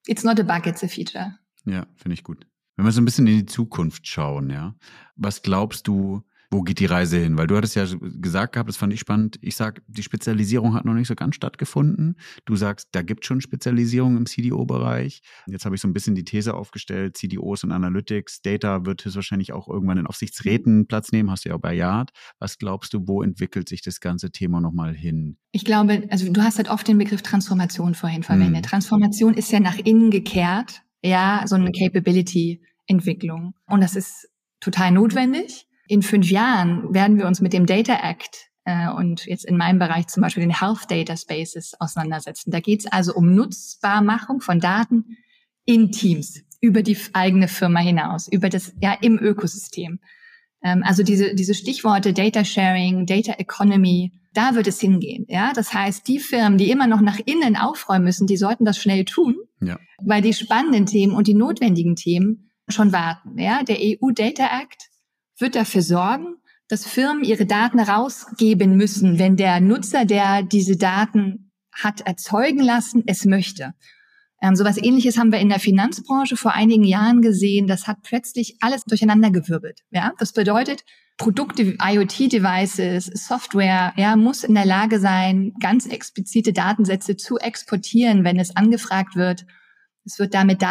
it's 0.07 0.23
not 0.23 0.39
a 0.39 0.43
bug, 0.43 0.65
it's 0.65 0.83
a 0.83 0.87
feature. 0.87 1.37
Ja, 1.65 1.85
finde 1.95 2.13
ich 2.13 2.23
gut. 2.23 2.47
Wenn 2.75 2.85
wir 2.85 2.91
so 2.91 3.01
ein 3.01 3.05
bisschen 3.05 3.27
in 3.27 3.37
die 3.39 3.45
Zukunft 3.45 4.07
schauen, 4.07 4.49
ja, 4.49 4.75
was 5.15 5.41
glaubst 5.41 5.87
du, 5.87 6.23
wo 6.55 6.61
geht 6.61 6.79
die 6.79 6.85
Reise 6.85 7.17
hin? 7.17 7.37
Weil 7.37 7.47
du 7.47 7.55
hattest 7.55 7.75
ja 7.75 7.85
gesagt 8.01 8.53
gehabt, 8.53 8.69
das 8.69 8.77
fand 8.77 8.93
ich 8.93 8.99
spannend. 8.99 9.37
Ich 9.41 9.55
sag, 9.55 9.81
die 9.87 10.03
Spezialisierung 10.03 10.73
hat 10.73 10.85
noch 10.85 10.93
nicht 10.93 11.07
so 11.07 11.15
ganz 11.15 11.35
stattgefunden. 11.35 12.17
Du 12.45 12.55
sagst, 12.55 12.89
da 12.93 13.01
gibt 13.01 13.25
schon 13.25 13.41
Spezialisierung 13.41 14.17
im 14.17 14.25
CDO-Bereich. 14.25 15.21
Jetzt 15.47 15.65
habe 15.65 15.75
ich 15.75 15.81
so 15.81 15.87
ein 15.87 15.93
bisschen 15.93 16.15
die 16.15 16.23
These 16.23 16.53
aufgestellt, 16.53 17.17
CDOs 17.17 17.63
und 17.63 17.71
Analytics, 17.71 18.41
Data 18.41 18.85
wird 18.85 19.03
höchstwahrscheinlich 19.03 19.53
auch 19.53 19.67
irgendwann 19.67 19.97
in 19.97 20.07
Aufsichtsräten 20.07 20.87
Platz 20.87 21.11
nehmen, 21.11 21.29
hast 21.29 21.45
du 21.45 21.49
ja 21.49 21.55
auch 21.55 21.61
bei 21.61 21.73
Yard. 21.73 22.11
Was 22.39 22.57
glaubst 22.57 22.93
du, 22.93 23.07
wo 23.07 23.21
entwickelt 23.21 23.69
sich 23.69 23.81
das 23.81 23.99
ganze 23.99 24.31
Thema 24.31 24.61
nochmal 24.61 24.95
hin? 24.95 25.37
Ich 25.51 25.65
glaube, 25.65 26.07
also 26.09 26.31
du 26.31 26.41
hast 26.41 26.57
halt 26.57 26.69
oft 26.69 26.87
den 26.87 26.97
Begriff 26.97 27.21
Transformation 27.21 27.93
vorhin 27.93 28.23
verwendet. 28.23 28.65
Hm. 28.65 28.69
Transformation 28.69 29.33
ist 29.33 29.51
ja 29.51 29.59
nach 29.59 29.77
innen 29.77 30.09
gekehrt 30.11 30.85
ja, 31.05 31.43
so 31.45 31.55
eine 31.55 31.71
Capability-Entwicklung. 31.71 33.53
Und 33.67 33.81
das 33.81 33.95
ist 33.95 34.27
total 34.59 34.91
notwendig. 34.91 35.67
In 35.87 36.01
fünf 36.01 36.29
Jahren 36.29 36.93
werden 36.93 37.17
wir 37.17 37.27
uns 37.27 37.41
mit 37.41 37.53
dem 37.53 37.65
Data 37.65 37.95
Act 38.01 38.49
äh, 38.65 38.89
und 38.89 39.25
jetzt 39.25 39.45
in 39.45 39.57
meinem 39.57 39.79
Bereich 39.79 40.07
zum 40.07 40.21
Beispiel 40.21 40.41
den 40.41 40.59
Health 40.59 40.89
Data 40.89 41.15
Spaces 41.15 41.73
auseinandersetzen. 41.79 42.51
Da 42.51 42.59
geht 42.59 42.81
es 42.81 42.91
also 42.91 43.13
um 43.13 43.33
Nutzbarmachung 43.33 44.41
von 44.41 44.59
Daten 44.59 45.17
in 45.65 45.91
Teams, 45.91 46.41
über 46.61 46.81
die 46.81 46.97
eigene 47.13 47.47
Firma 47.47 47.79
hinaus, 47.79 48.27
über 48.27 48.49
das, 48.49 48.73
ja, 48.81 48.97
im 49.01 49.19
Ökosystem. 49.19 49.99
Ähm, 50.63 50.83
also 50.83 51.03
diese, 51.03 51.35
diese 51.35 51.53
Stichworte 51.53 52.13
Data 52.13 52.43
Sharing, 52.43 53.05
Data 53.05 53.33
Economy, 53.33 54.11
da 54.33 54.55
wird 54.55 54.67
es 54.67 54.79
hingehen. 54.79 55.25
Ja, 55.29 55.53
das 55.53 55.73
heißt, 55.73 56.07
die 56.07 56.19
Firmen, 56.19 56.57
die 56.57 56.69
immer 56.71 56.87
noch 56.87 57.01
nach 57.01 57.19
innen 57.25 57.55
aufräumen 57.55 58.03
müssen, 58.03 58.27
die 58.27 58.37
sollten 58.37 58.65
das 58.65 58.77
schnell 58.77 59.05
tun, 59.05 59.35
ja. 59.61 59.79
weil 60.03 60.21
die 60.21 60.33
spannenden 60.33 60.87
Themen 60.87 61.13
und 61.13 61.27
die 61.27 61.35
notwendigen 61.35 61.95
Themen 61.95 62.51
schon 62.67 62.91
warten. 62.91 63.37
Ja, 63.37 63.63
der 63.63 63.77
EU 63.79 64.11
Data 64.11 64.45
Act 64.45 64.89
wird 65.39 65.55
dafür 65.55 65.81
sorgen, 65.81 66.35
dass 66.67 66.85
Firmen 66.85 67.23
ihre 67.23 67.45
Daten 67.45 67.79
rausgeben 67.79 68.75
müssen, 68.75 69.19
wenn 69.19 69.35
der 69.35 69.59
Nutzer, 69.59 70.05
der 70.05 70.43
diese 70.43 70.77
Daten 70.77 71.51
hat 71.71 72.01
erzeugen 72.01 72.61
lassen, 72.61 73.03
es 73.05 73.25
möchte. 73.25 73.73
Ähm, 74.41 74.55
sowas 74.55 74.77
ähnliches 74.77 75.17
haben 75.17 75.31
wir 75.31 75.39
in 75.39 75.49
der 75.49 75.59
Finanzbranche 75.59 76.37
vor 76.37 76.53
einigen 76.53 76.83
Jahren 76.83 77.21
gesehen. 77.21 77.67
Das 77.67 77.87
hat 77.87 77.97
plötzlich 78.03 78.57
alles 78.61 78.83
durcheinandergewirbelt. 78.85 79.81
Ja, 79.91 80.13
das 80.17 80.33
bedeutet, 80.33 80.83
Produkte, 81.17 81.77
IoT-Devices, 81.81 83.05
Software, 83.05 83.93
ja, 83.95 84.15
muss 84.15 84.43
in 84.43 84.53
der 84.53 84.65
Lage 84.65 84.99
sein, 84.99 85.53
ganz 85.61 85.85
explizite 85.85 86.51
Datensätze 86.51 87.15
zu 87.15 87.37
exportieren, 87.37 88.23
wenn 88.23 88.39
es 88.39 88.55
angefragt 88.55 89.15
wird. 89.15 89.45
Es 90.03 90.19
wird 90.19 90.33
damit 90.33 90.61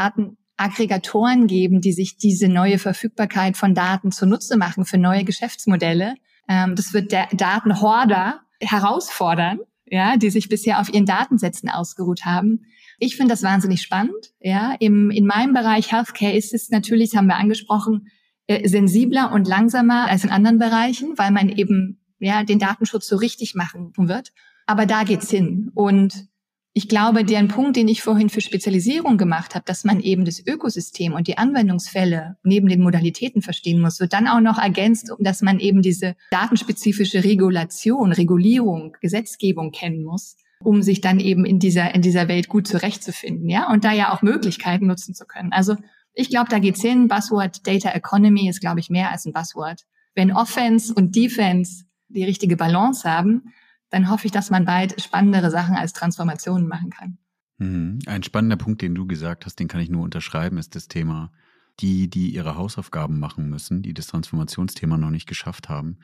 Datenaggregatoren 0.57 1.47
geben, 1.47 1.81
die 1.81 1.93
sich 1.93 2.17
diese 2.17 2.49
neue 2.49 2.79
Verfügbarkeit 2.79 3.57
von 3.57 3.75
Daten 3.75 4.13
zunutze 4.13 4.57
machen 4.57 4.85
für 4.85 4.99
neue 4.99 5.25
Geschäftsmodelle. 5.25 6.15
Ähm, 6.49 6.77
das 6.77 6.93
wird 6.93 7.13
der 7.13 7.29
Datenhorder 7.33 8.41
herausfordern, 8.61 9.61
ja, 9.87 10.17
die 10.17 10.31
sich 10.31 10.49
bisher 10.49 10.81
auf 10.81 10.93
ihren 10.93 11.07
Datensätzen 11.07 11.69
ausgeruht 11.69 12.25
haben. 12.25 12.67
Ich 12.99 13.17
finde 13.17 13.33
das 13.33 13.43
wahnsinnig 13.43 13.83
spannend. 13.83 14.33
Ja, 14.41 14.75
im, 14.79 15.11
in 15.11 15.27
meinem 15.27 15.53
Bereich 15.53 15.91
Healthcare 15.91 16.33
ist 16.33 16.55
es 16.55 16.71
natürlich, 16.71 17.17
haben 17.17 17.27
wir 17.27 17.37
angesprochen, 17.37 18.09
äh, 18.47 18.69
sensibler 18.69 19.33
und 19.33 19.49
langsamer 19.49 20.09
als 20.09 20.25
in 20.25 20.31
anderen 20.31 20.59
Bereichen, 20.59 21.15
weil 21.17 21.31
man 21.31 21.49
eben 21.49 22.01
ja, 22.19 22.45
den 22.45 22.59
Datenschutz 22.59 23.07
so 23.07 23.17
richtig 23.17 23.55
machen 23.55 23.93
wird. 23.97 24.33
Aber 24.67 24.87
da 24.87 25.05
geht's 25.05 25.31
hin. 25.31 25.71
Und 25.75 26.29
ich 26.77 26.89
glaube, 26.89 27.25
der 27.25 27.45
Punkt, 27.45 27.77
den 27.77 27.87
ich 27.87 28.03
vorhin 28.03 28.29
für 28.29 28.41
Spezialisierung 28.41 29.17
gemacht 29.17 29.55
habe, 29.55 29.65
dass 29.65 29.85
man 29.85 30.01
eben 30.01 30.25
das 30.25 30.45
Ökosystem 30.45 31.13
und 31.13 31.29
die 31.29 31.39
Anwendungsfälle 31.39 32.37
neben 32.43 32.69
den 32.69 32.83
Modalitäten 32.83 33.43
verstehen 33.43 33.81
muss, 33.81 34.01
wird 34.01 34.13
dann 34.13 34.27
auch 34.27 34.41
noch 34.41 34.59
ergänzt, 34.59 35.13
dass 35.21 35.41
man 35.41 35.61
eben 35.61 35.83
diese 35.83 36.17
datenspezifische 36.33 37.23
Regulation, 37.23 38.11
Regulierung, 38.11 38.97
Gesetzgebung 39.01 39.71
kennen 39.71 40.03
muss, 40.03 40.37
um 40.59 40.83
sich 40.83 41.01
dann 41.01 41.21
eben 41.21 41.45
in 41.45 41.61
dieser, 41.61 41.95
in 41.95 42.03
dieser 42.03 42.27
Welt 42.27 42.49
gut 42.49 42.67
zurechtzufinden, 42.67 43.49
ja, 43.49 43.71
und 43.71 43.85
da 43.85 43.93
ja 43.93 44.13
auch 44.13 44.23
Möglichkeiten 44.23 44.89
nutzen 44.89 45.15
zu 45.15 45.27
können. 45.27 45.53
Also 45.53 45.77
ich 46.13 46.29
glaube, 46.29 46.49
da 46.51 46.59
geht's 46.59 46.83
hin. 46.83 47.07
Buzzword 47.07 47.65
Data 47.69 47.91
Economy 47.91 48.49
ist, 48.49 48.61
glaube 48.61 48.81
ich, 48.81 48.91
mehr 48.91 49.13
als 49.13 49.27
ein 49.27 49.33
Buzzword. 49.33 49.83
Wenn 50.17 50.33
Offense 50.33 50.93
und 50.93 51.15
Defense 51.15 51.85
die 52.09 52.25
richtige 52.25 52.57
Balance 52.57 53.09
haben, 53.09 53.53
dann 53.95 54.11
hoffe 54.11 54.27
ich, 54.27 54.33
dass 54.33 54.51
man 54.51 54.65
bald 54.65 55.01
spannendere 55.01 55.53
Sachen 55.53 55.77
als 55.77 55.93
Transformationen 55.93 56.67
machen 56.67 56.91
kann. 56.91 57.19
Mhm. 57.59 58.01
Ein 58.07 58.25
spannender 58.25 58.57
Punkt, 58.57 58.83
den 58.83 58.97
du 58.97 59.07
gesagt 59.07 59.47
hast, 59.47 59.61
den 59.61 59.69
kann 59.69 59.81
ich 59.81 59.89
nur 59.89 60.03
unterschreiben, 60.03 60.59
ist 60.59 60.75
das 60.75 60.89
Thema, 60.89 61.31
die, 61.79 62.11
die 62.11 62.35
ihre 62.35 62.57
Hausaufgaben 62.57 63.21
machen 63.21 63.49
müssen, 63.49 63.83
die 63.83 63.95
das 63.95 64.09
Transformationsthema 64.09 64.99
noch 64.99 65.11
nicht 65.11 65.29
geschafft 65.29 65.69
haben, 65.69 65.99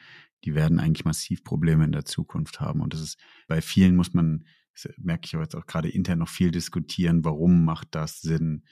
die 0.44 0.54
werden 0.54 0.78
eigentlich 0.78 1.04
massiv 1.04 1.42
Probleme 1.42 1.84
in 1.84 1.90
der 1.90 2.04
Zukunft 2.04 2.60
haben. 2.60 2.80
Und 2.80 2.94
das 2.94 3.00
ist, 3.00 3.18
bei 3.48 3.60
vielen 3.60 3.96
muss 3.96 4.14
man, 4.14 4.46
das 4.72 4.92
merke 4.96 5.26
ich 5.26 5.34
aber 5.34 5.42
jetzt 5.42 5.56
auch 5.56 5.66
gerade 5.66 5.88
intern 5.88 6.20
noch 6.20 6.28
viel 6.28 6.52
diskutieren, 6.52 7.24
warum 7.24 7.64
macht 7.64 7.88
das 7.90 8.20
Sinn, 8.20 8.62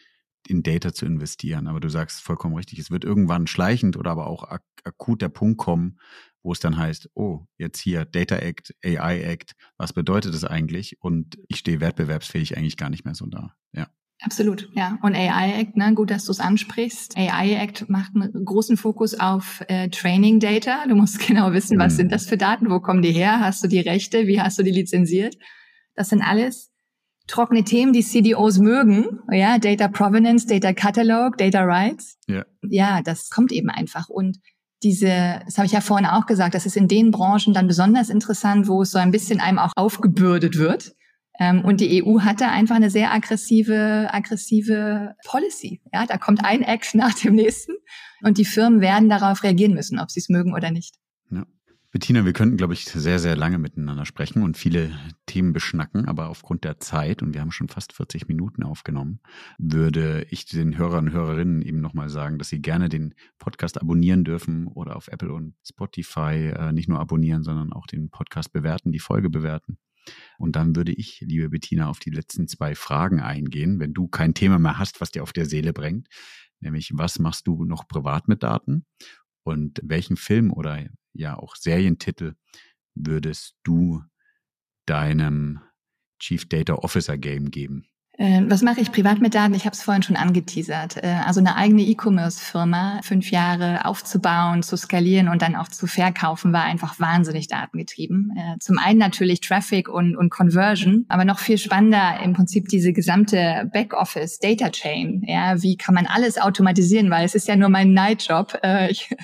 in 0.46 0.62
Data 0.62 0.92
zu 0.92 1.06
investieren. 1.06 1.66
Aber 1.66 1.80
du 1.80 1.88
sagst 1.88 2.22
vollkommen 2.22 2.54
richtig, 2.54 2.78
es 2.78 2.90
wird 2.90 3.04
irgendwann 3.04 3.46
schleichend 3.46 3.96
oder 3.96 4.10
aber 4.10 4.26
auch 4.26 4.44
ak 4.44 4.62
akut 4.84 5.20
der 5.20 5.28
Punkt 5.28 5.58
kommen, 5.58 5.98
wo 6.42 6.52
es 6.52 6.60
dann 6.60 6.78
heißt, 6.78 7.10
oh, 7.14 7.46
jetzt 7.58 7.78
hier 7.80 8.04
Data 8.04 8.36
Act, 8.36 8.74
AI 8.84 9.20
Act, 9.22 9.52
was 9.76 9.92
bedeutet 9.92 10.32
das 10.32 10.44
eigentlich? 10.44 10.96
Und 11.00 11.38
ich 11.48 11.58
stehe 11.58 11.80
wettbewerbsfähig 11.80 12.56
eigentlich 12.56 12.76
gar 12.76 12.88
nicht 12.88 13.04
mehr 13.04 13.14
so 13.14 13.26
da. 13.26 13.54
Ja. 13.72 13.88
Absolut, 14.20 14.68
ja. 14.74 14.98
Und 15.02 15.14
AI 15.14 15.60
Act, 15.60 15.76
ne, 15.76 15.94
gut, 15.94 16.10
dass 16.10 16.24
du 16.24 16.32
es 16.32 16.40
ansprichst. 16.40 17.16
AI 17.16 17.54
Act 17.54 17.88
macht 17.88 18.16
einen 18.16 18.44
großen 18.44 18.76
Fokus 18.76 19.14
auf 19.14 19.62
äh, 19.68 19.88
Training 19.90 20.40
Data. 20.40 20.86
Du 20.88 20.96
musst 20.96 21.18
genau 21.26 21.52
wissen, 21.52 21.78
was 21.78 21.92
mhm. 21.94 21.96
sind 21.96 22.12
das 22.12 22.26
für 22.26 22.36
Daten, 22.36 22.70
wo 22.70 22.80
kommen 22.80 23.02
die 23.02 23.12
her, 23.12 23.40
hast 23.40 23.62
du 23.62 23.68
die 23.68 23.80
Rechte, 23.80 24.26
wie 24.26 24.40
hast 24.40 24.58
du 24.58 24.62
die 24.62 24.72
lizenziert? 24.72 25.36
Das 25.94 26.08
sind 26.08 26.22
alles 26.22 26.72
trockene 27.28 27.62
Themen, 27.62 27.92
die 27.92 28.02
CDOs 28.02 28.58
mögen. 28.58 29.20
Ja, 29.30 29.58
Data 29.58 29.88
Provenance, 29.88 30.46
Data 30.46 30.72
Catalog, 30.72 31.38
Data 31.38 31.62
Rights. 31.62 32.18
Ja. 32.26 32.44
ja, 32.62 33.02
das 33.02 33.30
kommt 33.30 33.52
eben 33.52 33.70
einfach. 33.70 34.08
Und 34.08 34.38
diese, 34.82 35.40
das 35.44 35.58
habe 35.58 35.66
ich 35.66 35.72
ja 35.72 35.80
vorhin 35.80 36.06
auch 36.06 36.26
gesagt, 36.26 36.54
das 36.54 36.66
ist 36.66 36.76
in 36.76 36.88
den 36.88 37.10
Branchen 37.10 37.52
dann 37.52 37.66
besonders 37.66 38.10
interessant, 38.10 38.68
wo 38.68 38.82
es 38.82 38.90
so 38.90 38.98
ein 38.98 39.10
bisschen 39.10 39.40
einem 39.40 39.58
auch 39.58 39.72
aufgebürdet 39.76 40.58
wird. 40.58 40.94
Ähm, 41.40 41.64
und 41.64 41.80
die 41.80 42.04
EU 42.04 42.20
hatte 42.20 42.48
einfach 42.48 42.76
eine 42.76 42.90
sehr 42.90 43.12
aggressive, 43.12 44.08
aggressive 44.10 45.14
Policy. 45.24 45.80
Ja, 45.92 46.06
da 46.06 46.18
kommt 46.18 46.44
ein 46.44 46.62
Act 46.62 46.94
nach 46.94 47.14
dem 47.14 47.34
nächsten 47.34 47.72
und 48.22 48.38
die 48.38 48.44
Firmen 48.44 48.80
werden 48.80 49.08
darauf 49.08 49.42
reagieren 49.42 49.74
müssen, 49.74 49.98
ob 50.00 50.10
sie 50.10 50.20
es 50.20 50.28
mögen 50.28 50.54
oder 50.54 50.70
nicht. 50.70 50.96
Ja. 51.30 51.46
Bettina, 51.90 52.26
wir 52.26 52.34
könnten, 52.34 52.58
glaube 52.58 52.74
ich, 52.74 52.84
sehr, 52.84 53.18
sehr 53.18 53.34
lange 53.34 53.58
miteinander 53.58 54.04
sprechen 54.04 54.42
und 54.42 54.58
viele 54.58 54.92
Themen 55.24 55.54
beschnacken, 55.54 56.04
aber 56.04 56.28
aufgrund 56.28 56.64
der 56.64 56.80
Zeit, 56.80 57.22
und 57.22 57.32
wir 57.32 57.40
haben 57.40 57.50
schon 57.50 57.68
fast 57.68 57.94
40 57.94 58.28
Minuten 58.28 58.62
aufgenommen, 58.62 59.20
würde 59.56 60.26
ich 60.28 60.44
den 60.44 60.76
Hörern 60.76 61.06
und 61.06 61.14
Hörerinnen 61.14 61.62
eben 61.62 61.80
nochmal 61.80 62.10
sagen, 62.10 62.38
dass 62.38 62.50
sie 62.50 62.60
gerne 62.60 62.90
den 62.90 63.14
Podcast 63.38 63.80
abonnieren 63.80 64.22
dürfen 64.22 64.66
oder 64.66 64.96
auf 64.96 65.08
Apple 65.08 65.32
und 65.32 65.54
Spotify 65.66 66.52
äh, 66.54 66.72
nicht 66.72 66.90
nur 66.90 67.00
abonnieren, 67.00 67.42
sondern 67.42 67.72
auch 67.72 67.86
den 67.86 68.10
Podcast 68.10 68.52
bewerten, 68.52 68.92
die 68.92 68.98
Folge 68.98 69.30
bewerten. 69.30 69.78
Und 70.38 70.56
dann 70.56 70.76
würde 70.76 70.92
ich, 70.92 71.22
liebe 71.26 71.48
Bettina, 71.48 71.88
auf 71.88 72.00
die 72.00 72.10
letzten 72.10 72.48
zwei 72.48 72.74
Fragen 72.74 73.20
eingehen, 73.20 73.80
wenn 73.80 73.94
du 73.94 74.08
kein 74.08 74.34
Thema 74.34 74.58
mehr 74.58 74.78
hast, 74.78 75.00
was 75.00 75.10
dir 75.10 75.22
auf 75.22 75.32
der 75.32 75.46
Seele 75.46 75.72
bringt. 75.72 76.08
Nämlich, 76.60 76.90
was 76.92 77.18
machst 77.18 77.46
du 77.46 77.64
noch 77.64 77.88
privat 77.88 78.28
mit 78.28 78.42
Daten? 78.42 78.84
Und 79.42 79.80
welchen 79.82 80.18
Film 80.18 80.52
oder 80.52 80.84
ja 81.18 81.36
auch 81.36 81.56
Serientitel 81.56 82.34
würdest 82.94 83.56
du 83.62 84.02
deinem 84.86 85.60
Chief 86.20 86.48
Data 86.48 86.74
Officer 86.74 87.18
Game 87.18 87.50
geben? 87.50 87.88
Ähm, 88.20 88.50
was 88.50 88.62
mache 88.62 88.80
ich 88.80 88.90
privat 88.90 89.20
mit 89.20 89.36
Daten? 89.36 89.54
Ich 89.54 89.64
habe 89.64 89.74
es 89.74 89.82
vorhin 89.82 90.02
schon 90.02 90.16
angeteasert. 90.16 90.96
Äh, 90.96 91.20
also 91.24 91.38
eine 91.38 91.54
eigene 91.54 91.82
E-Commerce-Firma 91.82 92.98
fünf 93.04 93.30
Jahre 93.30 93.84
aufzubauen, 93.84 94.64
zu 94.64 94.76
skalieren 94.76 95.28
und 95.28 95.40
dann 95.40 95.54
auch 95.54 95.68
zu 95.68 95.86
verkaufen, 95.86 96.52
war 96.52 96.64
einfach 96.64 96.98
wahnsinnig 96.98 97.46
datengetrieben. 97.46 98.32
Äh, 98.36 98.58
zum 98.58 98.78
einen 98.78 98.98
natürlich 98.98 99.40
Traffic 99.40 99.88
und, 99.88 100.16
und 100.16 100.30
Conversion, 100.30 101.06
aber 101.08 101.24
noch 101.24 101.38
viel 101.38 101.58
spannender 101.58 102.18
im 102.24 102.32
Prinzip 102.32 102.68
diese 102.68 102.92
gesamte 102.92 103.70
Backoffice 103.72 104.40
Data 104.40 104.70
Chain. 104.70 105.22
Ja, 105.24 105.62
wie 105.62 105.76
kann 105.76 105.94
man 105.94 106.06
alles 106.06 106.38
automatisieren? 106.38 107.10
Weil 107.10 107.24
es 107.24 107.36
ist 107.36 107.46
ja 107.46 107.54
nur 107.54 107.68
mein 107.68 107.92
Nightjob. 107.92 108.58
Äh, 108.64 108.90
ich 108.90 109.14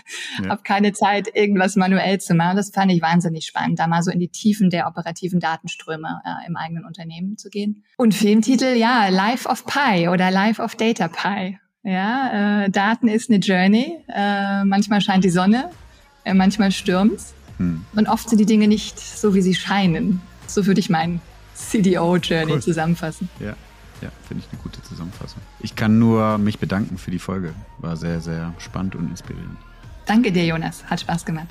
ja. 0.40 0.51
habe 0.51 0.62
keine 0.62 0.92
Zeit, 0.92 1.28
irgendwas 1.34 1.74
manuell 1.74 2.20
zu 2.20 2.34
machen. 2.34 2.57
Das 2.57 2.70
fand 2.70 2.92
ich 2.92 3.03
wahnsinnig 3.03 3.45
spannend, 3.45 3.80
da 3.80 3.88
mal 3.88 4.03
so 4.03 4.12
in 4.12 4.20
die 4.20 4.28
Tiefen 4.28 4.70
der 4.70 4.86
operativen 4.86 5.40
Datenströme 5.40 6.20
im 6.47 6.57
eigenen 6.57 6.84
Unternehmen 6.84 7.36
zu 7.36 7.51
gehen. 7.51 7.82
Und 7.97 8.14
Filmtitel, 8.14 8.76
ja, 8.85 9.09
Life 9.09 9.49
of 9.49 9.64
Pi 9.64 10.09
oder 10.09 10.30
Life 10.30 10.61
of 10.61 10.74
Data 10.76 11.09
Pi. 11.09 11.59
Ja, 11.85 12.64
äh, 12.64 12.70
Daten 12.70 13.09
ist 13.09 13.30
eine 13.30 13.39
Journey. 13.39 13.99
Äh, 14.09 14.64
manchmal 14.64 15.01
scheint 15.01 15.24
die 15.24 15.30
Sonne, 15.30 15.70
äh, 16.24 16.35
manchmal 16.35 16.70
stürmt's. 16.70 17.35
Hm. 17.59 17.85
Und 17.95 18.09
oft 18.09 18.28
sind 18.28 18.39
die 18.39 18.47
Dinge 18.47 18.68
nicht 18.68 18.99
so, 18.99 19.35
wie 19.35 19.43
sie 19.43 19.55
scheinen. 19.55 20.20
So 20.47 20.66
würde 20.66 20.80
ich 20.80 20.91
meinen 20.91 21.20
CDO-Journey 21.55 22.53
cool. 22.53 22.62
zusammenfassen. 22.62 23.28
Ja, 23.41 23.55
ja, 24.03 24.11
finde 24.28 24.45
ich 24.45 24.53
eine 24.53 24.62
gute 24.62 24.82
Zusammenfassung. 24.82 25.41
Ich 25.61 25.76
kann 25.76 25.99
nur 25.99 26.37
mich 26.39 26.59
bedanken 26.59 26.99
für 26.99 27.11
die 27.11 27.18
Folge. 27.18 27.55
War 27.78 27.97
sehr, 27.97 28.20
sehr 28.20 28.53
spannend 28.59 28.97
und 28.97 29.09
inspirierend. 29.09 29.57
Danke 30.05 30.30
dir, 30.32 30.45
Jonas. 30.45 30.85
Hat 30.85 31.01
Spaß 31.01 31.24
gemacht. 31.24 31.49